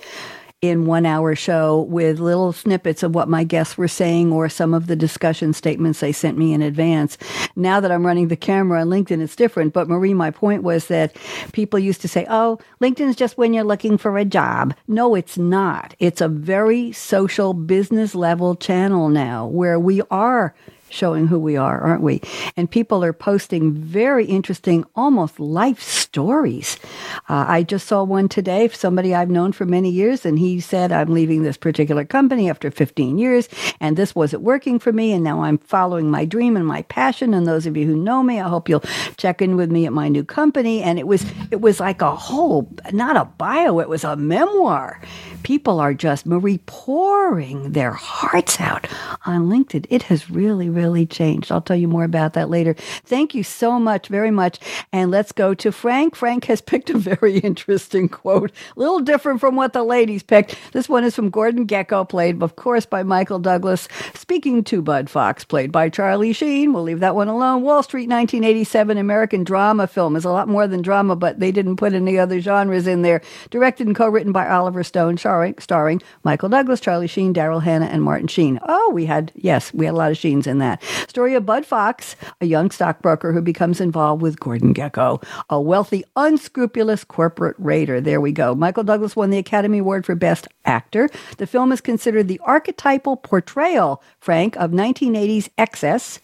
in 0.62 0.87
one 0.87 1.05
hour 1.05 1.35
show 1.35 1.81
with 1.83 2.20
little 2.20 2.53
snippets 2.53 3.03
of 3.03 3.16
what 3.16 3.29
my 3.29 3.42
guests 3.42 3.77
were 3.77 3.88
saying 3.88 4.31
or 4.31 4.48
some 4.48 4.72
of 4.72 4.87
the 4.87 4.94
discussion 4.94 5.53
statements 5.53 5.98
they 5.98 6.12
sent 6.12 6.38
me 6.38 6.53
in 6.53 6.62
advance. 6.62 7.18
Now 7.57 7.81
that 7.81 7.90
I'm 7.90 8.07
running 8.07 8.29
the 8.29 8.37
camera 8.37 8.81
on 8.81 8.87
LinkedIn, 8.87 9.20
it's 9.20 9.35
different. 9.35 9.72
But 9.72 9.88
Marie, 9.88 10.14
my 10.14 10.31
point 10.31 10.62
was 10.62 10.87
that 10.87 11.16
people 11.53 11.81
used 11.81 12.01
to 12.03 12.09
say, 12.09 12.27
oh, 12.31 12.61
LinkedIn's 12.81 13.16
just 13.16 13.37
when 13.37 13.53
you're 13.53 13.64
looking 13.64 13.98
for 13.98 14.16
a 14.16 14.25
job. 14.25 14.72
No, 14.87 15.16
it's 15.16 15.37
not. 15.37 15.96
It's 15.98 16.20
a 16.20 16.29
very 16.29 16.92
social 16.92 17.55
business 17.55 18.14
level 18.14 18.55
channel 18.55 19.09
now 19.09 19.48
where 19.48 19.81
we 19.81 20.01
are 20.12 20.55
showing 20.90 21.27
who 21.27 21.38
we 21.38 21.57
are, 21.57 21.81
aren't 21.81 22.03
we? 22.03 22.20
And 22.57 22.70
people 22.70 23.03
are 23.03 23.12
posting 23.12 23.72
very 23.72 24.27
interesting, 24.27 24.85
almost 24.94 25.40
life 25.40 25.81
stories. 26.12 26.79
Uh, 27.29 27.46
I 27.48 27.62
just 27.62 27.88
saw 27.88 28.05
one 28.05 28.29
today, 28.29 28.68
somebody 28.68 29.14
I've 29.14 29.31
known 29.31 29.53
for 29.53 29.64
many 29.64 29.90
years, 29.90 30.27
and 30.27 30.38
he 30.38 30.61
said, 30.61 30.92
I'm 30.92 31.11
leaving 31.12 31.42
this 31.42 31.57
particular 31.57 32.05
company 32.05 32.51
after 32.51 32.70
15 32.70 33.16
years, 33.16 33.48
and 33.81 33.96
this 33.96 34.14
wasn't 34.14 34.42
working 34.42 34.79
for 34.79 34.92
me, 34.92 35.12
and 35.12 35.25
now 35.25 35.42
I'm 35.42 35.59
following 35.59 36.11
my 36.11 36.25
dream 36.27 36.57
and 36.57 36.66
my 36.66 36.83
passion. 36.83 37.33
And 37.33 37.46
those 37.46 37.66
of 37.66 37.77
you 37.77 37.87
who 37.87 37.96
know 37.96 38.22
me, 38.22 38.40
I 38.40 38.48
hope 38.48 38.68
you'll 38.68 38.85
check 39.16 39.40
in 39.40 39.57
with 39.57 39.72
me 39.72 39.87
at 39.87 39.92
my 39.94 40.09
new 40.09 40.25
company. 40.25 40.83
And 40.83 40.98
it 40.98 41.07
was 41.07 41.25
it 41.51 41.62
was 41.62 41.81
like 41.81 42.03
a 42.03 42.14
whole, 42.14 42.68
not 42.92 43.16
a 43.16 43.25
bio, 43.25 43.81
it 43.81 43.88
was 43.88 44.05
a 44.05 44.14
memoir. 44.14 45.01
People 45.42 45.81
are 45.81 45.94
just 45.94 46.27
Marie 46.27 46.61
pouring 46.66 47.72
their 47.72 47.92
hearts 47.92 48.61
out 48.61 48.87
on 49.27 49.48
LinkedIn. 49.48 49.87
It 49.88 50.05
has 50.05 50.31
really, 50.31 50.68
really 50.68 50.92
really 50.92 51.07
changed. 51.07 51.51
I'll 51.51 51.61
tell 51.62 51.77
you 51.77 51.88
more 51.88 52.05
about 52.05 52.35
that 52.35 52.51
later. 52.51 52.75
Thank 53.05 53.35
you 53.35 53.42
so 53.42 53.79
much, 53.79 54.09
very 54.09 54.31
much. 54.31 54.59
And 54.92 55.11
let's 55.11 55.33
go 55.33 55.55
to 55.55 55.72
Frank. 55.72 56.02
Frank 56.11 56.45
has 56.47 56.61
picked 56.61 56.91
a 56.91 56.99
very 56.99 57.38
interesting 57.38 58.09
quote, 58.09 58.51
a 58.77 58.81
little 58.81 59.01
different 59.01 59.41
from 59.41 59.57
what 59.57 59.73
the 59.73 59.85
ladies 59.85 60.23
picked. 60.23 60.57
This 60.73 60.88
one 60.88 61.05
is 61.05 61.15
from 61.15 61.31
Gordon 61.31 61.67
Gekko, 61.67 62.09
played, 62.09 62.43
of 62.43 62.57
course, 62.57 62.85
by 62.85 63.03
Michael 63.03 63.38
Douglas, 63.38 63.88
speaking 64.15 64.65
to 64.65 64.83
Bud 64.83 65.09
Fox, 65.09 65.45
played 65.45 65.71
by 65.71 65.88
Charlie 65.88 66.33
Sheen. 66.33 66.73
We'll 66.73 66.83
leave 66.83 67.01
that 67.01 67.15
one 67.15 67.29
alone. 67.29 67.62
Wall 67.62 67.83
Street 67.83 68.09
1987 68.09 68.99
American 68.99 69.45
drama 69.45 69.87
film 69.87 70.17
is 70.17 70.25
a 70.25 70.31
lot 70.31 70.49
more 70.49 70.67
than 70.67 70.83
drama, 70.83 71.17
but 71.17 71.41
they 71.41 71.53
didn't 71.53 71.77
put 71.77 71.93
any 71.93 72.19
other 72.19 72.41
genres 72.41 72.87
in 72.87 73.03
there. 73.03 73.21
Directed 73.51 73.87
and 73.87 73.97
co 73.97 74.09
written 74.09 74.33
by 74.33 74.49
Oliver 74.49 74.83
Stone, 74.83 75.19
starring, 75.19 75.55
starring 75.59 76.03
Michael 76.25 76.49
Douglas, 76.49 76.81
Charlie 76.81 77.07
Sheen, 77.07 77.33
Daryl 77.33 77.62
Hannah, 77.62 77.87
and 77.87 78.03
Martin 78.03 78.29
Sheen. 78.29 78.59
Oh, 78.69 78.91
we 78.93 79.07
had, 79.07 79.33
yes, 79.37 79.73
we 79.73 79.87
had 79.87 79.95
a 79.95 79.97
lot 79.97 80.11
of 80.11 80.19
Sheens 80.19 80.47
in 80.47 80.59
that. 80.59 80.83
Story 81.09 81.35
of 81.35 81.47
Bud 81.47 81.65
Fox, 81.67 82.17
a 82.41 82.47
young 82.47 82.71
stockbroker 82.71 83.33
who 83.33 83.43
becomes 83.43 83.81
involved 83.81 84.23
with 84.23 84.41
Gordon 84.41 84.75
Gekko, 84.75 85.23
a 85.51 85.61
wealthy, 85.61 85.92
unscrupulous 86.17 87.05
corporate 87.05 87.57
raider. 87.59 88.01
There 88.01 88.21
we 88.21 88.33
go. 88.33 88.55
Michael 88.55 88.85
Douglas 88.85 89.15
won 89.15 89.31
the 89.31 89.39
Academy 89.39 89.79
Award 89.79 90.07
for 90.07 90.15
Best 90.15 90.49
Actor. 90.65 91.11
The 91.39 91.47
film 91.47 91.73
is 91.73 91.81
considered 91.81 92.29
the 92.29 92.41
archetypal 92.45 93.17
portrayal, 93.17 94.03
Frank, 94.21 94.57
of 94.57 94.71
1980s 94.71 95.49
excess. 95.59 96.21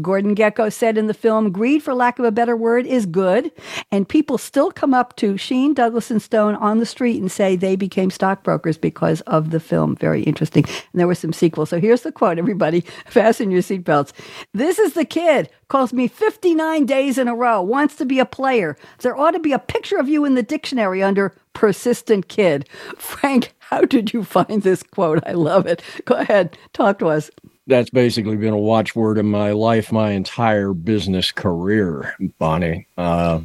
Gordon 0.00 0.34
Gekko 0.34 0.72
said 0.72 0.98
in 0.98 1.06
the 1.06 1.14
film, 1.14 1.52
greed, 1.52 1.82
for 1.82 1.94
lack 1.94 2.18
of 2.18 2.24
a 2.24 2.32
better 2.32 2.56
word, 2.56 2.86
is 2.86 3.06
good. 3.06 3.52
And 3.90 4.08
people 4.08 4.38
still 4.38 4.70
come 4.70 4.94
up 4.94 5.16
to 5.16 5.36
Sheen, 5.36 5.74
Douglas, 5.74 6.10
and 6.10 6.22
Stone 6.22 6.56
on 6.56 6.78
the 6.78 6.86
street 6.86 7.20
and 7.20 7.30
say 7.30 7.56
they 7.56 7.76
became 7.76 8.10
stockbrokers 8.10 8.78
because 8.78 9.20
of 9.22 9.50
the 9.50 9.60
film. 9.60 9.96
Very 9.96 10.22
interesting. 10.22 10.64
And 10.64 11.00
there 11.00 11.06
were 11.06 11.14
some 11.14 11.32
sequels. 11.32 11.70
So 11.70 11.80
here's 11.80 12.02
the 12.02 12.12
quote, 12.12 12.38
everybody. 12.38 12.80
Fasten 13.06 13.50
your 13.50 13.62
seatbelts. 13.62 14.12
This 14.52 14.78
is 14.78 14.94
the 14.94 15.04
kid. 15.04 15.50
Calls 15.68 15.92
me 15.92 16.08
59 16.08 16.86
days 16.86 17.18
in 17.18 17.28
a 17.28 17.34
row. 17.34 17.60
Wants 17.60 17.96
to 17.96 18.04
be 18.04 18.20
a 18.20 18.24
player. 18.24 18.76
There 19.00 19.16
ought 19.16 19.32
to 19.32 19.40
be 19.40 19.52
a 19.52 19.58
picture 19.58 19.98
of 19.98 20.08
you 20.08 20.24
in 20.24 20.34
the 20.34 20.42
dictionary 20.42 21.02
under 21.02 21.34
persistent 21.52 22.28
kid. 22.28 22.68
Frank, 22.96 23.54
how 23.58 23.82
did 23.82 24.12
you 24.12 24.24
find 24.24 24.62
this 24.62 24.82
quote? 24.82 25.22
I 25.26 25.32
love 25.32 25.66
it. 25.66 25.82
Go 26.04 26.16
ahead. 26.16 26.56
Talk 26.72 26.98
to 27.00 27.08
us 27.08 27.30
that's 27.66 27.90
basically 27.90 28.36
been 28.36 28.54
a 28.54 28.58
watchword 28.58 29.18
in 29.18 29.26
my 29.26 29.52
life, 29.52 29.90
my 29.90 30.12
entire 30.12 30.72
business 30.72 31.32
career, 31.32 32.14
Bonnie. 32.38 32.86
Uh, 32.96 33.40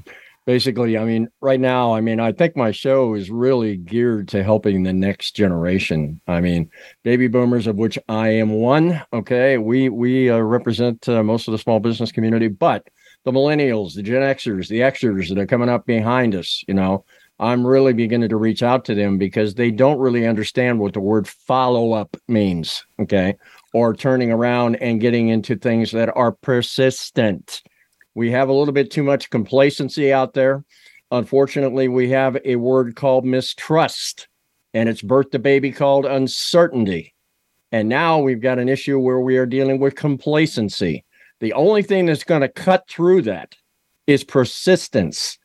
basically, 0.46 0.98
I 0.98 1.06
mean, 1.06 1.28
right 1.42 1.60
now, 1.60 1.94
I 1.94 2.02
mean, 2.02 2.20
I 2.20 2.32
think 2.32 2.56
my 2.56 2.72
show 2.72 3.16
is 3.16 3.32
really 3.32 3.78
geared 3.78 4.28
to 4.30 4.44
helping 4.44 4.84
the 4.84 4.94
next 4.94 5.32
generation. 5.32 6.22
I 6.28 6.40
mean, 6.40 6.70
baby 7.04 7.28
boomers, 7.28 7.68
of 7.68 7.78
which 7.78 7.98
I 8.10 8.30
am 8.30 8.52
one. 8.52 9.02
Okay, 9.12 9.58
we 9.58 9.90
we 9.90 10.30
uh, 10.30 10.40
represent 10.40 11.10
uh, 11.10 11.24
most 11.24 11.48
of 11.48 11.52
the 11.54 11.58
small 11.58 11.80
business 11.80 12.12
community, 12.12 12.48
but 12.48 12.88
the 13.24 13.32
millennials, 13.32 13.96
the 13.96 14.04
Gen 14.04 14.22
Xers, 14.22 14.68
the 14.68 14.80
Xers 14.80 15.30
that 15.30 15.38
are 15.38 15.48
coming 15.48 15.70
up 15.70 15.86
behind 15.86 16.36
us, 16.36 16.64
you 16.68 16.74
know, 16.74 17.06
I'm 17.40 17.66
really 17.66 17.94
beginning 17.94 18.30
to 18.30 18.38
reach 18.38 18.62
out 18.62 18.86
to 18.86 18.96
them 18.96 19.18
because 19.18 19.56
they 19.56 19.72
don't 19.72 20.00
really 20.00 20.28
understand 20.28 20.80
what 20.80 20.94
the 20.94 21.00
word 21.00 21.28
follow 21.28 21.94
up 21.94 22.16
means. 22.28 22.86
Okay 23.00 23.36
or 23.74 23.94
turning 23.94 24.32
around 24.32 24.76
and 24.78 25.02
getting 25.02 25.30
into 25.30 25.56
things 25.56 25.92
that 25.92 26.16
are 26.16 26.32
persistent. 26.32 27.62
We 28.16 28.32
have 28.32 28.50
a 28.50 28.54
little 28.54 28.74
bit 28.74 28.92
too 28.92 29.04
much 29.04 29.30
complacency 29.30 30.12
out 30.12 30.34
there. 30.34 30.66
Unfortunately, 31.12 31.88
we 31.88 32.10
have 32.10 32.38
a 32.44 32.58
word 32.58 32.96
called 32.96 33.26
mistrust, 33.26 34.28
and 34.74 34.90
it's 34.90 35.02
birthed 35.02 35.34
a 35.34 35.40
baby 35.40 35.72
called 35.72 36.06
uncertainty. 36.06 37.14
And 37.72 37.88
now 37.88 38.20
we've 38.20 38.42
got 38.42 38.60
an 38.60 38.68
issue 38.68 39.00
where 39.00 39.22
we 39.22 39.38
are 39.38 39.46
dealing 39.46 39.80
with 39.80 39.96
complacency. 39.96 41.06
The 41.42 41.54
only 41.54 41.82
thing 41.82 42.06
that's 42.06 42.24
going 42.24 42.42
to 42.42 42.48
cut 42.48 42.88
through 42.88 43.24
that 43.24 43.56
is 44.06 44.24
persistence. 44.24 45.40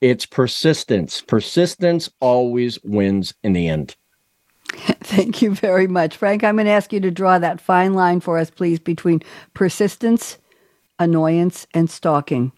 It's 0.00 0.26
persistence. 0.26 1.20
Persistence 1.20 2.10
always 2.20 2.82
wins 2.82 3.34
in 3.44 3.52
the 3.52 3.68
end. 3.68 3.94
Thank 4.72 5.42
you 5.42 5.54
very 5.54 5.86
much. 5.86 6.16
Frank, 6.16 6.42
I'm 6.42 6.56
going 6.56 6.64
to 6.64 6.72
ask 6.72 6.92
you 6.92 7.00
to 7.00 7.10
draw 7.10 7.38
that 7.38 7.60
fine 7.60 7.92
line 7.92 8.20
for 8.20 8.38
us, 8.38 8.50
please, 8.50 8.80
between 8.80 9.22
persistence, 9.52 10.38
annoyance, 10.98 11.66
and 11.74 11.90
stalking. 11.90 12.52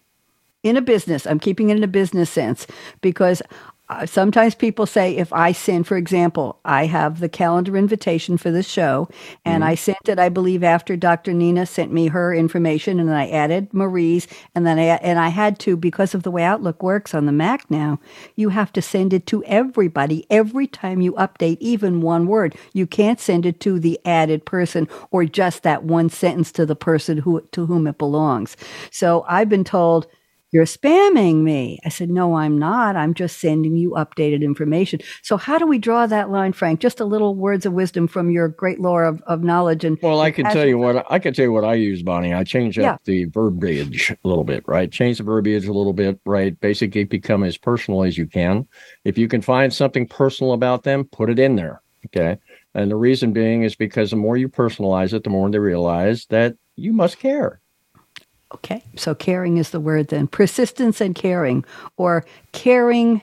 In 0.63 0.77
a 0.77 0.81
business, 0.81 1.27
I'm 1.27 1.39
keeping 1.39 1.69
it 1.69 1.77
in 1.77 1.83
a 1.83 1.87
business 1.87 2.29
sense 2.29 2.65
because 3.01 3.41
uh, 3.87 4.05
sometimes 4.05 4.55
people 4.55 4.87
say 4.87 5.15
if 5.15 5.31
I 5.31 5.51
send, 5.51 5.85
for 5.85 5.95
example, 5.95 6.59
I 6.65 6.87
have 6.87 7.19
the 7.19 7.29
calendar 7.29 7.77
invitation 7.77 8.35
for 8.35 8.49
the 8.49 8.63
show, 8.63 9.07
and 9.43 9.61
mm-hmm. 9.61 9.71
I 9.71 9.75
sent 9.75 10.09
it, 10.09 10.17
I 10.17 10.29
believe, 10.29 10.63
after 10.63 10.97
Dr. 10.97 11.33
Nina 11.33 11.67
sent 11.67 11.93
me 11.93 12.07
her 12.07 12.33
information, 12.33 12.99
and 12.99 13.13
I 13.13 13.27
added 13.27 13.73
Marie's, 13.73 14.27
and 14.55 14.65
then 14.65 14.79
I 14.79 14.83
and 14.83 15.19
I 15.19 15.29
had 15.29 15.59
to 15.59 15.77
because 15.77 16.15
of 16.15 16.23
the 16.23 16.31
way 16.31 16.41
Outlook 16.41 16.81
works 16.81 17.13
on 17.13 17.27
the 17.27 17.31
Mac 17.31 17.69
now. 17.69 17.99
You 18.35 18.49
have 18.49 18.73
to 18.73 18.81
send 18.81 19.13
it 19.13 19.27
to 19.27 19.43
everybody 19.43 20.25
every 20.31 20.65
time 20.65 21.01
you 21.01 21.13
update 21.13 21.57
even 21.59 22.01
one 22.01 22.25
word. 22.25 22.55
You 22.73 22.87
can't 22.87 23.19
send 23.19 23.45
it 23.45 23.59
to 23.61 23.79
the 23.79 23.99
added 24.03 24.45
person 24.45 24.87
or 25.11 25.25
just 25.25 25.61
that 25.61 25.83
one 25.83 26.09
sentence 26.09 26.51
to 26.53 26.65
the 26.65 26.75
person 26.75 27.17
who 27.17 27.41
to 27.51 27.67
whom 27.67 27.85
it 27.85 27.99
belongs. 27.99 28.57
So 28.89 29.25
I've 29.27 29.49
been 29.49 29.63
told 29.63 30.07
you're 30.55 30.63
spamming 30.63 31.41
me. 31.41 31.79
I 31.83 31.89
said, 31.89 32.09
No, 32.09 32.35
I'm 32.35 32.57
not. 32.57 32.95
I'm 32.95 33.13
just 33.13 33.39
sending 33.39 33.75
you 33.75 33.91
updated 33.91 34.41
information. 34.41 35.01
So, 35.21 35.35
how 35.35 35.57
do 35.57 35.67
we 35.67 35.77
draw 35.77 36.07
that 36.07 36.29
line, 36.29 36.53
Frank? 36.53 36.79
Just 36.79 37.01
a 37.01 37.05
little 37.05 37.35
words 37.35 37.65
of 37.65 37.73
wisdom 37.73 38.07
from 38.07 38.29
your 38.29 38.47
great 38.47 38.79
lore 38.79 39.03
of, 39.03 39.21
of 39.23 39.43
knowledge. 39.43 39.83
And 39.83 39.99
well, 40.01 40.21
I 40.21 40.31
can 40.31 40.45
tell 40.45 40.65
you 40.65 40.77
what 40.77 41.05
I 41.11 41.19
can 41.19 41.33
tell 41.33 41.43
you 41.43 41.51
what 41.51 41.65
I 41.65 41.73
use, 41.73 42.03
Bonnie. 42.03 42.33
I 42.33 42.45
change 42.45 42.79
up 42.79 42.83
yeah. 42.83 42.97
the 43.03 43.25
verbiage 43.25 44.11
a 44.11 44.27
little 44.27 44.45
bit, 44.45 44.63
right? 44.65 44.89
Change 44.89 45.17
the 45.17 45.25
verbiage 45.25 45.67
a 45.67 45.73
little 45.73 45.91
bit, 45.91 46.21
right? 46.25 46.57
Basically, 46.61 47.03
become 47.03 47.43
as 47.43 47.57
personal 47.57 48.05
as 48.05 48.17
you 48.17 48.25
can. 48.25 48.65
If 49.03 49.17
you 49.17 49.27
can 49.27 49.41
find 49.41 49.73
something 49.73 50.07
personal 50.07 50.53
about 50.53 50.83
them, 50.83 51.03
put 51.03 51.29
it 51.29 51.37
in 51.37 51.57
there. 51.57 51.81
Okay. 52.05 52.37
And 52.73 52.89
the 52.89 52.95
reason 52.95 53.33
being 53.33 53.63
is 53.63 53.75
because 53.75 54.11
the 54.11 54.15
more 54.15 54.37
you 54.37 54.47
personalize 54.47 55.11
it, 55.11 55.25
the 55.25 55.29
more 55.29 55.49
they 55.49 55.59
realize 55.59 56.27
that 56.27 56.55
you 56.77 56.93
must 56.93 57.19
care. 57.19 57.59
Okay, 58.53 58.83
so 58.95 59.15
caring 59.15 59.57
is 59.57 59.71
the 59.71 59.79
word 59.79 60.09
then. 60.09 60.27
Persistence 60.27 61.01
and 61.01 61.15
caring, 61.15 61.65
or 61.97 62.25
caring 62.51 63.21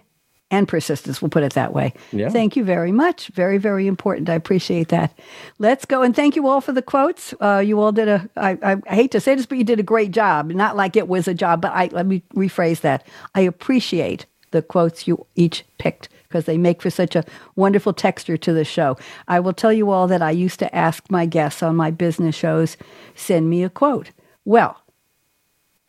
and 0.50 0.68
persistence. 0.68 1.22
We'll 1.22 1.30
put 1.30 1.42
it 1.42 1.54
that 1.54 1.72
way. 1.72 1.94
Yeah. 2.12 2.28
Thank 2.28 2.56
you 2.56 2.64
very 2.64 2.92
much. 2.92 3.28
Very, 3.28 3.56
very 3.56 3.86
important. 3.86 4.28
I 4.28 4.34
appreciate 4.34 4.88
that. 4.88 5.18
Let's 5.58 5.86
go 5.86 6.02
and 6.02 6.14
thank 6.14 6.36
you 6.36 6.46
all 6.46 6.60
for 6.60 6.72
the 6.72 6.82
quotes. 6.82 7.34
Uh, 7.40 7.62
you 7.64 7.80
all 7.80 7.92
did 7.92 8.08
a. 8.08 8.28
I, 8.36 8.58
I, 8.62 8.76
I 8.86 8.94
hate 8.94 9.10
to 9.12 9.20
say 9.20 9.34
this, 9.34 9.46
but 9.46 9.58
you 9.58 9.64
did 9.64 9.80
a 9.80 9.84
great 9.84 10.10
job. 10.10 10.50
Not 10.50 10.76
like 10.76 10.94
it 10.94 11.08
was 11.08 11.26
a 11.26 11.34
job, 11.34 11.62
but 11.62 11.72
I 11.72 11.88
let 11.90 12.06
me 12.06 12.22
rephrase 12.34 12.82
that. 12.82 13.06
I 13.34 13.40
appreciate 13.40 14.26
the 14.50 14.60
quotes 14.60 15.08
you 15.08 15.26
each 15.34 15.64
picked 15.78 16.10
because 16.28 16.44
they 16.44 16.58
make 16.58 16.82
for 16.82 16.90
such 16.90 17.16
a 17.16 17.24
wonderful 17.56 17.92
texture 17.92 18.36
to 18.36 18.52
the 18.52 18.64
show. 18.64 18.98
I 19.28 19.40
will 19.40 19.52
tell 19.52 19.72
you 19.72 19.90
all 19.90 20.06
that 20.08 20.22
I 20.22 20.30
used 20.30 20.58
to 20.58 20.74
ask 20.74 21.10
my 21.10 21.26
guests 21.26 21.62
on 21.62 21.76
my 21.76 21.90
business 21.90 22.34
shows, 22.34 22.76
send 23.14 23.48
me 23.48 23.64
a 23.64 23.70
quote. 23.70 24.10
Well, 24.44 24.81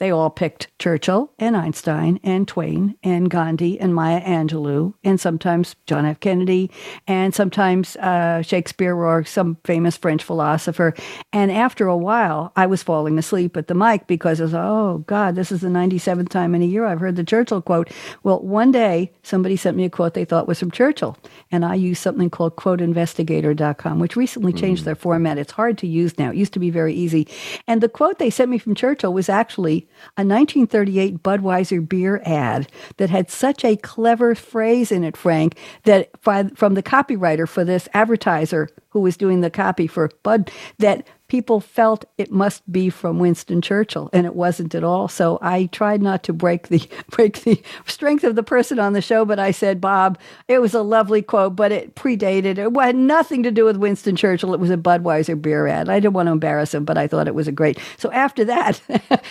they 0.03 0.11
all 0.11 0.29
picked 0.29 0.67
Churchill 0.79 1.31
and 1.39 1.55
Einstein 1.55 2.19
and 2.25 2.45
Twain 2.45 2.97
and 3.03 3.29
Gandhi 3.29 3.79
and 3.79 3.95
Maya 3.95 4.19
Angelou 4.19 4.93
and 5.01 5.17
sometimes 5.17 5.77
John 5.87 6.05
F. 6.05 6.19
Kennedy 6.19 6.69
and 7.07 7.33
sometimes 7.33 7.95
uh, 7.95 8.41
Shakespeare 8.41 8.93
or 8.93 9.23
some 9.23 9.55
famous 9.63 9.95
French 9.95 10.21
philosopher. 10.21 10.93
And 11.31 11.53
after 11.53 11.87
a 11.87 11.95
while, 11.95 12.51
I 12.57 12.65
was 12.65 12.83
falling 12.83 13.17
asleep 13.17 13.55
at 13.55 13.69
the 13.69 13.73
mic 13.73 14.05
because 14.05 14.41
I 14.41 14.43
was, 14.43 14.53
oh 14.53 15.05
God, 15.07 15.35
this 15.35 15.53
is 15.53 15.61
the 15.61 15.69
97th 15.69 16.27
time 16.27 16.53
in 16.53 16.61
a 16.61 16.65
year 16.65 16.83
I've 16.83 16.99
heard 16.99 17.15
the 17.15 17.23
Churchill 17.23 17.61
quote. 17.61 17.89
Well, 18.23 18.41
one 18.41 18.73
day 18.73 19.09
somebody 19.23 19.55
sent 19.55 19.77
me 19.77 19.85
a 19.85 19.89
quote 19.89 20.15
they 20.15 20.25
thought 20.25 20.49
was 20.49 20.59
from 20.59 20.71
Churchill. 20.71 21.17
And 21.49 21.63
I 21.63 21.75
used 21.75 22.01
something 22.01 22.29
called 22.29 22.57
quoteinvestigator.com, 22.57 23.99
which 23.99 24.17
recently 24.17 24.51
changed 24.51 24.81
mm. 24.81 24.85
their 24.85 24.95
format. 24.95 25.37
It's 25.37 25.53
hard 25.53 25.77
to 25.77 25.87
use 25.87 26.19
now. 26.19 26.31
It 26.31 26.35
used 26.35 26.51
to 26.51 26.59
be 26.59 26.71
very 26.71 26.93
easy. 26.93 27.25
And 27.69 27.79
the 27.79 27.87
quote 27.87 28.19
they 28.19 28.29
sent 28.29 28.51
me 28.51 28.57
from 28.57 28.75
Churchill 28.75 29.13
was 29.13 29.29
actually 29.29 29.87
a 30.17 30.25
1938 30.25 31.23
Budweiser 31.23 31.87
beer 31.87 32.21
ad 32.25 32.71
that 32.97 33.09
had 33.09 33.29
such 33.29 33.63
a 33.63 33.77
clever 33.77 34.35
phrase 34.35 34.91
in 34.91 35.03
it, 35.03 35.17
Frank, 35.17 35.57
that 35.83 36.09
from 36.21 36.73
the 36.73 36.83
copywriter 36.83 37.47
for 37.47 37.63
this 37.63 37.87
advertiser 37.93 38.69
who 38.89 38.99
was 38.99 39.17
doing 39.17 39.41
the 39.41 39.49
copy 39.49 39.87
for 39.87 40.09
Bud, 40.23 40.51
that 40.79 41.07
people 41.33 41.59
felt 41.59 42.05
it 42.19 42.31
must 42.31 42.61
be 42.71 42.91
from 42.91 43.17
Winston 43.17 43.59
Churchill, 43.59 44.07
and 44.13 44.27
it 44.27 44.35
wasn't 44.35 44.75
at 44.75 44.83
all. 44.83 45.07
So 45.07 45.39
I 45.41 45.65
tried 45.65 45.99
not 45.99 46.21
to 46.25 46.31
break 46.31 46.67
the 46.67 46.87
break 47.09 47.41
the 47.41 47.59
strength 47.87 48.23
of 48.23 48.35
the 48.35 48.43
person 48.43 48.77
on 48.77 48.93
the 48.93 49.01
show, 49.01 49.25
but 49.25 49.39
I 49.39 49.49
said, 49.49 49.81
Bob, 49.81 50.19
it 50.47 50.59
was 50.59 50.75
a 50.75 50.83
lovely 50.83 51.23
quote, 51.23 51.55
but 51.55 51.71
it 51.71 51.95
predated. 51.95 52.59
It 52.59 52.79
had 52.79 52.95
nothing 52.95 53.41
to 53.41 53.49
do 53.49 53.65
with 53.65 53.77
Winston 53.77 54.15
Churchill. 54.15 54.53
It 54.53 54.59
was 54.59 54.69
a 54.69 54.77
Budweiser 54.77 55.41
beer 55.41 55.65
ad. 55.65 55.89
I 55.89 55.99
didn't 55.99 56.13
want 56.13 56.27
to 56.27 56.33
embarrass 56.33 56.71
him, 56.71 56.85
but 56.85 56.99
I 56.99 57.07
thought 57.07 57.27
it 57.27 57.33
was 57.33 57.47
a 57.47 57.51
great. 57.51 57.79
So 57.97 58.11
after 58.11 58.45
that, 58.45 58.79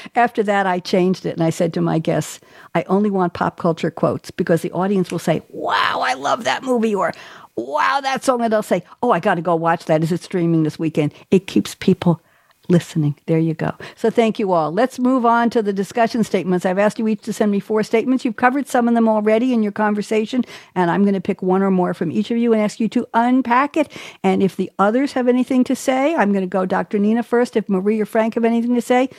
after 0.17 0.43
that, 0.43 0.67
I 0.67 0.81
changed 0.81 1.25
it, 1.25 1.35
and 1.35 1.45
I 1.45 1.51
said 1.51 1.73
to 1.75 1.81
my 1.81 2.01
guests, 2.01 2.41
I 2.75 2.83
only 2.89 3.11
want 3.11 3.35
pop 3.35 3.61
culture 3.61 3.93
quotes 3.93 4.33
because 4.33 4.63
the 4.63 4.73
audience 4.73 5.13
will 5.13 5.21
say, 5.21 5.43
"Wow, 5.51 6.01
I 6.03 6.15
love 6.15 6.43
that 6.45 6.65
movie," 6.65 6.97
or 6.97 7.13
wow, 7.57 8.01
that 8.03 8.25
song. 8.25 8.43
And 8.43 8.53
they'll 8.53 8.63
say, 8.63 8.83
oh, 9.03 9.11
I 9.11 9.21
got 9.21 9.35
to 9.35 9.43
go 9.43 9.55
watch 9.55 9.87
that. 9.87 10.03
Is 10.03 10.13
it 10.13 10.23
streaming 10.23 10.63
this 10.63 10.79
weekend? 10.79 11.15
It 11.31 11.47
keeps 11.47 11.75
people 11.75 12.21
listening. 12.69 13.19
There 13.27 13.39
you 13.39 13.55
go. 13.55 13.73
So 13.97 14.11
thank 14.11 14.39
you 14.39 14.53
all. 14.53 14.73
Let's 14.73 14.99
move 14.99 15.27
on 15.27 15.51
to 15.51 15.63
the 15.63 15.73
discussion 15.73 16.25
statements. 16.25 16.65
I've 16.65 16.79
asked 16.79 16.99
you 16.99 17.09
each 17.09 17.23
to 17.23 17.33
send 17.33 17.51
me 17.51 17.61
four 17.61 17.83
statements. 17.83 18.25
You've 18.25 18.37
covered 18.37 18.69
some 18.69 18.89
of 18.89 18.95
them 18.95 19.09
already 19.09 19.53
in 19.53 19.63
your 19.63 19.73
conversation, 19.73 20.45
and 20.75 20.91
I'm 20.91 21.03
going 21.03 21.15
to 21.15 21.21
pick 21.21 21.43
one 21.43 21.63
or 21.63 21.71
more 21.71 21.93
from 21.93 22.13
each 22.13 22.31
of 22.31 22.39
you 22.39 22.53
and 22.53 22.63
ask 22.63 22.81
you 22.81 22.89
to 22.91 23.07
unpack 23.15 23.77
it. 23.77 23.91
And 24.23 24.43
if 24.43 24.57
the 24.57 24.71
others 24.79 25.13
have 25.13 25.29
anything 25.29 25.65
to 25.65 25.77
say, 25.77 26.15
I'm 26.15 26.33
going 26.33 26.45
to 26.45 26.49
go 26.49 26.65
Dr. 26.65 26.99
Nina 26.99 27.23
first. 27.23 27.57
If 27.57 27.69
Marie 27.69 28.01
or 28.01 28.07
Frank 28.07 28.35
have 28.35 28.45
anything 28.45 28.75
to 28.75 28.83
say, 28.83 29.11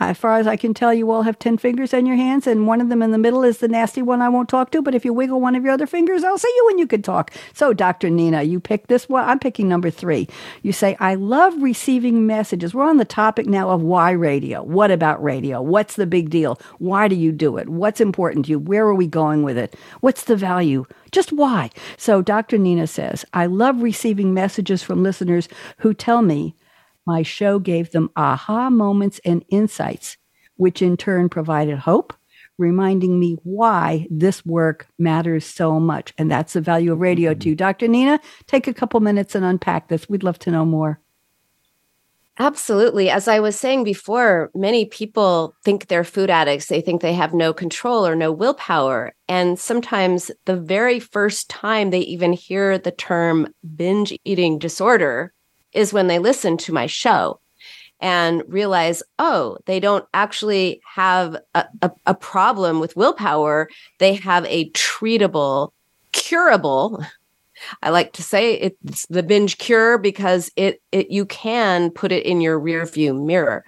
as 0.00 0.18
far 0.18 0.38
as 0.38 0.46
I 0.46 0.56
can 0.56 0.74
tell, 0.74 0.92
you 0.92 1.10
all 1.10 1.22
have 1.22 1.38
10 1.38 1.58
fingers 1.58 1.94
on 1.94 2.06
your 2.06 2.16
hands, 2.16 2.46
and 2.46 2.66
one 2.66 2.80
of 2.80 2.88
them 2.88 3.02
in 3.02 3.12
the 3.12 3.18
middle 3.18 3.44
is 3.44 3.58
the 3.58 3.68
nasty 3.68 4.02
one 4.02 4.20
I 4.22 4.28
won't 4.28 4.48
talk 4.48 4.70
to. 4.72 4.82
But 4.82 4.94
if 4.94 5.04
you 5.04 5.12
wiggle 5.12 5.40
one 5.40 5.54
of 5.54 5.62
your 5.64 5.72
other 5.72 5.86
fingers, 5.86 6.24
I'll 6.24 6.38
see 6.38 6.52
you 6.56 6.66
when 6.66 6.78
you 6.78 6.86
can 6.86 7.02
talk. 7.02 7.30
So, 7.52 7.72
Dr. 7.72 8.10
Nina, 8.10 8.42
you 8.42 8.58
pick 8.58 8.86
this 8.86 9.08
one. 9.08 9.28
I'm 9.28 9.38
picking 9.38 9.68
number 9.68 9.90
three. 9.90 10.28
You 10.62 10.72
say, 10.72 10.96
I 10.98 11.14
love 11.14 11.54
receiving 11.62 12.26
messages. 12.26 12.74
We're 12.74 12.88
on 12.88 12.96
the 12.96 13.04
topic 13.04 13.46
now 13.46 13.70
of 13.70 13.82
why 13.82 14.10
radio. 14.12 14.62
What 14.62 14.90
about 14.90 15.22
radio? 15.22 15.60
What's 15.62 15.96
the 15.96 16.06
big 16.06 16.30
deal? 16.30 16.58
Why 16.78 17.06
do 17.06 17.14
you 17.14 17.30
do 17.30 17.56
it? 17.56 17.68
What's 17.68 18.00
important 18.00 18.46
to 18.46 18.52
you? 18.52 18.58
Where 18.58 18.86
are 18.86 18.94
we 18.94 19.06
going 19.06 19.42
with 19.42 19.58
it? 19.58 19.76
What's 20.00 20.24
the 20.24 20.36
value? 20.36 20.84
Just 21.12 21.32
why? 21.32 21.70
So, 21.96 22.22
Dr. 22.22 22.58
Nina 22.58 22.86
says, 22.86 23.24
I 23.34 23.46
love 23.46 23.82
receiving 23.82 24.34
messages 24.34 24.82
from 24.82 25.02
listeners 25.02 25.48
who 25.78 25.94
tell 25.94 26.22
me 26.22 26.54
my 27.06 27.22
show 27.22 27.58
gave 27.58 27.90
them 27.90 28.10
aha 28.16 28.70
moments 28.70 29.20
and 29.24 29.44
insights, 29.48 30.16
which 30.56 30.82
in 30.82 30.96
turn 30.96 31.28
provided 31.28 31.78
hope, 31.78 32.14
reminding 32.58 33.18
me 33.18 33.36
why 33.42 34.06
this 34.10 34.44
work 34.46 34.86
matters 34.98 35.44
so 35.44 35.80
much. 35.80 36.12
And 36.18 36.30
that's 36.30 36.52
the 36.52 36.60
value 36.60 36.92
of 36.92 37.00
radio, 37.00 37.32
mm-hmm. 37.32 37.40
too. 37.40 37.54
Dr. 37.54 37.88
Nina, 37.88 38.20
take 38.46 38.66
a 38.66 38.74
couple 38.74 39.00
minutes 39.00 39.34
and 39.34 39.44
unpack 39.44 39.88
this. 39.88 40.08
We'd 40.08 40.22
love 40.22 40.38
to 40.40 40.50
know 40.50 40.64
more. 40.64 41.00
Absolutely. 42.38 43.10
As 43.10 43.28
I 43.28 43.40
was 43.40 43.60
saying 43.60 43.84
before, 43.84 44.50
many 44.54 44.86
people 44.86 45.54
think 45.64 45.86
they're 45.86 46.02
food 46.02 46.30
addicts. 46.30 46.66
They 46.66 46.80
think 46.80 47.02
they 47.02 47.12
have 47.12 47.34
no 47.34 47.52
control 47.52 48.06
or 48.06 48.16
no 48.16 48.32
willpower. 48.32 49.12
And 49.28 49.58
sometimes 49.58 50.30
the 50.46 50.56
very 50.56 50.98
first 50.98 51.50
time 51.50 51.90
they 51.90 52.00
even 52.00 52.32
hear 52.32 52.78
the 52.78 52.90
term 52.90 53.48
binge 53.76 54.18
eating 54.24 54.58
disorder, 54.58 55.34
is 55.72 55.92
when 55.92 56.06
they 56.06 56.18
listen 56.18 56.56
to 56.58 56.72
my 56.72 56.86
show 56.86 57.40
and 58.00 58.42
realize, 58.48 59.02
oh, 59.20 59.56
they 59.66 59.78
don't 59.78 60.04
actually 60.12 60.80
have 60.84 61.36
a, 61.54 61.64
a, 61.82 61.90
a 62.06 62.14
problem 62.14 62.80
with 62.80 62.96
willpower. 62.96 63.68
They 63.98 64.14
have 64.14 64.44
a 64.46 64.68
treatable, 64.70 65.70
curable. 66.10 67.04
I 67.80 67.90
like 67.90 68.12
to 68.14 68.22
say 68.22 68.54
it's 68.54 69.06
the 69.06 69.22
binge 69.22 69.58
cure 69.58 69.98
because 69.98 70.50
it, 70.56 70.82
it 70.90 71.10
you 71.10 71.24
can 71.24 71.90
put 71.90 72.10
it 72.10 72.26
in 72.26 72.40
your 72.40 72.58
rear 72.58 72.84
view 72.84 73.14
mirror. 73.14 73.64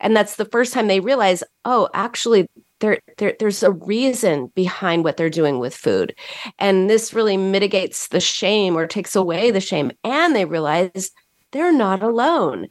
And 0.00 0.16
that's 0.16 0.34
the 0.34 0.44
first 0.44 0.72
time 0.72 0.88
they 0.88 1.00
realize, 1.00 1.44
oh, 1.64 1.88
actually, 1.94 2.48
there, 2.80 2.98
there, 3.18 3.34
there's 3.38 3.62
a 3.62 3.70
reason 3.70 4.48
behind 4.54 5.04
what 5.04 5.16
they're 5.16 5.30
doing 5.30 5.58
with 5.58 5.74
food. 5.74 6.14
And 6.58 6.90
this 6.90 7.14
really 7.14 7.36
mitigates 7.36 8.08
the 8.08 8.20
shame 8.20 8.76
or 8.76 8.86
takes 8.86 9.16
away 9.16 9.50
the 9.50 9.60
shame. 9.60 9.92
And 10.04 10.34
they 10.34 10.44
realize 10.44 11.12
they're 11.50 11.72
not 11.72 12.02
alone. 12.02 12.68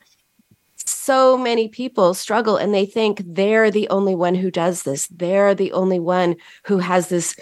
So 0.75 1.37
many 1.37 1.67
people 1.67 2.13
struggle 2.13 2.57
and 2.57 2.73
they 2.73 2.85
think 2.85 3.21
they're 3.25 3.71
the 3.71 3.87
only 3.89 4.15
one 4.15 4.35
who 4.35 4.51
does 4.51 4.83
this. 4.83 5.07
They're 5.07 5.55
the 5.55 5.71
only 5.71 5.99
one 5.99 6.35
who 6.63 6.77
has 6.77 7.09
this 7.09 7.35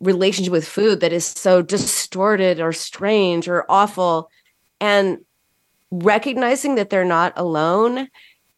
relationship 0.00 0.52
with 0.52 0.66
food 0.66 1.00
that 1.00 1.12
is 1.12 1.24
so 1.24 1.62
distorted 1.62 2.60
or 2.60 2.72
strange 2.72 3.48
or 3.48 3.64
awful. 3.68 4.30
And 4.80 5.18
recognizing 5.92 6.74
that 6.76 6.90
they're 6.90 7.04
not 7.04 7.32
alone 7.36 8.08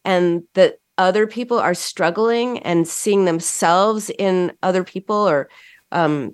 and 0.03 0.43
that 0.53 0.79
other 0.97 1.27
people 1.27 1.59
are 1.59 1.73
struggling 1.73 2.59
and 2.59 2.87
seeing 2.87 3.25
themselves 3.25 4.09
in 4.17 4.53
other 4.63 4.83
people 4.83 5.27
or 5.27 5.49
um, 5.91 6.33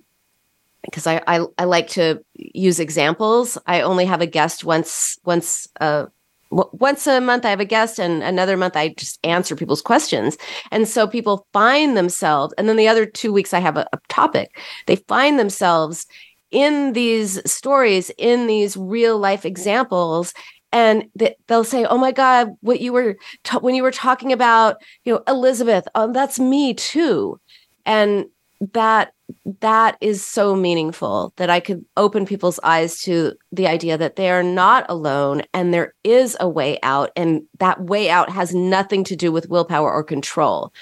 because 0.84 1.08
I, 1.08 1.22
I, 1.28 1.46
I 1.58 1.66
like 1.66 1.88
to 1.90 2.24
use 2.36 2.80
examples. 2.80 3.58
I 3.68 3.82
only 3.82 4.06
have 4.06 4.22
a 4.22 4.26
guest 4.28 4.64
once 4.64 5.18
once 5.26 5.68
uh 5.80 6.08
once 6.52 7.08
a 7.08 7.22
month 7.22 7.46
I 7.46 7.50
have 7.50 7.62
a 7.62 7.66
guest 7.66 7.98
and 7.98 8.22
another 8.24 8.58
month 8.58 8.76
I 8.76 8.90
just 8.90 9.20
answer 9.24 9.56
people's 9.56 9.82
questions. 9.82 10.38
And 10.70 10.88
so 10.88 11.08
people 11.08 11.48
find 11.54 11.96
themselves 11.96 12.54
and 12.58 12.68
then 12.68 12.76
the 12.76 12.90
other 12.90 13.06
2 13.06 13.32
weeks 13.32 13.54
I 13.54 13.60
have 13.60 13.78
a, 13.78 13.88
a 13.94 14.00
topic. 14.10 14.60
They 14.86 14.98
find 14.98 15.40
themselves 15.40 16.08
in 16.52 16.92
these 16.94 17.40
stories 17.50 18.12
in 18.18 18.48
these 18.48 18.76
real 18.76 19.18
life 19.18 19.46
examples 19.46 20.34
and 20.74 21.06
they'll 21.48 21.64
say 21.64 21.86
oh 21.86 21.98
my 21.98 22.12
god 22.12 22.50
what 22.60 22.82
you 22.82 22.94
were 22.94 23.16
when 23.62 23.74
you 23.74 23.84
were 23.84 23.92
talking 23.92 24.34
about 24.34 24.76
you 25.06 25.14
know 25.14 25.24
elizabeth 25.28 25.88
oh 25.96 26.12
that's 26.12 26.40
me 26.40 26.74
too 26.74 27.40
and 27.86 28.26
that 28.74 29.14
that 29.60 29.98
is 30.02 30.24
so 30.24 30.56
meaningful 30.56 31.34
that 31.38 31.50
I 31.50 31.60
could 31.60 31.86
open 31.98 32.26
people's 32.26 32.60
eyes 32.64 33.02
to 33.02 33.34
the 33.52 33.68
idea 33.68 33.98
that 33.98 34.16
they 34.16 34.30
are 34.30 34.44
not 34.44 34.86
alone 34.90 35.44
and 35.54 35.74
there 35.74 35.94
is 36.04 36.38
a 36.40 36.48
way 36.50 36.80
out. 36.84 37.12
And 37.16 37.44
that 37.60 37.82
way 37.82 38.10
out 38.10 38.30
has 38.30 38.54
nothing 38.54 39.04
to 39.06 39.16
do 39.16 39.32
with 39.32 39.50
willpower 39.50 39.92
or 39.92 40.04
control. 40.04 40.74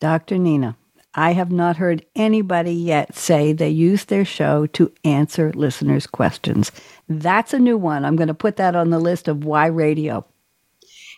Dr. 0.00 0.38
Nina, 0.38 0.76
I 1.14 1.32
have 1.32 1.50
not 1.50 1.76
heard 1.76 2.06
anybody 2.14 2.72
yet 2.72 3.16
say 3.16 3.52
they 3.52 3.68
use 3.68 4.04
their 4.04 4.24
show 4.24 4.66
to 4.68 4.92
answer 5.04 5.52
listeners' 5.52 6.06
questions. 6.06 6.70
That's 7.08 7.52
a 7.52 7.58
new 7.58 7.76
one. 7.76 8.04
I'm 8.04 8.16
going 8.16 8.28
to 8.28 8.34
put 8.34 8.56
that 8.56 8.76
on 8.76 8.90
the 8.90 9.00
list 9.00 9.26
of 9.26 9.44
why 9.44 9.66
radio. 9.66 10.24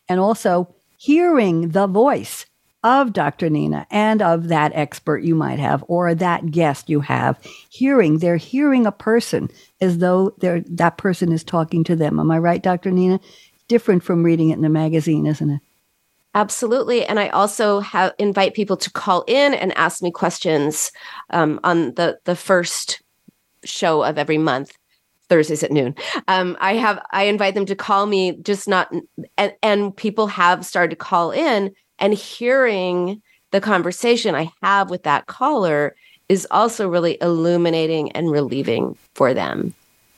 And 0.08 0.18
also, 0.18 0.74
hearing 0.96 1.70
the 1.70 1.86
voice 1.86 2.46
of 2.82 3.12
Dr. 3.12 3.48
Nina 3.48 3.86
and 3.90 4.20
of 4.20 4.48
that 4.48 4.72
expert 4.74 5.22
you 5.22 5.34
might 5.34 5.58
have 5.58 5.84
or 5.88 6.14
that 6.14 6.50
guest 6.50 6.90
you 6.90 7.00
have 7.00 7.38
hearing 7.68 8.18
they're 8.18 8.36
hearing 8.36 8.86
a 8.86 8.92
person 8.92 9.48
as 9.80 9.98
though 9.98 10.34
that 10.38 10.98
person 10.98 11.32
is 11.32 11.44
talking 11.44 11.84
to 11.84 11.96
them 11.96 12.18
am 12.18 12.30
i 12.30 12.38
right 12.38 12.62
dr 12.62 12.90
nina 12.90 13.20
different 13.68 14.02
from 14.02 14.22
reading 14.22 14.50
it 14.50 14.58
in 14.58 14.64
a 14.64 14.68
magazine 14.68 15.26
isn't 15.26 15.50
it 15.50 15.60
absolutely 16.34 17.04
and 17.04 17.20
i 17.20 17.28
also 17.28 17.80
have 17.80 18.12
invite 18.18 18.54
people 18.54 18.76
to 18.76 18.90
call 18.90 19.24
in 19.26 19.54
and 19.54 19.76
ask 19.76 20.02
me 20.02 20.10
questions 20.10 20.90
um, 21.30 21.60
on 21.62 21.94
the 21.94 22.18
the 22.24 22.36
first 22.36 23.02
show 23.64 24.02
of 24.02 24.18
every 24.18 24.38
month 24.38 24.76
Thursdays 25.28 25.62
at 25.62 25.72
noon. 25.72 25.94
Um, 26.28 26.58
I 26.60 26.74
have 26.74 27.02
I 27.10 27.22
invite 27.22 27.54
them 27.54 27.64
to 27.66 27.74
call 27.74 28.04
me, 28.04 28.36
just 28.42 28.68
not 28.68 28.92
and, 29.38 29.54
and 29.62 29.96
people 29.96 30.26
have 30.26 30.66
started 30.66 30.90
to 30.90 30.96
call 30.96 31.30
in 31.30 31.72
and 32.02 32.12
hearing 32.12 33.22
the 33.52 33.60
conversation 33.60 34.34
I 34.34 34.50
have 34.62 34.90
with 34.90 35.04
that 35.04 35.26
caller 35.26 35.94
is 36.28 36.46
also 36.50 36.88
really 36.88 37.16
illuminating 37.20 38.12
and 38.12 38.30
relieving 38.30 38.98
for 39.14 39.32
them. 39.32 39.74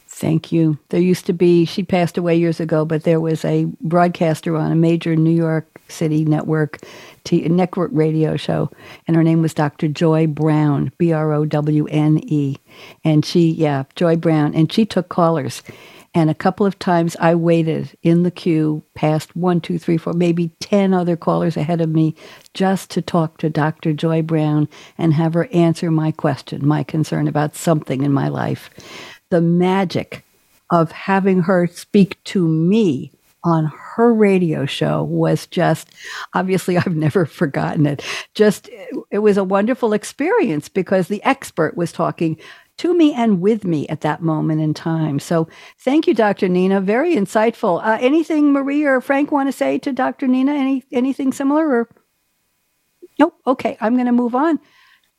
Thank 0.08 0.52
you. 0.52 0.78
There 0.90 1.00
used 1.00 1.26
to 1.26 1.32
be, 1.32 1.64
she 1.64 1.82
passed 1.82 2.16
away 2.16 2.36
years 2.36 2.60
ago, 2.60 2.84
but 2.84 3.02
there 3.02 3.20
was 3.20 3.44
a 3.44 3.66
broadcaster 3.80 4.56
on 4.56 4.70
a 4.70 4.76
major 4.76 5.16
New 5.16 5.34
York 5.34 5.66
City 5.88 6.24
network, 6.24 6.78
t- 7.24 7.48
network 7.48 7.90
radio 7.92 8.36
show, 8.36 8.70
and 9.06 9.16
her 9.16 9.24
name 9.24 9.42
was 9.42 9.52
Dr. 9.52 9.88
Joy 9.88 10.28
Browne, 10.28 10.92
B 10.98 11.12
R 11.12 11.32
O 11.32 11.44
W 11.44 11.86
N 11.88 12.20
E. 12.22 12.56
And 13.04 13.24
she, 13.26 13.50
yeah, 13.50 13.84
Joy 13.96 14.16
Browne, 14.16 14.54
and 14.54 14.72
she 14.72 14.86
took 14.86 15.08
callers. 15.08 15.62
And 16.14 16.30
a 16.30 16.34
couple 16.34 16.64
of 16.64 16.78
times 16.78 17.16
I 17.18 17.34
waited 17.34 17.96
in 18.02 18.22
the 18.22 18.30
queue 18.30 18.82
past 18.94 19.34
one, 19.34 19.60
two, 19.60 19.78
three, 19.78 19.96
four, 19.96 20.12
maybe 20.12 20.52
10 20.60 20.94
other 20.94 21.16
callers 21.16 21.56
ahead 21.56 21.80
of 21.80 21.88
me 21.88 22.14
just 22.54 22.90
to 22.90 23.02
talk 23.02 23.38
to 23.38 23.50
Dr. 23.50 23.92
Joy 23.92 24.22
Browne 24.22 24.68
and 24.96 25.12
have 25.14 25.34
her 25.34 25.48
answer 25.52 25.90
my 25.90 26.12
question, 26.12 26.66
my 26.66 26.84
concern 26.84 27.26
about 27.26 27.56
something 27.56 28.02
in 28.02 28.12
my 28.12 28.28
life 28.28 28.70
the 29.34 29.40
magic 29.40 30.24
of 30.70 30.92
having 30.92 31.40
her 31.42 31.66
speak 31.66 32.22
to 32.22 32.46
me 32.46 33.10
on 33.42 33.70
her 33.96 34.14
radio 34.14 34.64
show 34.64 35.02
was 35.02 35.46
just 35.48 35.88
obviously 36.34 36.78
I've 36.78 36.94
never 36.94 37.26
forgotten 37.26 37.84
it. 37.84 38.04
Just 38.34 38.70
it 39.10 39.18
was 39.18 39.36
a 39.36 39.42
wonderful 39.42 39.92
experience 39.92 40.68
because 40.68 41.08
the 41.08 41.22
expert 41.24 41.76
was 41.76 41.90
talking 41.90 42.38
to 42.78 42.94
me 42.94 43.12
and 43.12 43.40
with 43.40 43.64
me 43.64 43.86
at 43.88 44.00
that 44.02 44.22
moment 44.22 44.60
in 44.60 44.74
time. 44.74 45.18
So 45.18 45.48
thank 45.78 46.06
you, 46.06 46.14
Dr. 46.14 46.48
Nina. 46.48 46.80
Very 46.80 47.14
insightful. 47.14 47.84
Uh, 47.84 47.98
anything 48.00 48.52
Marie 48.52 48.84
or 48.84 49.00
Frank 49.00 49.30
want 49.30 49.48
to 49.48 49.52
say 49.52 49.78
to 49.78 49.92
Dr. 49.92 50.26
Nina? 50.26 50.52
Any 50.52 50.84
anything 50.92 51.32
similar 51.32 51.66
or? 51.68 51.88
Nope. 53.18 53.34
Okay, 53.46 53.76
I'm 53.80 53.94
going 53.94 54.06
to 54.06 54.12
move 54.12 54.34
on. 54.34 54.58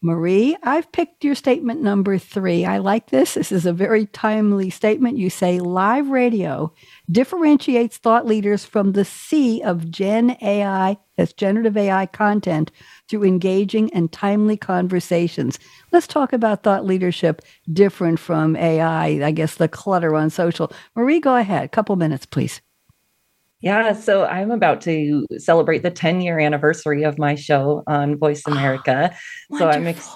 Marie, 0.01 0.56
I've 0.62 0.91
picked 0.91 1.24
your 1.24 1.34
statement 1.34 1.82
number 1.82 2.20
three. 2.20 2.64
I 2.64 2.78
like 2.78 3.10
this. 3.10 3.34
This 3.34 3.51
is 3.51 3.66
a 3.66 3.74
very 3.74 4.06
timely 4.06 4.70
statement. 4.70 5.18
You 5.18 5.32
say 5.32 5.60
live 5.60 6.10
radio 6.10 6.72
differentiates 7.10 7.97
thought 7.97 8.28
leaders 8.28 8.66
from 8.66 8.91
the 8.91 9.06
sea 9.06 9.64
of 9.64 9.89
Gen 9.89 10.38
AI, 10.43 10.97
that's 11.18 11.34
generative 11.34 11.76
AI 11.76 12.06
content, 12.06 12.72
through 13.10 13.24
engaging 13.24 13.93
and 13.93 14.12
timely 14.12 14.58
conversations. 14.58 15.60
Let's 15.91 16.08
talk 16.08 16.34
about 16.34 16.64
thought 16.64 16.86
leadership 16.86 17.41
different 17.72 18.20
from 18.20 18.56
AI, 18.56 19.26
I 19.26 19.32
guess 19.32 19.56
the 19.56 19.68
clutter 19.68 20.16
on 20.16 20.30
social. 20.30 20.72
Marie, 20.95 21.20
go 21.20 21.36
ahead. 21.36 21.66
A 21.66 21.70
couple 21.70 21.95
minutes, 21.95 22.26
please. 22.26 22.62
Yeah, 23.62 23.93
so 23.93 24.26
I'm 24.26 24.51
about 24.51 24.82
to 24.82 25.26
celebrate 25.38 25.82
the 25.82 25.89
10 25.89 26.22
year 26.22 26.39
anniversary 26.39 27.03
of 27.03 27.18
my 27.18 27.36
show 27.36 27.84
on 27.88 28.18
Voice 28.18 28.43
America. 28.45 29.12
Oh, 29.51 29.58
so 29.58 29.70
I'm 29.70 29.88
ex- 29.88 30.10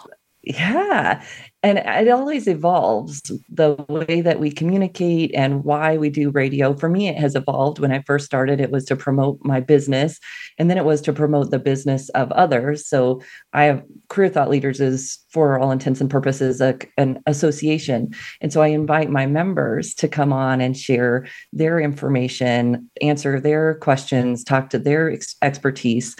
yeah, 0.43 1.21
and 1.61 1.79
it 1.79 2.09
always 2.09 2.47
evolves 2.47 3.21
the 3.49 3.75
way 3.89 4.21
that 4.21 4.39
we 4.39 4.49
communicate 4.49 5.35
and 5.35 5.65
why 5.65 5.97
we 5.97 6.09
do 6.09 6.29
radio. 6.29 6.73
For 6.73 6.87
me 6.87 7.09
it 7.09 7.17
has 7.17 7.35
evolved. 7.35 7.79
When 7.79 7.91
i 7.91 8.01
first 8.03 8.25
started 8.25 8.61
it 8.61 8.71
was 8.71 8.85
to 8.85 8.95
promote 8.95 9.39
my 9.43 9.59
business 9.59 10.17
and 10.57 10.69
then 10.69 10.77
it 10.77 10.85
was 10.85 11.01
to 11.01 11.13
promote 11.13 11.51
the 11.51 11.59
business 11.59 12.07
of 12.09 12.31
others. 12.31 12.87
So 12.87 13.21
i 13.51 13.65
have 13.65 13.83
career 14.07 14.29
thought 14.29 14.49
leaders 14.49 14.79
is 14.79 15.19
for 15.29 15.59
all 15.59 15.71
intents 15.71 15.99
and 15.99 16.09
purposes 16.09 16.61
a, 16.61 16.77
an 16.97 17.21
association. 17.25 18.13
And 18.39 18.53
so 18.53 18.61
i 18.61 18.67
invite 18.67 19.09
my 19.09 19.25
members 19.25 19.93
to 19.95 20.07
come 20.07 20.31
on 20.31 20.61
and 20.61 20.77
share 20.77 21.27
their 21.51 21.81
information 21.81 22.89
answer 23.01 23.41
their 23.41 23.75
questions 23.75 24.45
talk 24.45 24.69
to 24.69 24.79
their 24.79 25.11
ex- 25.11 25.35
expertise 25.41 26.15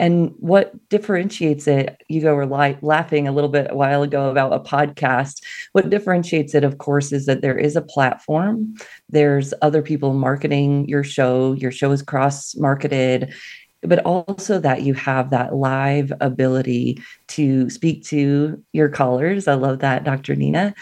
and 0.00 0.34
what 0.38 0.72
differentiates 0.88 1.68
it, 1.68 2.02
you 2.08 2.22
go 2.22 2.34
were 2.34 2.46
li- 2.46 2.78
laughing 2.80 3.28
a 3.28 3.32
little 3.32 3.50
bit 3.50 3.66
a 3.70 3.76
while 3.76 4.02
ago 4.02 4.30
about 4.30 4.54
a 4.54 4.58
podcast. 4.58 5.42
What 5.72 5.90
differentiates 5.90 6.54
it, 6.54 6.64
of 6.64 6.78
course, 6.78 7.12
is 7.12 7.26
that 7.26 7.42
there 7.42 7.58
is 7.58 7.76
a 7.76 7.82
platform. 7.82 8.74
There's 9.10 9.52
other 9.60 9.82
people 9.82 10.14
marketing 10.14 10.88
your 10.88 11.04
show. 11.04 11.52
Your 11.52 11.70
show 11.70 11.92
is 11.92 12.02
cross 12.02 12.56
marketed 12.56 13.32
but 13.82 14.00
also 14.00 14.58
that 14.58 14.82
you 14.82 14.92
have 14.92 15.30
that 15.30 15.54
live 15.54 16.12
ability 16.20 17.02
to 17.28 17.70
speak 17.70 18.04
to 18.04 18.62
your 18.74 18.90
callers. 18.90 19.48
I 19.48 19.54
love 19.54 19.78
that, 19.78 20.04
Dr. 20.04 20.36
Nina, 20.36 20.74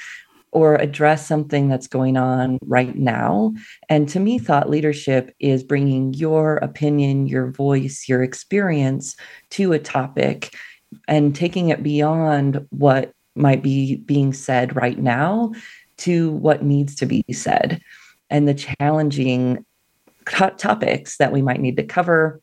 or 0.52 0.76
address 0.76 1.26
something 1.26 1.68
that's 1.68 1.86
going 1.86 2.16
on 2.16 2.58
right 2.62 2.96
now. 2.96 3.52
And 3.88 4.08
to 4.10 4.20
me, 4.20 4.38
thought 4.38 4.70
leadership 4.70 5.34
is 5.40 5.62
bringing 5.62 6.14
your 6.14 6.56
opinion, 6.56 7.26
your 7.26 7.50
voice, 7.50 8.08
your 8.08 8.22
experience 8.22 9.16
to 9.50 9.72
a 9.72 9.78
topic 9.78 10.54
and 11.06 11.34
taking 11.34 11.68
it 11.68 11.82
beyond 11.82 12.66
what 12.70 13.12
might 13.34 13.62
be 13.62 13.96
being 13.96 14.32
said 14.32 14.74
right 14.74 14.98
now 14.98 15.52
to 15.98 16.32
what 16.32 16.62
needs 16.62 16.94
to 16.96 17.06
be 17.06 17.24
said 17.32 17.80
and 18.30 18.48
the 18.48 18.54
challenging 18.54 19.64
topics 20.26 21.16
that 21.16 21.32
we 21.32 21.42
might 21.42 21.60
need 21.60 21.76
to 21.76 21.82
cover 21.82 22.40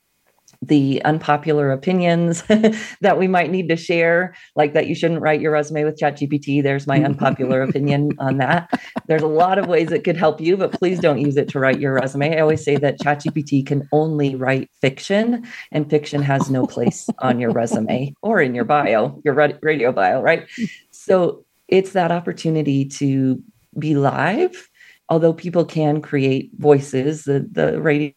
the 0.61 1.03
unpopular 1.05 1.71
opinions 1.71 2.41
that 3.01 3.17
we 3.17 3.27
might 3.27 3.51
need 3.51 3.69
to 3.69 3.75
share, 3.75 4.35
like 4.55 4.73
that 4.73 4.87
you 4.87 4.95
shouldn't 4.95 5.21
write 5.21 5.41
your 5.41 5.51
resume 5.51 5.83
with 5.83 5.99
ChatGPT. 5.99 6.61
There's 6.61 6.87
my 6.87 7.03
unpopular 7.03 7.61
opinion 7.69 8.11
on 8.19 8.37
that. 8.37 8.69
There's 9.07 9.21
a 9.21 9.27
lot 9.27 9.57
of 9.57 9.67
ways 9.67 9.91
it 9.91 10.03
could 10.03 10.17
help 10.17 10.41
you, 10.41 10.57
but 10.57 10.71
please 10.71 10.99
don't 10.99 11.19
use 11.19 11.37
it 11.37 11.47
to 11.49 11.59
write 11.59 11.79
your 11.79 11.93
resume. 11.93 12.35
I 12.35 12.39
always 12.39 12.63
say 12.63 12.77
that 12.77 12.99
ChatGPT 12.99 13.65
can 13.65 13.87
only 13.91 14.35
write 14.35 14.69
fiction, 14.81 15.45
and 15.71 15.89
fiction 15.89 16.21
has 16.21 16.49
no 16.49 16.65
place 16.65 17.09
on 17.19 17.39
your 17.39 17.51
resume 17.51 18.13
or 18.21 18.41
in 18.41 18.55
your 18.55 18.65
bio, 18.65 19.21
your 19.23 19.33
radio 19.61 19.91
bio, 19.91 20.21
right? 20.21 20.47
So 20.91 21.45
it's 21.67 21.91
that 21.91 22.11
opportunity 22.11 22.85
to 22.85 23.41
be 23.77 23.95
live, 23.95 24.69
although 25.09 25.33
people 25.33 25.65
can 25.65 26.01
create 26.01 26.51
voices, 26.57 27.23
the, 27.23 27.47
the 27.51 27.81
radio 27.81 28.13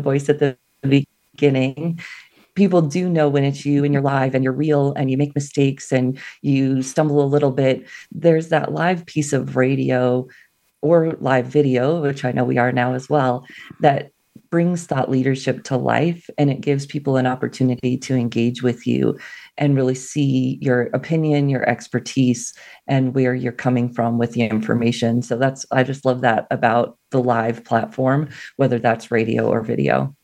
voice 0.00 0.28
at 0.28 0.38
the 0.38 0.56
beginning 0.82 1.06
people 2.54 2.82
do 2.82 3.08
know 3.08 3.28
when 3.28 3.44
it's 3.44 3.64
you 3.64 3.84
and 3.84 3.92
you're 3.94 4.02
live 4.02 4.34
and 4.34 4.44
you're 4.44 4.52
real 4.52 4.92
and 4.94 5.10
you 5.10 5.16
make 5.16 5.34
mistakes 5.34 5.92
and 5.92 6.18
you 6.42 6.82
stumble 6.82 7.22
a 7.22 7.26
little 7.26 7.52
bit. 7.52 7.86
There's 8.10 8.48
that 8.48 8.72
live 8.72 9.06
piece 9.06 9.32
of 9.32 9.56
radio 9.56 10.26
or 10.82 11.12
live 11.20 11.46
video 11.46 12.00
which 12.00 12.24
i 12.24 12.32
know 12.32 12.44
we 12.44 12.58
are 12.58 12.72
now 12.72 12.94
as 12.94 13.08
well 13.08 13.44
that 13.80 14.10
brings 14.50 14.84
thought 14.84 15.10
leadership 15.10 15.62
to 15.62 15.76
life 15.76 16.28
and 16.36 16.50
it 16.50 16.60
gives 16.60 16.86
people 16.86 17.16
an 17.16 17.26
opportunity 17.26 17.96
to 17.96 18.16
engage 18.16 18.62
with 18.62 18.86
you 18.86 19.16
and 19.58 19.76
really 19.76 19.94
see 19.94 20.58
your 20.60 20.84
opinion 20.92 21.48
your 21.48 21.68
expertise 21.68 22.52
and 22.88 23.14
where 23.14 23.34
you're 23.34 23.52
coming 23.52 23.92
from 23.92 24.18
with 24.18 24.32
the 24.32 24.42
information. 24.42 25.22
So 25.22 25.36
that's 25.36 25.64
i 25.70 25.82
just 25.82 26.04
love 26.04 26.22
that 26.22 26.46
about 26.50 26.98
the 27.10 27.22
live 27.22 27.64
platform 27.64 28.28
whether 28.56 28.78
that's 28.78 29.10
radio 29.10 29.48
or 29.48 29.62
video 29.62 30.14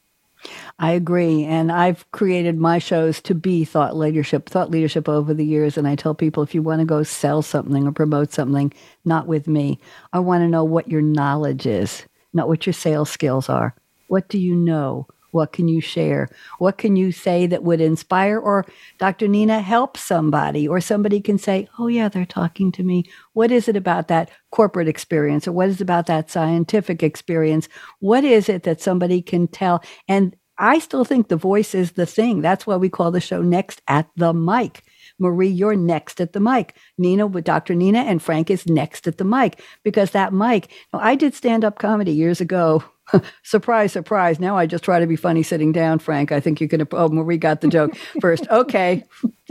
I 0.79 0.93
agree. 0.93 1.45
And 1.45 1.73
I've 1.73 2.11
created 2.13 2.59
my 2.59 2.79
shows 2.79 3.21
to 3.23 3.35
be 3.35 3.65
thought 3.65 3.97
leadership, 3.97 4.49
thought 4.49 4.71
leadership 4.71 5.09
over 5.09 5.33
the 5.33 5.45
years. 5.45 5.77
And 5.79 5.89
I 5.89 5.95
tell 5.97 6.15
people 6.15 6.43
if 6.43 6.55
you 6.55 6.63
want 6.63 6.81
to 6.81 6.87
go 6.87 7.03
sell 7.03 7.43
something 7.43 7.87
or 7.87 7.93
promote 7.93 8.33
something, 8.33 8.73
not 9.05 9.27
with 9.27 9.49
me, 9.49 9.79
I 10.13 10.21
want 10.21 10.43
to 10.43 10.49
know 10.49 10.65
what 10.65 10.89
your 10.89 11.03
knowledge 11.03 11.67
is, 11.67 12.05
not 12.33 12.49
what 12.49 12.67
your 12.67 12.73
sales 12.75 13.11
skills 13.11 13.49
are. 13.49 13.75
What 14.09 14.29
do 14.29 14.39
you 14.39 14.55
know? 14.55 15.07
What 15.31 15.53
can 15.53 15.69
you 15.69 15.81
share? 15.81 16.29
What 16.59 16.79
can 16.79 16.97
you 16.97 17.13
say 17.13 17.47
that 17.47 17.63
would 17.63 17.81
inspire 17.81 18.39
or 18.39 18.65
Dr. 18.99 19.29
Nina 19.29 19.61
help 19.61 19.97
somebody 19.97 20.67
or 20.67 20.81
somebody 20.81 21.21
can 21.21 21.39
say, 21.39 21.69
"Oh 21.79 21.89
yeah, 21.89 22.09
they're 22.09 22.25
talking 22.27 22.73
to 22.73 22.83
me." 22.83 23.05
What 23.33 23.51
is 23.51 23.69
it 23.69 23.77
about 23.77 24.09
that 24.09 24.31
corporate 24.51 24.89
experience 24.89 25.47
or 25.47 25.53
what 25.53 25.69
is 25.69 25.81
about 25.81 26.07
that 26.07 26.31
scientific 26.31 27.03
experience? 27.03 27.69
What 28.01 28.25
is 28.25 28.49
it 28.49 28.63
that 28.65 28.81
somebody 28.81 29.23
can 29.23 29.49
tell 29.49 29.83
and 30.09 30.37
I 30.59 30.79
still 30.79 31.05
think 31.05 31.29
the 31.29 31.37
voice 31.37 31.75
is 31.75 31.93
the 31.93 32.07
thing. 32.07 32.41
That's 32.41 32.67
why 32.67 32.77
we 32.77 32.89
call 32.89 33.11
the 33.11 33.21
show 33.21 33.43
Next 33.43 33.83
at 33.89 34.09
the 34.17 34.33
Mic. 34.33 34.83
Marie, 35.19 35.49
you're 35.49 35.77
next 35.77 36.21
at 36.21 36.33
the 36.33 36.41
mic. 36.41 36.77
Nina 36.99 37.27
with 37.27 37.45
Dr. 37.45 37.75
Nina 37.75 38.01
and 38.01 38.23
Frank 38.23 38.51
is 38.51 38.67
next 38.67 39.07
at 39.07 39.19
the 39.19 39.25
mic 39.25 39.63
because 39.83 40.11
that 40.11 40.33
mic. 40.33 40.71
Now, 40.93 41.01
I 41.01 41.15
did 41.15 41.35
stand 41.35 41.65
up 41.65 41.79
comedy 41.79 42.13
years 42.13 42.41
ago. 42.41 42.85
surprise, 43.43 43.93
surprise. 43.93 44.41
Now 44.41 44.57
I 44.57 44.67
just 44.67 44.85
try 44.85 44.99
to 44.99 45.07
be 45.07 45.17
funny 45.17 45.43
sitting 45.43 45.73
down, 45.73 45.99
Frank. 45.99 46.33
I 46.33 46.41
think 46.41 46.61
you 46.61 46.69
can. 46.69 46.87
Oh, 46.93 47.09
Marie 47.09 47.39
got 47.39 47.61
the 47.61 47.69
joke 47.69 47.95
first. 48.21 48.47
Okay. 48.51 49.05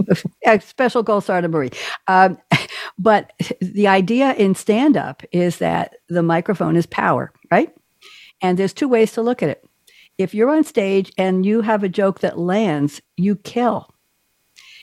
Special 0.59 1.03
gold 1.03 1.23
star 1.23 1.41
to 1.41 1.47
Marie. 1.47 1.71
Um, 2.07 2.37
but 2.99 3.31
the 3.61 3.87
idea 3.87 4.33
in 4.33 4.55
stand 4.55 4.97
up 4.97 5.23
is 5.31 5.57
that 5.57 5.95
the 6.09 6.23
microphone 6.23 6.75
is 6.75 6.85
power, 6.85 7.31
right? 7.49 7.73
And 8.41 8.59
there's 8.59 8.73
two 8.73 8.89
ways 8.89 9.13
to 9.13 9.21
look 9.21 9.41
at 9.41 9.49
it 9.49 9.63
if 10.17 10.33
you're 10.33 10.49
on 10.49 10.63
stage 10.63 11.11
and 11.17 11.45
you 11.45 11.61
have 11.61 11.83
a 11.83 11.89
joke 11.89 12.19
that 12.21 12.39
lands, 12.39 13.01
you 13.17 13.35
kill. 13.35 13.93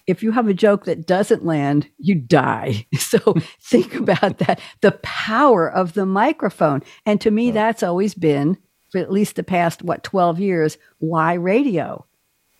If 0.06 0.22
you 0.22 0.32
have 0.32 0.48
a 0.48 0.54
joke 0.54 0.84
that 0.84 1.06
doesn't 1.06 1.44
land, 1.44 1.88
you 1.98 2.14
die. 2.16 2.86
So 2.98 3.34
think 3.60 3.94
about 3.94 4.38
that 4.38 4.60
the 4.80 4.92
power 5.02 5.70
of 5.70 5.92
the 5.92 6.06
microphone. 6.06 6.82
And 7.04 7.20
to 7.20 7.30
me, 7.30 7.50
that's 7.50 7.82
always 7.82 8.14
been, 8.14 8.56
for 8.90 8.98
at 8.98 9.12
least 9.12 9.36
the 9.36 9.42
past, 9.42 9.82
what, 9.82 10.02
12 10.02 10.40
years, 10.40 10.78
why 10.98 11.34
radio? 11.34 12.06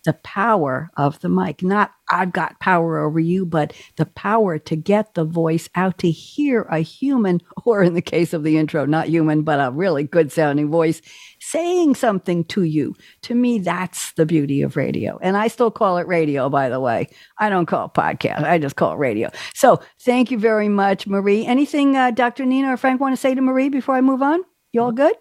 The 0.05 0.13
power 0.13 0.89
of 0.97 1.19
the 1.21 1.29
mic. 1.29 1.63
Not 1.63 1.91
I've 2.09 2.33
got 2.33 2.59
power 2.59 2.99
over 2.99 3.19
you, 3.19 3.45
but 3.45 3.73
the 3.95 4.05
power 4.05 4.59
to 4.59 4.75
get 4.75 5.13
the 5.13 5.23
voice 5.23 5.69
out 5.75 5.97
to 5.99 6.11
hear 6.11 6.63
a 6.63 6.79
human, 6.79 7.41
or 7.65 7.83
in 7.83 7.93
the 7.93 8.01
case 8.01 8.33
of 8.33 8.43
the 8.43 8.57
intro, 8.57 8.85
not 8.85 9.07
human, 9.07 9.43
but 9.43 9.59
a 9.59 9.71
really 9.71 10.03
good 10.03 10.31
sounding 10.31 10.69
voice 10.69 11.01
saying 11.39 11.95
something 11.95 12.43
to 12.45 12.63
you. 12.63 12.95
To 13.23 13.35
me, 13.35 13.59
that's 13.59 14.11
the 14.13 14.25
beauty 14.25 14.61
of 14.61 14.75
radio. 14.75 15.17
And 15.21 15.37
I 15.37 15.47
still 15.47 15.71
call 15.71 15.97
it 15.97 16.07
radio, 16.07 16.49
by 16.49 16.69
the 16.69 16.79
way. 16.79 17.09
I 17.37 17.49
don't 17.49 17.65
call 17.65 17.85
it 17.85 17.93
podcast, 17.93 18.43
I 18.43 18.57
just 18.57 18.75
call 18.75 18.93
it 18.93 18.97
radio. 18.97 19.31
So 19.55 19.81
thank 20.01 20.31
you 20.31 20.37
very 20.37 20.69
much, 20.69 21.07
Marie. 21.07 21.45
Anything 21.45 21.95
uh, 21.95 22.11
Dr. 22.11 22.45
Nina 22.45 22.73
or 22.73 22.77
Frank 22.77 23.01
want 23.01 23.13
to 23.13 23.21
say 23.21 23.33
to 23.33 23.41
Marie 23.41 23.69
before 23.69 23.95
I 23.95 24.01
move 24.01 24.21
on? 24.21 24.43
You 24.71 24.81
all 24.81 24.91
good? 24.91 25.15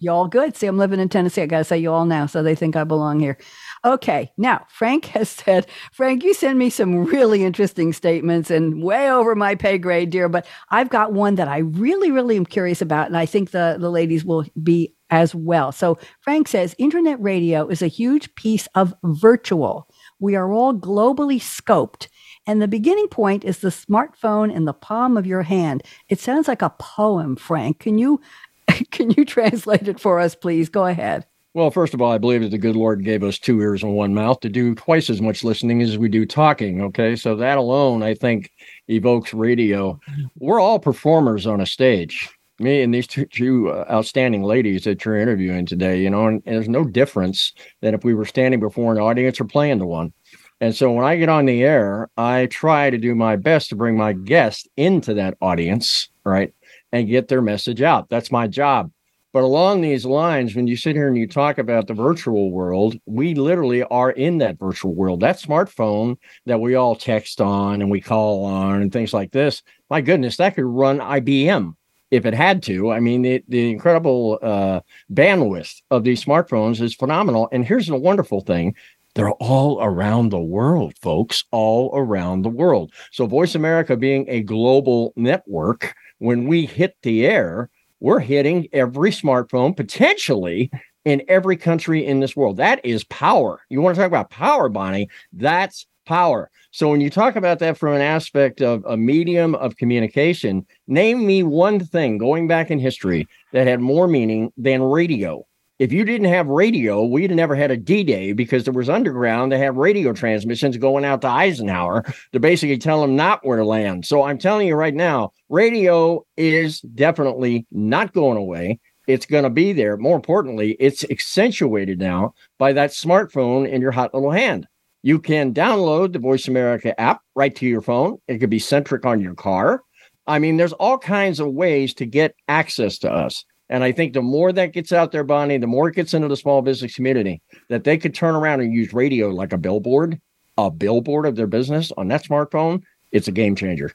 Y'all 0.00 0.26
good? 0.26 0.56
See, 0.56 0.66
I'm 0.66 0.76
living 0.76 1.00
in 1.00 1.08
Tennessee. 1.08 1.42
I 1.42 1.46
got 1.46 1.58
to 1.58 1.64
say 1.64 1.78
you 1.78 1.92
all 1.92 2.04
now, 2.04 2.26
so 2.26 2.42
they 2.42 2.54
think 2.54 2.76
I 2.76 2.84
belong 2.84 3.20
here. 3.20 3.38
Okay, 3.84 4.32
now 4.38 4.64
Frank 4.68 5.04
has 5.06 5.28
said, 5.28 5.66
Frank, 5.92 6.24
you 6.24 6.34
send 6.34 6.58
me 6.58 6.70
some 6.70 7.04
really 7.04 7.44
interesting 7.44 7.92
statements 7.92 8.50
and 8.50 8.82
way 8.82 9.10
over 9.10 9.34
my 9.34 9.54
pay 9.54 9.78
grade, 9.78 10.10
dear. 10.10 10.28
But 10.28 10.46
I've 10.70 10.88
got 10.88 11.12
one 11.12 11.34
that 11.36 11.48
I 11.48 11.58
really, 11.58 12.10
really 12.10 12.36
am 12.36 12.46
curious 12.46 12.80
about, 12.80 13.08
and 13.08 13.16
I 13.16 13.26
think 13.26 13.50
the, 13.50 13.76
the 13.78 13.90
ladies 13.90 14.24
will 14.24 14.46
be 14.62 14.94
as 15.10 15.34
well. 15.34 15.70
So 15.70 15.98
Frank 16.20 16.48
says, 16.48 16.74
Internet 16.78 17.20
radio 17.20 17.68
is 17.68 17.82
a 17.82 17.86
huge 17.88 18.34
piece 18.34 18.66
of 18.74 18.94
virtual. 19.04 19.88
We 20.18 20.34
are 20.34 20.50
all 20.50 20.74
globally 20.74 21.38
scoped. 21.38 22.08
And 22.46 22.60
the 22.60 22.68
beginning 22.68 23.08
point 23.08 23.44
is 23.44 23.58
the 23.58 23.68
smartphone 23.68 24.54
in 24.54 24.64
the 24.64 24.74
palm 24.74 25.16
of 25.16 25.26
your 25.26 25.42
hand. 25.42 25.82
It 26.08 26.20
sounds 26.20 26.48
like 26.48 26.62
a 26.62 26.74
poem, 26.78 27.36
Frank. 27.36 27.80
Can 27.80 27.98
you 27.98 28.20
Can 28.90 29.10
you 29.10 29.24
translate 29.26 29.88
it 29.88 30.00
for 30.00 30.18
us, 30.18 30.34
please? 30.34 30.68
Go 30.70 30.86
ahead. 30.86 31.26
Well, 31.54 31.70
first 31.70 31.94
of 31.94 32.02
all, 32.02 32.10
I 32.10 32.18
believe 32.18 32.42
that 32.42 32.50
the 32.50 32.58
good 32.58 32.74
Lord 32.74 33.04
gave 33.04 33.22
us 33.22 33.38
two 33.38 33.60
ears 33.60 33.84
and 33.84 33.94
one 33.94 34.12
mouth 34.12 34.40
to 34.40 34.48
do 34.48 34.74
twice 34.74 35.08
as 35.08 35.22
much 35.22 35.44
listening 35.44 35.82
as 35.82 35.96
we 35.96 36.08
do 36.08 36.26
talking. 36.26 36.82
Okay. 36.82 37.14
So 37.14 37.36
that 37.36 37.58
alone, 37.58 38.02
I 38.02 38.14
think, 38.14 38.50
evokes 38.88 39.32
radio. 39.32 40.00
We're 40.40 40.58
all 40.58 40.80
performers 40.80 41.46
on 41.46 41.60
a 41.60 41.66
stage. 41.66 42.28
Me 42.58 42.82
and 42.82 42.92
these 42.92 43.06
two, 43.06 43.26
two 43.26 43.70
uh, 43.70 43.84
outstanding 43.88 44.42
ladies 44.42 44.82
that 44.84 45.04
you're 45.04 45.16
interviewing 45.16 45.64
today, 45.64 46.00
you 46.00 46.10
know, 46.10 46.26
and, 46.26 46.42
and 46.44 46.56
there's 46.56 46.68
no 46.68 46.84
difference 46.84 47.52
than 47.82 47.94
if 47.94 48.04
we 48.04 48.14
were 48.14 48.24
standing 48.24 48.58
before 48.58 48.92
an 48.92 48.98
audience 48.98 49.40
or 49.40 49.44
playing 49.44 49.78
to 49.78 49.86
one. 49.86 50.12
And 50.60 50.74
so 50.74 50.90
when 50.90 51.04
I 51.04 51.16
get 51.16 51.28
on 51.28 51.46
the 51.46 51.62
air, 51.62 52.08
I 52.16 52.46
try 52.46 52.90
to 52.90 52.98
do 52.98 53.14
my 53.14 53.36
best 53.36 53.68
to 53.68 53.76
bring 53.76 53.96
my 53.96 54.12
guest 54.12 54.68
into 54.76 55.14
that 55.14 55.36
audience, 55.40 56.08
right? 56.24 56.52
and 56.94 57.08
get 57.08 57.26
their 57.26 57.42
message 57.42 57.82
out. 57.82 58.08
That's 58.08 58.30
my 58.30 58.46
job. 58.46 58.92
But 59.34 59.42
along 59.42 59.80
these 59.80 60.06
lines, 60.06 60.54
when 60.54 60.68
you 60.68 60.76
sit 60.76 60.94
here 60.94 61.08
and 61.08 61.18
you 61.18 61.26
talk 61.26 61.58
about 61.58 61.88
the 61.88 61.92
virtual 61.92 62.52
world, 62.52 62.94
we 63.04 63.34
literally 63.34 63.82
are 63.82 64.12
in 64.12 64.38
that 64.38 64.60
virtual 64.60 64.94
world. 64.94 65.18
That 65.18 65.40
smartphone 65.40 66.18
that 66.46 66.60
we 66.60 66.76
all 66.76 66.94
text 66.94 67.40
on 67.40 67.82
and 67.82 67.90
we 67.90 68.00
call 68.00 68.44
on 68.44 68.80
and 68.80 68.92
things 68.92 69.12
like 69.12 69.32
this, 69.32 69.64
my 69.90 70.00
goodness, 70.00 70.36
that 70.36 70.54
could 70.54 70.64
run 70.64 71.00
IBM 71.00 71.74
if 72.12 72.26
it 72.26 72.32
had 72.32 72.62
to. 72.62 72.92
I 72.92 73.00
mean, 73.00 73.22
the, 73.22 73.42
the 73.48 73.72
incredible 73.72 74.38
uh, 74.40 74.82
bandwidth 75.12 75.82
of 75.90 76.04
these 76.04 76.24
smartphones 76.24 76.80
is 76.80 76.94
phenomenal. 76.94 77.48
And 77.50 77.66
here's 77.66 77.88
the 77.88 77.96
wonderful 77.96 78.40
thing 78.40 78.76
they're 79.14 79.32
all 79.32 79.82
around 79.82 80.28
the 80.28 80.40
world, 80.40 80.94
folks, 81.02 81.42
all 81.50 81.90
around 81.94 82.42
the 82.42 82.48
world. 82.48 82.92
So, 83.10 83.26
Voice 83.26 83.56
America 83.56 83.96
being 83.96 84.26
a 84.28 84.42
global 84.42 85.12
network, 85.16 85.96
when 86.18 86.46
we 86.46 86.66
hit 86.66 86.96
the 87.02 87.26
air, 87.26 87.68
we're 88.04 88.20
hitting 88.20 88.68
every 88.74 89.10
smartphone 89.10 89.74
potentially 89.74 90.70
in 91.06 91.22
every 91.26 91.56
country 91.56 92.04
in 92.04 92.20
this 92.20 92.36
world. 92.36 92.58
That 92.58 92.84
is 92.84 93.02
power. 93.04 93.62
You 93.70 93.80
want 93.80 93.94
to 93.94 94.00
talk 94.02 94.08
about 94.08 94.28
power, 94.28 94.68
Bonnie? 94.68 95.08
That's 95.32 95.86
power. 96.04 96.50
So 96.70 96.90
when 96.90 97.00
you 97.00 97.08
talk 97.08 97.34
about 97.34 97.60
that 97.60 97.78
from 97.78 97.94
an 97.94 98.02
aspect 98.02 98.60
of 98.60 98.84
a 98.84 98.94
medium 98.94 99.54
of 99.54 99.78
communication, 99.78 100.66
name 100.86 101.26
me 101.26 101.44
one 101.44 101.80
thing 101.80 102.18
going 102.18 102.46
back 102.46 102.70
in 102.70 102.78
history 102.78 103.26
that 103.54 103.66
had 103.66 103.80
more 103.80 104.06
meaning 104.06 104.52
than 104.58 104.82
radio 104.82 105.46
if 105.78 105.92
you 105.92 106.04
didn't 106.04 106.28
have 106.28 106.46
radio, 106.46 107.04
we'd 107.04 107.30
have 107.30 107.36
never 107.36 107.54
had 107.56 107.70
a 107.70 107.76
D 107.76 108.04
Day 108.04 108.32
because 108.32 108.64
there 108.64 108.72
was 108.72 108.88
underground 108.88 109.50
that 109.50 109.58
had 109.58 109.76
radio 109.76 110.12
transmissions 110.12 110.76
going 110.76 111.04
out 111.04 111.20
to 111.22 111.28
Eisenhower 111.28 112.04
to 112.32 112.40
basically 112.40 112.78
tell 112.78 113.02
him 113.02 113.16
not 113.16 113.44
where 113.44 113.58
to 113.58 113.64
land. 113.64 114.06
So 114.06 114.22
I'm 114.22 114.38
telling 114.38 114.68
you 114.68 114.76
right 114.76 114.94
now, 114.94 115.32
radio 115.48 116.24
is 116.36 116.80
definitely 116.80 117.66
not 117.72 118.12
going 118.12 118.38
away. 118.38 118.78
It's 119.06 119.26
going 119.26 119.44
to 119.44 119.50
be 119.50 119.72
there. 119.72 119.96
More 119.96 120.16
importantly, 120.16 120.76
it's 120.78 121.04
accentuated 121.10 121.98
now 121.98 122.34
by 122.58 122.72
that 122.72 122.90
smartphone 122.90 123.68
in 123.68 123.82
your 123.82 123.90
hot 123.90 124.14
little 124.14 124.30
hand. 124.30 124.66
You 125.02 125.18
can 125.18 125.52
download 125.52 126.12
the 126.12 126.18
Voice 126.18 126.48
America 126.48 126.98
app 126.98 127.20
right 127.34 127.54
to 127.56 127.66
your 127.66 127.82
phone. 127.82 128.18
It 128.28 128.38
could 128.38 128.48
be 128.48 128.58
centric 128.58 129.04
on 129.04 129.20
your 129.20 129.34
car. 129.34 129.82
I 130.26 130.38
mean, 130.38 130.56
there's 130.56 130.72
all 130.72 130.96
kinds 130.96 131.40
of 131.40 131.52
ways 131.52 131.92
to 131.94 132.06
get 132.06 132.34
access 132.48 132.96
to 133.00 133.12
us. 133.12 133.44
And 133.68 133.82
I 133.82 133.92
think 133.92 134.12
the 134.12 134.22
more 134.22 134.52
that 134.52 134.72
gets 134.72 134.92
out 134.92 135.12
there, 135.12 135.24
Bonnie, 135.24 135.58
the 135.58 135.66
more 135.66 135.88
it 135.88 135.94
gets 135.94 136.14
into 136.14 136.28
the 136.28 136.36
small 136.36 136.62
business 136.62 136.94
community, 136.94 137.40
that 137.68 137.84
they 137.84 137.96
could 137.96 138.14
turn 138.14 138.34
around 138.34 138.60
and 138.60 138.72
use 138.72 138.92
radio 138.92 139.30
like 139.30 139.52
a 139.52 139.58
billboard, 139.58 140.20
a 140.58 140.70
billboard 140.70 141.26
of 141.26 141.36
their 141.36 141.46
business 141.46 141.90
on 141.96 142.08
that 142.08 142.24
smartphone. 142.24 142.82
It's 143.10 143.28
a 143.28 143.32
game 143.32 143.56
changer. 143.56 143.92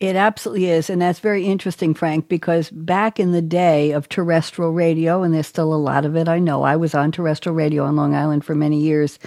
It 0.00 0.14
absolutely 0.14 0.66
is. 0.66 0.90
And 0.90 1.02
that's 1.02 1.18
very 1.18 1.44
interesting, 1.46 1.92
Frank, 1.92 2.28
because 2.28 2.70
back 2.70 3.18
in 3.18 3.32
the 3.32 3.42
day 3.42 3.90
of 3.90 4.08
terrestrial 4.08 4.72
radio, 4.72 5.22
and 5.22 5.34
there's 5.34 5.46
still 5.46 5.74
a 5.74 5.76
lot 5.76 6.04
of 6.04 6.14
it, 6.14 6.28
I 6.28 6.38
know 6.38 6.62
I 6.62 6.76
was 6.76 6.94
on 6.94 7.10
terrestrial 7.10 7.56
radio 7.56 7.84
on 7.84 7.96
Long 7.96 8.14
Island 8.14 8.44
for 8.44 8.54
many 8.54 8.80
years, 8.80 9.18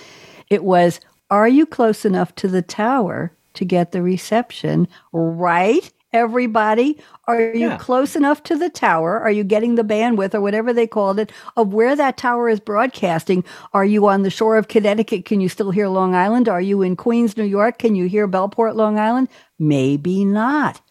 it 0.50 0.64
was 0.64 1.00
Are 1.30 1.48
you 1.48 1.66
close 1.66 2.06
enough 2.06 2.36
to 2.36 2.48
the 2.48 2.62
tower 2.62 3.34
to 3.56 3.66
get 3.66 3.92
the 3.92 4.02
reception 4.02 4.88
right 5.12 5.92
everybody? 6.14 7.00
Are 7.26 7.40
you 7.40 7.70
yeah. 7.70 7.78
close 7.78 8.16
enough 8.16 8.44
to 8.44 8.58
the 8.58 8.70
tower? 8.70 9.20
Are 9.20 9.32
you 9.32 9.44
getting 9.44 9.76
the 9.76 9.84
bandwidth 9.84 10.34
or 10.34 10.42
whatever 10.42 10.74
they 10.74 10.88
called 10.88 11.20
it 11.20 11.32
of 11.56 11.74
where 11.74 11.96
that 11.96 12.18
tower 12.18 12.50
is 12.50 12.60
broadcasting? 12.60 13.44
Are 13.74 13.86
you 13.86 14.08
on 14.08 14.24
the 14.24 14.30
shore 14.30 14.58
of 14.58 14.68
Connecticut? 14.68 15.26
Can 15.26 15.42
you 15.42 15.50
still 15.50 15.72
hear 15.72 15.88
Long 15.88 16.16
Island? 16.16 16.50
Are 16.50 16.62
you 16.62 16.82
in 16.82 16.96
Queens, 16.96 17.38
New 17.38 17.44
York? 17.44 17.80
Can 17.80 17.96
you 17.96 18.08
hear 18.08 18.28
Bellport, 18.28 18.76
Long 18.76 19.00
Island? 19.00 19.30
Maybe 19.60 20.26
not. 20.26 20.82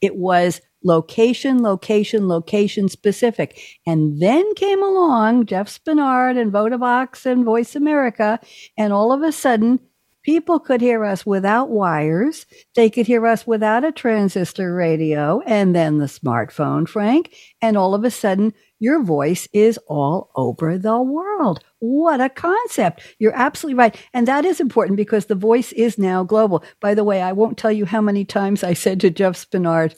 It 0.00 0.16
was 0.16 0.60
location, 0.84 1.62
location, 1.62 2.28
location 2.28 2.88
specific. 2.88 3.58
And 3.86 4.20
then 4.20 4.54
came 4.54 4.82
along 4.82 5.46
Jeff 5.46 5.68
Spenard 5.68 6.38
and 6.38 6.52
Vodabox 6.52 7.26
and 7.26 7.44
Voice 7.44 7.74
America, 7.74 8.38
and 8.76 8.92
all 8.92 9.12
of 9.12 9.22
a 9.22 9.32
sudden 9.32 9.80
People 10.24 10.58
could 10.58 10.80
hear 10.80 11.04
us 11.04 11.26
without 11.26 11.68
wires. 11.68 12.46
They 12.74 12.88
could 12.88 13.06
hear 13.06 13.26
us 13.26 13.46
without 13.46 13.84
a 13.84 13.92
transistor 13.92 14.74
radio 14.74 15.40
and 15.40 15.76
then 15.76 15.98
the 15.98 16.06
smartphone, 16.06 16.88
Frank. 16.88 17.34
And 17.60 17.76
all 17.76 17.94
of 17.94 18.04
a 18.04 18.10
sudden, 18.10 18.54
your 18.80 19.02
voice 19.02 19.46
is 19.52 19.78
all 19.86 20.30
over 20.34 20.78
the 20.78 21.00
world. 21.00 21.62
What 21.78 22.22
a 22.22 22.30
concept. 22.30 23.02
You're 23.18 23.36
absolutely 23.36 23.78
right. 23.78 23.96
And 24.14 24.26
that 24.26 24.46
is 24.46 24.60
important 24.60 24.96
because 24.96 25.26
the 25.26 25.34
voice 25.34 25.72
is 25.72 25.98
now 25.98 26.24
global. 26.24 26.64
By 26.80 26.94
the 26.94 27.04
way, 27.04 27.20
I 27.20 27.32
won't 27.32 27.58
tell 27.58 27.72
you 27.72 27.84
how 27.84 28.00
many 28.00 28.24
times 28.24 28.64
I 28.64 28.72
said 28.72 29.00
to 29.00 29.10
Jeff 29.10 29.36
Spenard, 29.36 29.94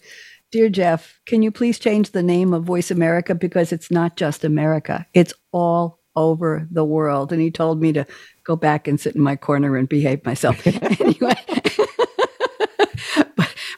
Dear 0.51 0.69
Jeff, 0.69 1.21
can 1.27 1.43
you 1.43 1.51
please 1.51 1.79
change 1.79 2.11
the 2.11 2.23
name 2.23 2.53
of 2.53 2.65
Voice 2.65 2.91
America 2.91 3.35
because 3.35 3.73
it's 3.73 3.91
not 3.91 4.17
just 4.17 4.45
America, 4.45 5.07
it's 5.13 5.35
all 5.53 6.01
over 6.17 6.67
the 6.71 6.85
world. 6.85 7.33
And 7.33 7.41
he 7.41 7.51
told 7.51 7.81
me 7.81 7.93
to 7.93 8.07
go 8.45 8.57
back 8.57 8.89
and 8.89 8.99
sit 8.99 9.15
in 9.15 9.21
my 9.21 9.37
corner 9.37 9.77
and 9.77 9.89
behave 9.89 10.25
myself. 10.25 10.67
anyway. 11.01 11.37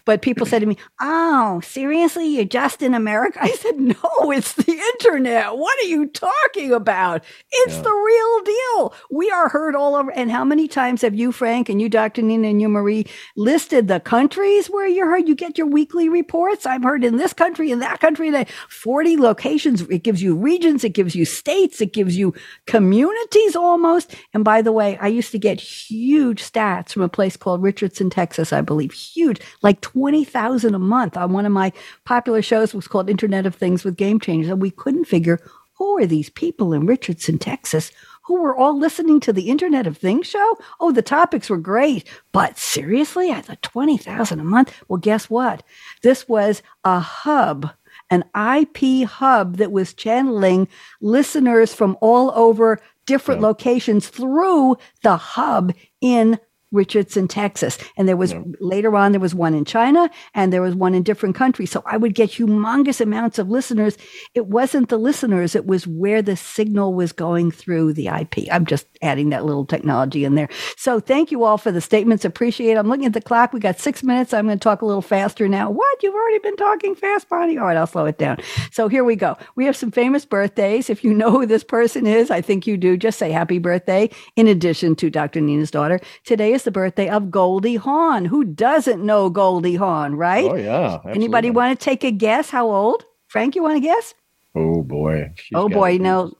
But 0.08 0.22
people 0.22 0.46
said 0.46 0.60
to 0.60 0.66
me, 0.66 0.78
Oh, 1.02 1.60
seriously? 1.62 2.26
You're 2.28 2.46
just 2.46 2.80
in 2.80 2.94
America? 2.94 3.40
I 3.42 3.50
said, 3.50 3.78
No, 3.78 4.30
it's 4.30 4.54
the 4.54 4.72
internet. 4.72 5.58
What 5.58 5.78
are 5.80 5.86
you 5.86 6.06
talking 6.06 6.72
about? 6.72 7.22
It's 7.52 7.76
yeah. 7.76 7.82
the 7.82 7.90
real 7.90 8.40
deal. 8.40 8.94
We 9.10 9.30
are 9.30 9.50
heard 9.50 9.76
all 9.76 9.94
over. 9.94 10.10
And 10.10 10.30
how 10.30 10.46
many 10.46 10.66
times 10.66 11.02
have 11.02 11.14
you, 11.14 11.30
Frank, 11.30 11.68
and 11.68 11.82
you, 11.82 11.90
Dr. 11.90 12.22
Nina, 12.22 12.48
and 12.48 12.62
you, 12.62 12.70
Marie, 12.70 13.04
listed 13.36 13.88
the 13.88 14.00
countries 14.00 14.68
where 14.68 14.86
you're 14.86 15.10
heard? 15.10 15.28
You 15.28 15.34
get 15.34 15.58
your 15.58 15.66
weekly 15.66 16.08
reports. 16.08 16.64
I'm 16.64 16.84
heard 16.84 17.04
in 17.04 17.18
this 17.18 17.34
country, 17.34 17.70
in 17.70 17.80
that 17.80 18.00
country, 18.00 18.28
in 18.28 18.46
40 18.70 19.18
locations. 19.18 19.82
It 19.82 20.04
gives 20.04 20.22
you 20.22 20.34
regions, 20.34 20.84
it 20.84 20.94
gives 20.94 21.14
you 21.14 21.26
states, 21.26 21.82
it 21.82 21.92
gives 21.92 22.16
you 22.16 22.32
communities 22.64 23.54
almost. 23.54 24.14
And 24.32 24.42
by 24.42 24.62
the 24.62 24.72
way, 24.72 24.96
I 25.02 25.08
used 25.08 25.32
to 25.32 25.38
get 25.38 25.60
huge 25.60 26.42
stats 26.42 26.94
from 26.94 27.02
a 27.02 27.10
place 27.10 27.36
called 27.36 27.62
Richardson, 27.62 28.08
Texas, 28.08 28.54
I 28.54 28.62
believe. 28.62 28.94
Huge, 28.94 29.42
like 29.60 29.82
20,000 29.98 30.74
a 30.76 30.78
month 30.78 31.16
on 31.16 31.32
one 31.32 31.44
of 31.44 31.50
my 31.50 31.72
popular 32.04 32.40
shows 32.40 32.72
was 32.72 32.86
called 32.86 33.10
Internet 33.10 33.46
of 33.46 33.54
Things 33.56 33.82
with 33.82 33.96
Game 33.96 34.20
Changers. 34.20 34.50
And 34.50 34.62
we 34.62 34.70
couldn't 34.70 35.06
figure 35.06 35.40
who 35.76 35.98
are 35.98 36.06
these 36.06 36.30
people 36.30 36.72
in 36.72 36.86
Richardson, 36.86 37.36
Texas, 37.38 37.90
who 38.22 38.40
were 38.40 38.56
all 38.56 38.78
listening 38.78 39.18
to 39.20 39.32
the 39.32 39.48
Internet 39.48 39.88
of 39.88 39.96
Things 39.98 40.28
show? 40.28 40.56
Oh, 40.78 40.92
the 40.92 41.02
topics 41.02 41.50
were 41.50 41.56
great. 41.58 42.08
But 42.30 42.58
seriously, 42.58 43.30
at 43.30 43.46
the 43.46 43.56
20,000 43.56 44.38
a 44.38 44.44
month? 44.44 44.72
Well, 44.86 44.98
guess 44.98 45.28
what? 45.28 45.64
This 46.02 46.28
was 46.28 46.62
a 46.84 47.00
hub 47.00 47.70
an 48.10 48.24
IP 48.34 49.06
hub 49.06 49.58
that 49.58 49.70
was 49.70 49.92
channeling 49.92 50.66
listeners 51.02 51.74
from 51.74 51.94
all 52.00 52.32
over 52.34 52.80
different 53.04 53.40
Yeah. 53.42 53.48
locations 53.48 54.08
through 54.08 54.76
the 55.02 55.16
hub 55.18 55.74
in 56.00 56.38
Richardson, 56.72 57.28
Texas. 57.28 57.78
And 57.96 58.08
there 58.08 58.16
was 58.16 58.32
Yeah. 58.32 58.42
later 58.60 58.96
on, 58.96 59.12
there 59.12 59.20
was 59.20 59.34
one 59.34 59.54
in 59.54 59.64
China 59.64 60.10
and 60.34 60.52
there 60.52 60.62
was 60.62 60.74
one 60.74 60.94
in 60.94 61.02
different 61.02 61.34
countries. 61.34 61.70
So 61.70 61.82
I 61.86 61.96
would 61.96 62.14
get 62.14 62.30
humongous 62.30 63.00
amounts 63.00 63.38
of 63.38 63.48
listeners. 63.48 63.96
It 64.34 64.46
wasn't 64.46 64.88
the 64.88 64.98
listeners, 64.98 65.54
it 65.54 65.66
was 65.66 65.86
where 65.86 66.22
the 66.22 66.36
signal 66.36 66.94
was 66.94 67.12
going 67.12 67.50
through 67.50 67.94
the 67.94 68.08
IP. 68.08 68.48
I'm 68.52 68.66
just 68.66 68.86
adding 69.02 69.30
that 69.30 69.44
little 69.44 69.64
technology 69.64 70.24
in 70.24 70.34
there. 70.34 70.48
So 70.76 71.00
thank 71.00 71.30
you 71.30 71.44
all 71.44 71.58
for 71.58 71.72
the 71.72 71.80
statements. 71.80 72.24
Appreciate 72.24 72.72
it. 72.72 72.76
I'm 72.76 72.88
looking 72.88 73.06
at 73.06 73.12
the 73.12 73.20
clock. 73.20 73.52
We 73.52 73.60
got 73.60 73.78
six 73.78 74.02
minutes. 74.02 74.32
I'm 74.34 74.46
going 74.46 74.58
to 74.58 74.62
talk 74.62 74.82
a 74.82 74.86
little 74.86 75.02
faster 75.02 75.48
now. 75.48 75.70
What? 75.70 76.02
You've 76.02 76.14
already 76.14 76.38
been 76.38 76.56
talking 76.56 76.94
fast, 76.94 77.28
Bonnie? 77.28 77.58
All 77.58 77.64
right, 77.66 77.76
I'll 77.76 77.86
slow 77.86 78.06
it 78.06 78.18
down. 78.18 78.38
So 78.70 78.88
here 78.88 79.04
we 79.04 79.16
go. 79.16 79.36
We 79.56 79.64
have 79.64 79.76
some 79.76 79.90
famous 79.90 80.24
birthdays. 80.24 80.90
If 80.90 81.02
you 81.04 81.14
know 81.14 81.30
who 81.30 81.46
this 81.46 81.64
person 81.64 82.06
is, 82.06 82.30
I 82.30 82.40
think 82.40 82.66
you 82.66 82.76
do. 82.76 82.96
Just 82.96 83.18
say 83.18 83.30
happy 83.30 83.58
birthday 83.58 84.10
in 84.36 84.46
addition 84.46 84.94
to 84.96 85.10
Dr. 85.10 85.40
Nina's 85.40 85.70
daughter. 85.70 86.00
Today 86.24 86.52
is 86.52 86.57
the 86.62 86.70
birthday 86.70 87.08
of 87.08 87.30
Goldie 87.30 87.76
Hawn. 87.76 88.24
Who 88.24 88.44
doesn't 88.44 89.04
know 89.04 89.30
Goldie 89.30 89.76
Hawn, 89.76 90.14
right? 90.14 90.44
Oh 90.44 90.54
yeah. 90.56 90.98
Anybody 91.06 91.50
want 91.50 91.78
to 91.78 91.84
take 91.84 92.04
a 92.04 92.10
guess 92.10 92.50
how 92.50 92.70
old? 92.70 93.04
Frank, 93.26 93.54
you 93.54 93.62
want 93.62 93.76
to 93.76 93.80
guess? 93.80 94.14
Oh 94.54 94.82
boy. 94.82 95.32
She's 95.36 95.50
oh 95.56 95.68
boy, 95.68 95.98
no. 95.98 96.32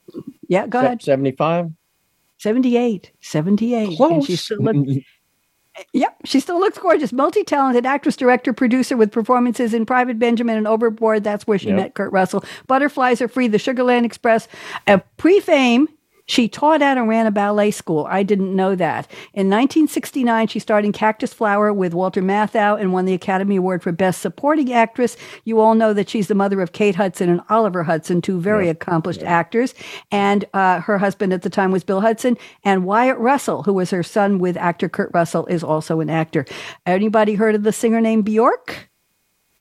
Yeah, 0.48 0.66
go 0.66 0.80
se- 0.80 0.86
ahead. 0.86 1.02
75? 1.02 1.70
78. 2.38 3.12
78. 3.20 3.82
And 3.82 3.90
she 3.92 3.96
Close. 3.96 4.40
still 4.40 4.58
Yep, 5.92 6.16
she 6.24 6.40
still 6.40 6.58
looks 6.58 6.76
gorgeous. 6.78 7.12
Multi-talented 7.12 7.86
actress, 7.86 8.16
director, 8.16 8.52
producer 8.52 8.96
with 8.96 9.12
performances 9.12 9.72
in 9.72 9.86
Private 9.86 10.18
Benjamin 10.18 10.56
and 10.56 10.66
Overboard. 10.66 11.22
That's 11.22 11.46
where 11.46 11.56
she 11.58 11.68
Yep. 11.68 11.76
met 11.76 11.94
Kurt 11.94 12.10
Russell. 12.10 12.44
Butterflies 12.66 13.22
are 13.22 13.28
free. 13.28 13.46
The 13.46 13.58
Sugarland 13.58 14.04
Express. 14.04 14.48
A 14.88 14.98
pre-fame. 15.18 15.88
She 16.28 16.46
taught 16.46 16.82
at 16.82 16.98
and 16.98 17.08
ran 17.08 17.26
a 17.26 17.30
ballet 17.30 17.70
school. 17.70 18.06
I 18.08 18.22
didn't 18.22 18.54
know 18.54 18.74
that. 18.74 19.10
In 19.32 19.48
1969, 19.48 20.46
she 20.48 20.58
starred 20.58 20.84
in 20.84 20.92
Cactus 20.92 21.32
Flower 21.32 21.72
with 21.72 21.94
Walter 21.94 22.20
Matthau 22.20 22.78
and 22.78 22.92
won 22.92 23.06
the 23.06 23.14
Academy 23.14 23.56
Award 23.56 23.82
for 23.82 23.92
Best 23.92 24.20
Supporting 24.20 24.70
Actress. 24.70 25.16
You 25.44 25.58
all 25.58 25.74
know 25.74 25.94
that 25.94 26.10
she's 26.10 26.28
the 26.28 26.34
mother 26.34 26.60
of 26.60 26.72
Kate 26.72 26.94
Hudson 26.94 27.30
and 27.30 27.40
Oliver 27.48 27.82
Hudson, 27.82 28.20
two 28.20 28.38
very 28.38 28.68
accomplished 28.68 29.22
actors. 29.22 29.74
And 30.12 30.44
uh, 30.52 30.80
her 30.80 30.98
husband 30.98 31.32
at 31.32 31.42
the 31.42 31.50
time 31.50 31.70
was 31.70 31.82
Bill 31.82 32.02
Hudson. 32.02 32.36
And 32.62 32.84
Wyatt 32.84 33.16
Russell, 33.16 33.62
who 33.62 33.72
was 33.72 33.90
her 33.90 34.02
son 34.02 34.38
with 34.38 34.58
actor 34.58 34.90
Kurt 34.90 35.10
Russell, 35.14 35.46
is 35.46 35.64
also 35.64 36.00
an 36.00 36.10
actor. 36.10 36.44
Anybody 36.84 37.34
heard 37.34 37.54
of 37.54 37.62
the 37.62 37.72
singer 37.72 38.02
named 38.02 38.26
Bjork? 38.26 38.90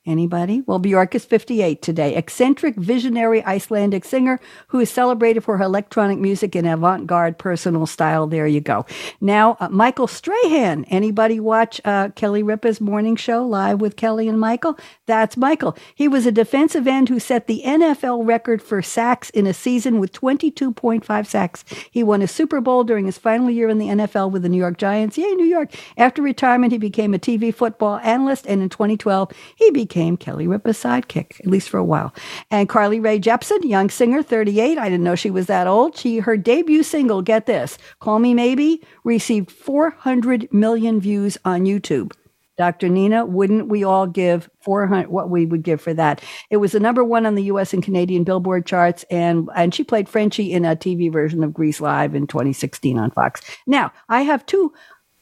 Anybody? 0.07 0.63
Well, 0.65 0.79
Bjork 0.79 1.15
is 1.15 1.25
58 1.25 1.81
today. 1.81 2.15
Eccentric, 2.15 2.75
visionary 2.77 3.43
Icelandic 3.43 4.05
singer 4.05 4.39
who 4.69 4.79
is 4.79 4.89
celebrated 4.89 5.41
for 5.41 5.57
her 5.57 5.65
electronic 5.65 6.17
music 6.17 6.55
and 6.55 6.65
avant-garde 6.65 7.37
personal 7.37 7.85
style. 7.85 8.25
There 8.25 8.47
you 8.47 8.61
go. 8.61 8.85
Now, 9.19 9.57
uh, 9.59 9.67
Michael 9.67 10.07
Strahan. 10.07 10.85
Anybody 10.85 11.41
watch 11.41 11.81
uh, 11.83 12.07
Kelly 12.15 12.41
Ripa's 12.41 12.79
morning 12.79 13.17
show 13.17 13.45
live 13.45 13.81
with 13.81 13.97
Kelly 13.97 14.29
and 14.29 14.39
Michael? 14.39 14.79
That's 15.07 15.35
Michael. 15.35 15.75
He 15.93 16.07
was 16.07 16.25
a 16.25 16.31
defensive 16.31 16.87
end 16.87 17.09
who 17.09 17.19
set 17.19 17.47
the 17.47 17.61
NFL 17.65 18.25
record 18.25 18.61
for 18.61 18.81
sacks 18.81 19.29
in 19.31 19.45
a 19.45 19.53
season 19.53 19.99
with 19.99 20.13
22.5 20.13 21.27
sacks. 21.27 21.65
He 21.91 22.01
won 22.01 22.21
a 22.21 22.27
Super 22.29 22.61
Bowl 22.61 22.85
during 22.85 23.07
his 23.07 23.17
final 23.17 23.49
year 23.49 23.67
in 23.67 23.77
the 23.77 23.87
NFL 23.87 24.31
with 24.31 24.43
the 24.43 24.49
New 24.49 24.57
York 24.57 24.77
Giants. 24.77 25.17
Yay, 25.17 25.35
New 25.35 25.45
York. 25.45 25.73
After 25.97 26.21
retirement, 26.21 26.71
he 26.71 26.77
became 26.77 27.13
a 27.13 27.19
TV 27.19 27.53
football 27.53 27.97
analyst, 27.97 28.45
and 28.47 28.61
in 28.61 28.69
2012, 28.69 29.33
he 29.57 29.69
became 29.71 29.96
Kelly 30.19 30.47
Ripa's 30.47 30.77
sidekick, 30.77 31.39
at 31.39 31.47
least 31.47 31.69
for 31.69 31.77
a 31.77 31.83
while. 31.83 32.13
And 32.51 32.69
Carly 32.69 32.99
Rae 32.99 33.19
Jepsen, 33.19 33.63
young 33.63 33.89
singer, 33.89 34.21
38. 34.21 34.77
I 34.77 34.89
didn't 34.89 35.03
know 35.03 35.15
she 35.15 35.31
was 35.31 35.47
that 35.47 35.67
old. 35.67 35.97
She 35.97 36.19
her 36.19 36.37
debut 36.37 36.83
single, 36.83 37.21
get 37.21 37.45
this, 37.45 37.77
Call 37.99 38.19
Me 38.19 38.33
Maybe, 38.33 38.81
received 39.03 39.51
400 39.51 40.51
million 40.53 40.99
views 40.99 41.37
on 41.43 41.65
YouTube. 41.65 42.13
Dr. 42.57 42.89
Nina, 42.89 43.23
wouldn't 43.25 43.67
we 43.69 43.83
all 43.83 44.07
give 44.07 44.49
400 44.61 45.09
what 45.09 45.29
we 45.29 45.45
would 45.45 45.61
give 45.61 45.79
for 45.79 45.93
that? 45.93 46.23
It 46.49 46.57
was 46.57 46.71
the 46.71 46.79
number 46.79 47.03
one 47.03 47.25
on 47.25 47.35
the 47.35 47.43
US 47.43 47.73
and 47.73 47.83
Canadian 47.83 48.23
Billboard 48.23 48.65
charts 48.65 49.05
and 49.11 49.47
and 49.55 49.73
she 49.73 49.83
played 49.83 50.09
Frenchie 50.09 50.51
in 50.51 50.65
a 50.65 50.75
TV 50.75 51.11
version 51.11 51.43
of 51.43 51.53
Grease 51.53 51.79
Live 51.79 52.15
in 52.15 52.25
2016 52.25 52.97
on 52.97 53.11
Fox. 53.11 53.41
Now, 53.67 53.91
I 54.09 54.23
have 54.23 54.45
two 54.45 54.73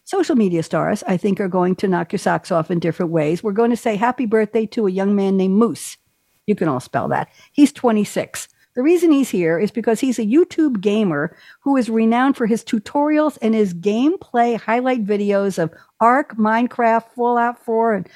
social 0.05 0.35
media 0.35 0.63
stars 0.63 1.03
I 1.07 1.17
think 1.17 1.39
are 1.39 1.49
going 1.49 1.75
to 1.77 1.87
knock 1.87 2.13
your 2.13 2.19
socks 2.19 2.51
off 2.51 2.71
in 2.71 2.79
different 2.79 3.11
ways. 3.11 3.43
We're 3.43 3.51
going 3.51 3.71
to 3.71 3.77
say 3.77 3.95
happy 3.95 4.25
birthday 4.25 4.65
to 4.67 4.87
a 4.87 4.91
young 4.91 5.15
man 5.15 5.35
named 5.35 5.55
Moose. 5.55 5.97
You 6.47 6.55
can 6.55 6.67
all 6.67 6.79
spell 6.79 7.09
that. 7.09 7.29
He's 7.51 7.71
26. 7.73 8.47
The 8.75 8.83
reason 8.83 9.11
he's 9.11 9.29
here 9.29 9.57
is 9.57 9.71
because 9.71 10.01
he's 10.01 10.19
a 10.19 10.25
YouTube 10.25 10.81
gamer 10.81 11.35
who 11.61 11.77
is 11.77 11.89
renowned 11.89 12.35
for 12.35 12.45
his 12.45 12.63
tutorials 12.63 13.37
and 13.41 13.55
his 13.55 13.73
gameplay 13.73 14.59
highlight 14.59 15.05
videos 15.05 15.57
of 15.57 15.73
Ark, 16.01 16.35
Minecraft, 16.37 17.05
Fallout 17.15 17.63
4, 17.63 17.93
and 17.93 18.09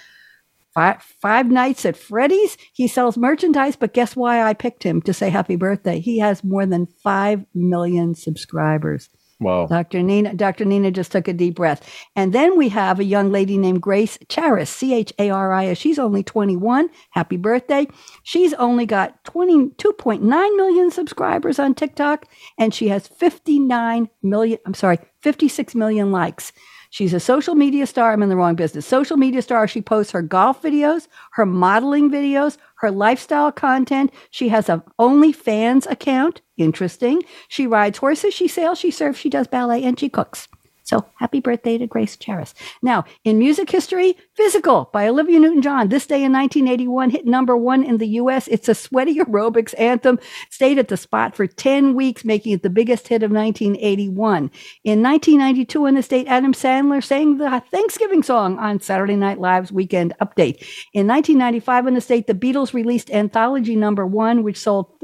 Five, 0.71 1.01
five 1.01 1.47
Nights 1.47 1.83
at 1.85 1.97
Freddy's. 1.97 2.55
He 2.73 2.87
sells 2.87 3.17
merchandise, 3.17 3.75
but 3.75 3.93
guess 3.93 4.15
why 4.15 4.43
I 4.43 4.53
picked 4.53 4.83
him 4.83 5.01
to 5.01 5.13
say 5.13 5.29
happy 5.29 5.55
birthday? 5.55 5.99
He 5.99 6.19
has 6.19 6.43
more 6.43 6.65
than 6.65 6.85
5 7.03 7.43
million 7.55 8.13
subscribers. 8.13 9.09
Wow. 9.39 9.67
Dr. 9.67 10.03
Nina, 10.03 10.33
Dr. 10.33 10.65
Nina 10.65 10.91
just 10.91 11.13
took 11.13 11.27
a 11.29 11.33
deep 11.33 11.55
breath. 11.55 11.89
And 12.15 12.33
then 12.33 12.57
we 12.57 12.67
have 12.69 12.99
a 12.99 13.05
young 13.05 13.31
lady 13.31 13.57
named 13.57 13.81
Grace 13.81 14.17
Charis, 14.27 14.69
C 14.69 14.93
H 14.93 15.13
A 15.17 15.29
R 15.29 15.53
I 15.53 15.67
S. 15.67 15.77
She's 15.77 15.97
only 15.97 16.23
21. 16.23 16.89
Happy 17.11 17.37
birthday. 17.37 17.87
She's 18.23 18.53
only 18.55 18.85
got 18.85 19.23
22.9 19.23 20.21
million 20.21 20.91
subscribers 20.91 21.57
on 21.57 21.73
TikTok, 21.73 22.25
and 22.57 22.73
she 22.73 22.89
has 22.89 23.07
59 23.07 24.09
million, 24.21 24.59
I'm 24.65 24.73
sorry, 24.73 24.99
56 25.21 25.73
million 25.73 26.11
likes. 26.11 26.51
She's 26.91 27.13
a 27.13 27.19
social 27.19 27.55
media 27.55 27.85
star. 27.85 28.11
I'm 28.11 28.23
in 28.23 28.29
the 28.29 28.35
wrong 28.35 28.55
business. 28.55 28.85
Social 28.85 29.15
media 29.15 29.41
star. 29.41 29.67
She 29.67 29.81
posts 29.81 30.11
her 30.11 30.23
golf 30.23 30.61
videos, 30.61 31.07
her 31.33 31.45
modeling 31.45 32.09
videos, 32.09 32.57
her 32.77 32.89
lifestyle 32.89 33.51
content. 33.51 34.11
She 34.31 34.49
has 34.49 34.69
a 34.69 34.83
OnlyFans 34.99 35.89
account. 35.89 36.41
Interesting. 36.59 37.23
She 37.47 37.65
rides 37.65 37.97
horses. 37.97 38.33
She 38.33 38.47
sails. 38.47 38.79
She 38.79 38.91
serves, 38.91 39.17
She 39.17 39.29
does 39.29 39.47
ballet 39.47 39.83
and 39.83 39.99
she 39.99 40.09
cooks. 40.09 40.47
So 40.89 41.05
happy 41.17 41.39
birthday 41.39 41.77
to 41.77 41.85
Grace 41.85 42.17
Charis. 42.17 42.55
Now, 42.81 43.05
in 43.23 43.37
music 43.37 43.69
history, 43.69 44.17
Physical 44.33 44.89
by 44.91 45.07
Olivia 45.07 45.39
Newton 45.39 45.61
John. 45.61 45.89
This 45.89 46.07
day 46.07 46.23
in 46.23 46.33
1981 46.33 47.11
hit 47.11 47.27
number 47.27 47.55
one 47.55 47.83
in 47.83 47.99
the 47.99 48.07
US. 48.21 48.47
It's 48.47 48.67
a 48.67 48.73
sweaty 48.73 49.15
aerobics 49.19 49.77
anthem. 49.77 50.17
Stayed 50.49 50.79
at 50.79 50.87
the 50.87 50.97
spot 50.97 51.35
for 51.35 51.45
10 51.45 51.93
weeks, 51.93 52.25
making 52.25 52.53
it 52.53 52.63
the 52.63 52.71
biggest 52.71 53.07
hit 53.07 53.21
of 53.21 53.29
1981. 53.31 54.49
In 54.83 55.03
1992, 55.03 55.85
in 55.85 55.93
the 55.93 56.01
state, 56.01 56.25
Adam 56.27 56.53
Sandler 56.53 57.03
sang 57.03 57.37
the 57.37 57.61
Thanksgiving 57.69 58.23
song 58.23 58.57
on 58.57 58.79
Saturday 58.79 59.15
Night 59.15 59.39
Live's 59.39 59.71
Weekend 59.71 60.15
Update. 60.19 60.65
In 60.93 61.05
1995, 61.05 61.85
in 61.85 61.93
the 61.93 62.01
state, 62.01 62.25
the 62.25 62.33
Beatles 62.33 62.73
released 62.73 63.11
Anthology 63.11 63.75
Number 63.75 64.07
One, 64.07 64.41
which 64.41 64.57
sold 64.57 64.97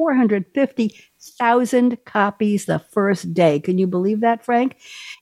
450,000 1.25 2.05
copies 2.05 2.65
the 2.65 2.79
first 2.79 3.33
day. 3.33 3.59
Can 3.59 3.77
you 3.77 3.87
believe 3.87 4.21
that, 4.21 4.43
Frank? 4.43 4.77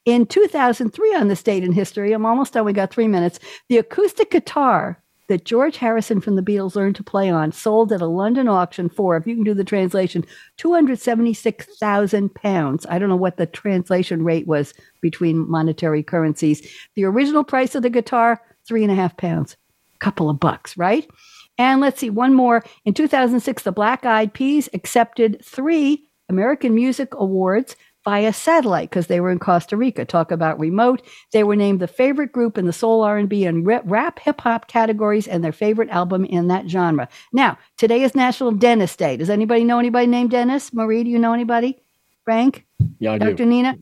In 0.05 0.25
2003, 0.25 1.15
on 1.15 1.27
the 1.27 1.35
state 1.35 1.63
in 1.63 1.71
history, 1.71 2.11
I'm 2.13 2.25
almost 2.25 2.53
done. 2.53 2.65
We 2.65 2.73
got 2.73 2.91
three 2.91 3.07
minutes. 3.07 3.39
The 3.69 3.77
acoustic 3.77 4.31
guitar 4.31 5.01
that 5.29 5.45
George 5.45 5.77
Harrison 5.77 6.19
from 6.19 6.35
the 6.35 6.41
Beatles 6.41 6.75
learned 6.75 6.97
to 6.97 7.03
play 7.03 7.29
on 7.29 7.53
sold 7.53 7.93
at 7.93 8.01
a 8.01 8.05
London 8.07 8.49
auction 8.49 8.89
for, 8.89 9.15
if 9.15 9.25
you 9.25 9.35
can 9.35 9.45
do 9.45 9.53
the 9.53 9.63
translation, 9.63 10.25
276,000 10.57 12.35
pounds. 12.35 12.85
I 12.89 12.99
don't 12.99 13.09
know 13.09 13.15
what 13.15 13.37
the 13.37 13.45
translation 13.45 14.25
rate 14.25 14.47
was 14.47 14.73
between 15.01 15.49
monetary 15.49 16.03
currencies. 16.03 16.67
The 16.95 17.05
original 17.05 17.45
price 17.45 17.73
of 17.75 17.83
the 17.83 17.89
guitar, 17.89 18.41
three 18.67 18.83
and 18.83 18.91
a 18.91 18.95
half 18.95 19.15
pounds. 19.15 19.55
Couple 19.99 20.29
of 20.29 20.39
bucks, 20.39 20.75
right? 20.75 21.09
And 21.57 21.81
let's 21.81 21.99
see, 21.99 22.09
one 22.09 22.33
more. 22.33 22.63
In 22.85 22.93
2006, 22.93 23.63
the 23.63 23.71
Black 23.71 24.05
Eyed 24.05 24.33
Peas 24.33 24.69
accepted 24.73 25.43
three 25.43 26.07
American 26.29 26.73
Music 26.73 27.13
Awards 27.13 27.75
via 28.03 28.33
satellite 28.33 28.89
because 28.89 29.07
they 29.07 29.19
were 29.19 29.31
in 29.31 29.39
Costa 29.39 29.77
Rica. 29.77 30.03
Talk 30.03 30.31
about 30.31 30.59
remote. 30.59 31.01
They 31.31 31.43
were 31.43 31.55
named 31.55 31.79
the 31.79 31.87
favorite 31.87 32.31
group 32.31 32.57
in 32.57 32.65
the 32.65 32.73
soul 32.73 33.01
R&B 33.01 33.45
and 33.45 33.65
rap 33.65 34.19
hip 34.19 34.41
hop 34.41 34.67
categories 34.67 35.27
and 35.27 35.43
their 35.43 35.51
favorite 35.51 35.89
album 35.89 36.25
in 36.25 36.47
that 36.47 36.69
genre. 36.69 37.07
Now, 37.31 37.57
today 37.77 38.03
is 38.03 38.15
National 38.15 38.51
Dentist 38.51 38.99
Day. 38.99 39.15
Does 39.17 39.29
anybody 39.29 39.63
know 39.63 39.79
anybody 39.79 40.07
named 40.07 40.31
Dennis? 40.31 40.73
Marie, 40.73 41.03
do 41.03 41.09
you 41.09 41.19
know 41.19 41.33
anybody? 41.33 41.81
Frank? 42.25 42.65
Yeah, 42.99 43.13
I 43.13 43.17
do. 43.17 43.29
Dr. 43.31 43.45
Nina? 43.45 43.77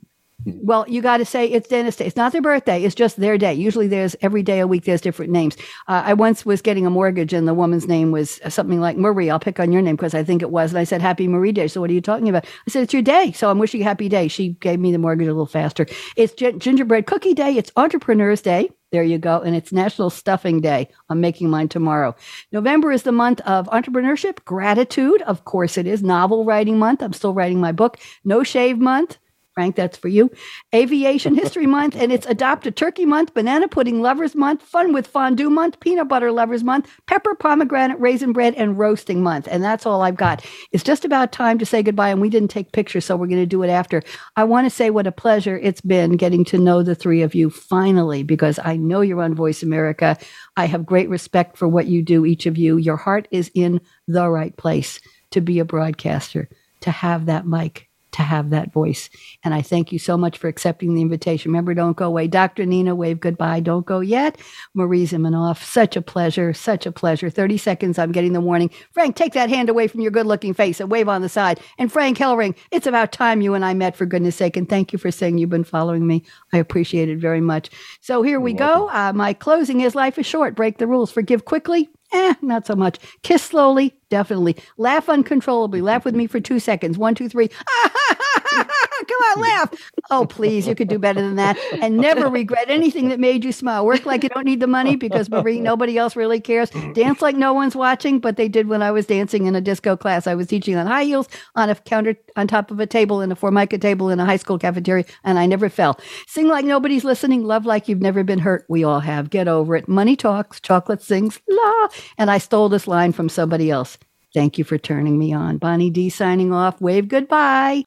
Well, 0.46 0.86
you 0.88 1.02
got 1.02 1.18
to 1.18 1.26
say 1.26 1.46
it's 1.46 1.68
dentist 1.68 2.00
day. 2.00 2.06
It's 2.08 2.16
not 2.16 2.32
their 2.32 2.42
birthday. 2.42 2.84
It's 2.84 2.96
just 2.96 3.18
their 3.18 3.38
day. 3.38 3.54
Usually, 3.54 3.88
there's 3.88 4.16
every 4.22 4.42
day 4.42 4.60
a 4.60 4.68
week. 4.68 4.86
There's 4.86 5.02
different 5.02 5.32
names. 5.32 5.56
Uh, 5.88 6.02
I 6.06 6.14
once 6.14 6.46
was 6.46 6.62
getting 6.62 6.86
a 6.86 6.90
mortgage, 6.90 7.32
and 7.34 7.48
the 7.48 7.54
woman's 7.54 7.88
name 7.88 8.12
was 8.12 8.40
something 8.50 8.80
like 8.80 8.98
Marie. 8.98 9.30
I'll 9.30 9.40
pick 9.40 9.60
on 9.60 9.72
your 9.72 9.82
name 9.82 9.96
because 9.96 10.16
I 10.16 10.24
think 10.24 10.42
it 10.42 10.50
was. 10.50 10.72
And 10.72 10.80
I 10.80 10.84
said, 10.84 11.02
"Happy 11.02 11.28
Marie 11.28 11.52
Day." 11.52 11.68
So, 11.68 11.80
what 11.80 11.90
are 11.90 11.94
you 11.94 12.02
talking 12.02 12.28
about? 12.28 12.46
I 12.46 12.72
said, 12.72 12.84
"It's 12.84 12.94
your 12.94 13.04
day." 13.04 13.32
So, 13.34 13.52
I'm 13.52 13.60
wishing 13.60 13.80
you 13.82 13.84
happy 13.84 14.10
day. 14.10 14.28
She 14.28 14.50
gave 14.50 14.80
me 14.80 14.92
the 14.92 14.98
mortgage 14.98 15.28
a 15.28 15.32
little 15.32 15.46
faster. 15.46 15.86
It's 16.16 16.34
Gin- 16.34 16.60
Gingerbread 16.60 17.06
Cookie 17.06 17.36
Day. 17.36 17.58
It's 17.58 17.72
Entrepreneurs 17.78 18.42
Day. 18.42 18.72
There 18.92 19.04
you 19.04 19.20
go. 19.20 19.40
And 19.40 19.56
it's 19.56 19.72
National 19.72 20.10
Stuffing 20.10 20.60
Day. 20.60 20.90
I'm 21.10 21.22
making 21.22 21.50
mine 21.50 21.70
tomorrow. 21.70 22.16
November 22.52 22.92
is 22.92 23.04
the 23.04 23.12
month 23.14 23.40
of 23.42 23.68
entrepreneurship, 23.68 24.44
gratitude. 24.44 25.22
Of 25.22 25.46
course, 25.46 25.78
it 25.78 25.88
is. 25.88 26.04
Novel 26.04 26.46
writing 26.46 26.78
month. 26.80 27.02
I'm 27.02 27.14
still 27.14 27.34
writing 27.34 27.60
my 27.62 27.72
book. 27.72 27.98
No 28.26 28.44
Shave 28.44 28.80
Month. 28.80 29.18
Frank, 29.62 29.76
that's 29.76 29.96
for 29.96 30.08
you. 30.08 30.32
Aviation 30.74 31.36
History 31.42 31.68
Month, 31.68 31.96
and 31.96 32.12
it's 32.12 32.26
Adopt 32.26 32.66
a 32.66 32.72
Turkey 32.72 33.06
Month, 33.06 33.36
Banana 33.36 33.68
Pudding 33.68 34.02
Lovers 34.02 34.34
Month, 34.34 34.64
Fun 34.64 34.92
with 34.92 35.06
Fondue 35.06 35.52
Month, 35.52 35.80
Peanut 35.80 36.08
Butter 36.08 36.32
Lovers 36.32 36.64
Month, 36.64 36.90
Pepper 37.06 37.36
Pomegranate 37.36 38.00
Raisin 38.00 38.34
Bread, 38.34 38.56
and 38.56 38.80
Roasting 38.80 39.22
Month. 39.22 39.48
And 39.52 39.64
that's 39.64 39.86
all 39.86 40.02
I've 40.02 40.18
got. 40.18 40.44
It's 40.72 40.84
just 40.84 41.06
about 41.06 41.32
time 41.32 41.60
to 41.60 41.66
say 41.68 41.84
goodbye, 41.84 42.10
and 42.10 42.20
we 42.20 42.28
didn't 42.28 42.50
take 42.50 42.72
pictures, 42.72 43.06
so 43.06 43.16
we're 43.16 43.28
going 43.28 43.40
to 43.40 43.46
do 43.46 43.62
it 43.62 43.70
after. 43.70 44.02
I 44.36 44.46
want 44.46 44.66
to 44.66 44.72
say 44.72 44.90
what 44.90 45.06
a 45.06 45.12
pleasure 45.12 45.60
it's 45.60 45.82
been 45.82 46.18
getting 46.18 46.44
to 46.46 46.58
know 46.58 46.82
the 46.82 46.96
three 46.96 47.22
of 47.22 47.36
you 47.36 47.52
finally, 47.52 48.24
because 48.24 48.58
I 48.64 48.78
know 48.78 49.02
you're 49.02 49.22
on 49.22 49.36
Voice 49.36 49.62
America. 49.62 50.18
I 50.58 50.66
have 50.66 50.88
great 50.88 51.08
respect 51.08 51.56
for 51.56 51.68
what 51.68 51.86
you 51.86 52.02
do, 52.02 52.26
each 52.26 52.48
of 52.48 52.58
you. 52.58 52.78
Your 52.78 52.98
heart 52.98 53.28
is 53.30 53.52
in 53.54 53.80
the 54.08 54.28
right 54.28 54.58
place 54.58 55.00
to 55.30 55.40
be 55.40 55.60
a 55.60 55.66
broadcaster, 55.66 56.50
to 56.80 56.90
have 56.90 57.28
that 57.28 57.46
mic, 57.46 57.91
to 58.14 58.22
have 58.22 58.50
that 58.50 58.72
voice. 58.72 59.10
And 59.44 59.54
I 59.54 59.62
thank 59.62 59.92
you 59.92 60.00
so 60.00 60.18
much 60.18 60.38
for 60.38 60.48
accepting 60.48 60.94
the 60.94 61.02
invitation. 61.02 61.52
Remember, 61.52 61.74
don't 61.74 61.98
go 61.98 62.08
away. 62.08 62.28
Dr. 62.28 62.66
Nina, 62.66 62.96
wave 62.96 63.20
goodbye. 63.20 63.60
Don't 63.60 63.86
go 63.86 64.00
yet. 64.00 64.38
Marie 64.74 65.06
Zimenoff, 65.06 65.64
such 65.64 65.96
a 65.96 66.02
pleasure, 66.02 66.54
such 66.54 66.86
a 66.86 66.92
pleasure. 66.92 67.30
30 67.30 67.58
seconds, 67.58 68.00
I'm 68.00 68.12
getting 68.12 68.34
the 68.34 68.42
warning. 68.42 68.70
Frank, 68.92 69.16
take 69.16 69.34
that 69.34 69.50
hand 69.50 69.70
away 69.70 69.88
from 69.88 70.02
your 70.02 70.12
good 70.12 70.26
looking 70.26 70.54
face 70.54 70.80
and 70.80 70.92
wave 70.92 71.10
on 71.10 71.22
the 71.22 71.30
side. 71.30 71.60
And 71.78 71.92
Frank 71.92 72.18
Helring, 72.18 72.56
it's 72.72 72.88
about 72.88 73.12
time 73.12 73.42
you 73.42 73.54
and 73.54 73.66
I 73.66 73.74
met, 73.74 73.96
for 73.96 74.06
goodness 74.06 74.36
sake. 74.36 74.58
And 74.58 74.68
thank 74.68 74.94
you 74.94 75.00
for 75.00 75.12
saying 75.12 75.38
you've 75.38 75.50
been 75.50 75.64
following 75.64 76.06
me. 76.06 76.24
I 76.54 76.58
appreciate 76.58 77.10
it 77.10 77.18
very 77.20 77.42
much. 77.42 77.70
So 78.02 78.22
here 78.22 78.40
we 78.40 78.54
go. 78.54 78.90
Uh, 78.90 79.14
my 79.14 79.34
closing 79.34 79.82
is 79.82 79.96
life 79.96 80.18
is 80.18 80.26
short. 80.26 80.56
Break 80.56 80.78
the 80.78 80.88
rules. 80.88 81.12
Forgive 81.12 81.46
quickly. 81.46 81.90
Eh, 82.14 82.34
not 82.42 82.68
so 82.68 82.76
much. 82.76 83.00
Kiss 83.24 83.42
slowly, 83.42 83.96
definitely. 84.10 84.58
Laugh 84.78 85.08
uncontrollably. 85.10 85.82
Laugh 85.82 86.04
with 86.04 86.16
me 86.16 86.28
for 86.28 86.40
two 86.40 86.60
seconds. 86.60 86.98
One, 86.98 87.16
two, 87.16 87.30
three. 87.30 87.50
Come 89.08 89.22
on, 89.22 89.42
laugh. 89.42 89.74
Oh, 90.10 90.26
please, 90.26 90.68
you 90.68 90.76
could 90.76 90.88
do 90.88 91.00
better 91.00 91.22
than 91.22 91.36
that. 91.36 91.58
And 91.82 91.98
never 91.98 92.28
regret 92.30 92.70
anything 92.70 93.10
that 93.10 93.20
made 93.20 93.44
you 93.44 93.52
smile. 93.52 93.86
Work 93.86 94.06
like 94.06 94.24
you 94.24 94.30
don't 94.30 94.46
need 94.46 94.60
the 94.60 94.68
money 94.68 94.96
because 94.96 95.30
Marie, 95.30 95.60
nobody 95.60 95.98
else 95.98 96.16
really 96.16 96.40
cares. 96.40 96.70
Dance 96.94 97.22
like 97.22 97.36
no 97.36 97.54
one's 97.54 97.76
watching, 97.76 98.20
but 98.20 98.38
they 98.38 98.48
did 98.48 98.68
when 98.68 98.82
I 98.82 98.92
was 98.92 99.06
dancing 99.06 99.46
in 99.46 99.56
a 99.56 99.62
disco 99.62 99.96
class. 99.98 100.28
I 100.28 100.36
was 100.36 100.48
teaching 100.48 100.76
on 100.76 100.88
high 100.88 101.06
heels 101.06 101.28
on 101.56 101.70
a 101.70 101.76
counter 101.76 102.16
on 102.36 102.48
top 102.48 102.72
of 102.72 102.80
a 102.80 102.88
table 102.88 103.22
in 103.22 103.32
a 103.32 103.36
formica 103.36 103.78
table 103.78 104.10
in 104.10 104.20
a 104.20 104.26
high 104.26 104.38
school 104.38 104.60
cafeteria, 104.60 105.06
and 105.24 105.40
I 105.40 105.46
never 105.46 105.70
fell. 105.70 106.00
Sing 106.28 106.48
like 106.48 106.66
nobody's 106.66 107.04
listening. 107.04 107.44
Love 107.44 107.66
like 107.66 107.88
you've 107.88 108.02
never 108.02 108.24
been 108.24 108.40
hurt. 108.40 108.66
We 108.70 108.84
all 108.84 109.00
have. 109.00 109.30
Get 109.30 109.48
over 109.48 109.76
it. 109.76 109.88
Money 109.88 110.16
talks. 110.16 110.60
Chocolate 110.60 111.02
sings. 111.02 111.40
La. 111.50 111.88
And 112.18 112.30
I 112.30 112.38
stole 112.38 112.70
this 112.70 112.88
line 112.88 113.14
from 113.14 113.30
somebody 113.30 113.72
else. 113.72 113.98
Thank 114.34 114.58
you 114.58 114.64
for 114.64 114.78
turning 114.78 115.18
me 115.18 115.34
on. 115.34 115.58
Bonnie 115.58 115.90
D 115.90 116.10
signing 116.10 116.54
off. 116.54 116.80
Wave 116.80 117.08
goodbye. 117.08 117.84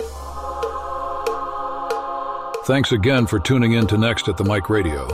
Thanks 2.66 2.92
again 2.92 3.26
for 3.26 3.38
tuning 3.38 3.72
in 3.72 3.86
to 3.88 3.99
Next 3.99 4.28
at 4.28 4.36
the 4.36 4.45
Mic 4.45 4.70
Radio, 4.70 5.07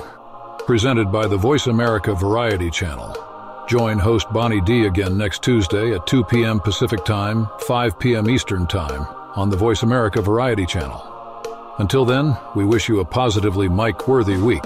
presented 0.67 1.11
by 1.11 1.27
the 1.27 1.37
Voice 1.37 1.67
America 1.67 2.15
Variety 2.15 2.71
Channel. 2.71 3.17
Join 3.69 3.99
host 3.99 4.27
Bonnie 4.33 4.61
D 4.61 4.87
again 4.87 5.17
next 5.17 5.43
Tuesday 5.43 5.93
at 5.95 6.07
2 6.07 6.25
p.m. 6.25 6.61
Pacific 6.61 7.05
Time, 7.05 7.49
5 7.61 7.99
p.m. 7.99 8.29
Eastern 8.29 8.67
Time 8.67 9.07
on 9.37 9.49
the 9.49 9.57
Voice 9.57 9.83
America 9.83 10.21
Variety 10.21 10.67
Channel. 10.67 11.75
Until 11.79 12.05
then, 12.05 12.37
we 12.55 12.65
wish 12.65 12.89
you 12.89 13.01
a 13.01 13.05
positively 13.05 13.69
mic 13.69 14.07
worthy 14.07 14.37
week. 14.37 14.65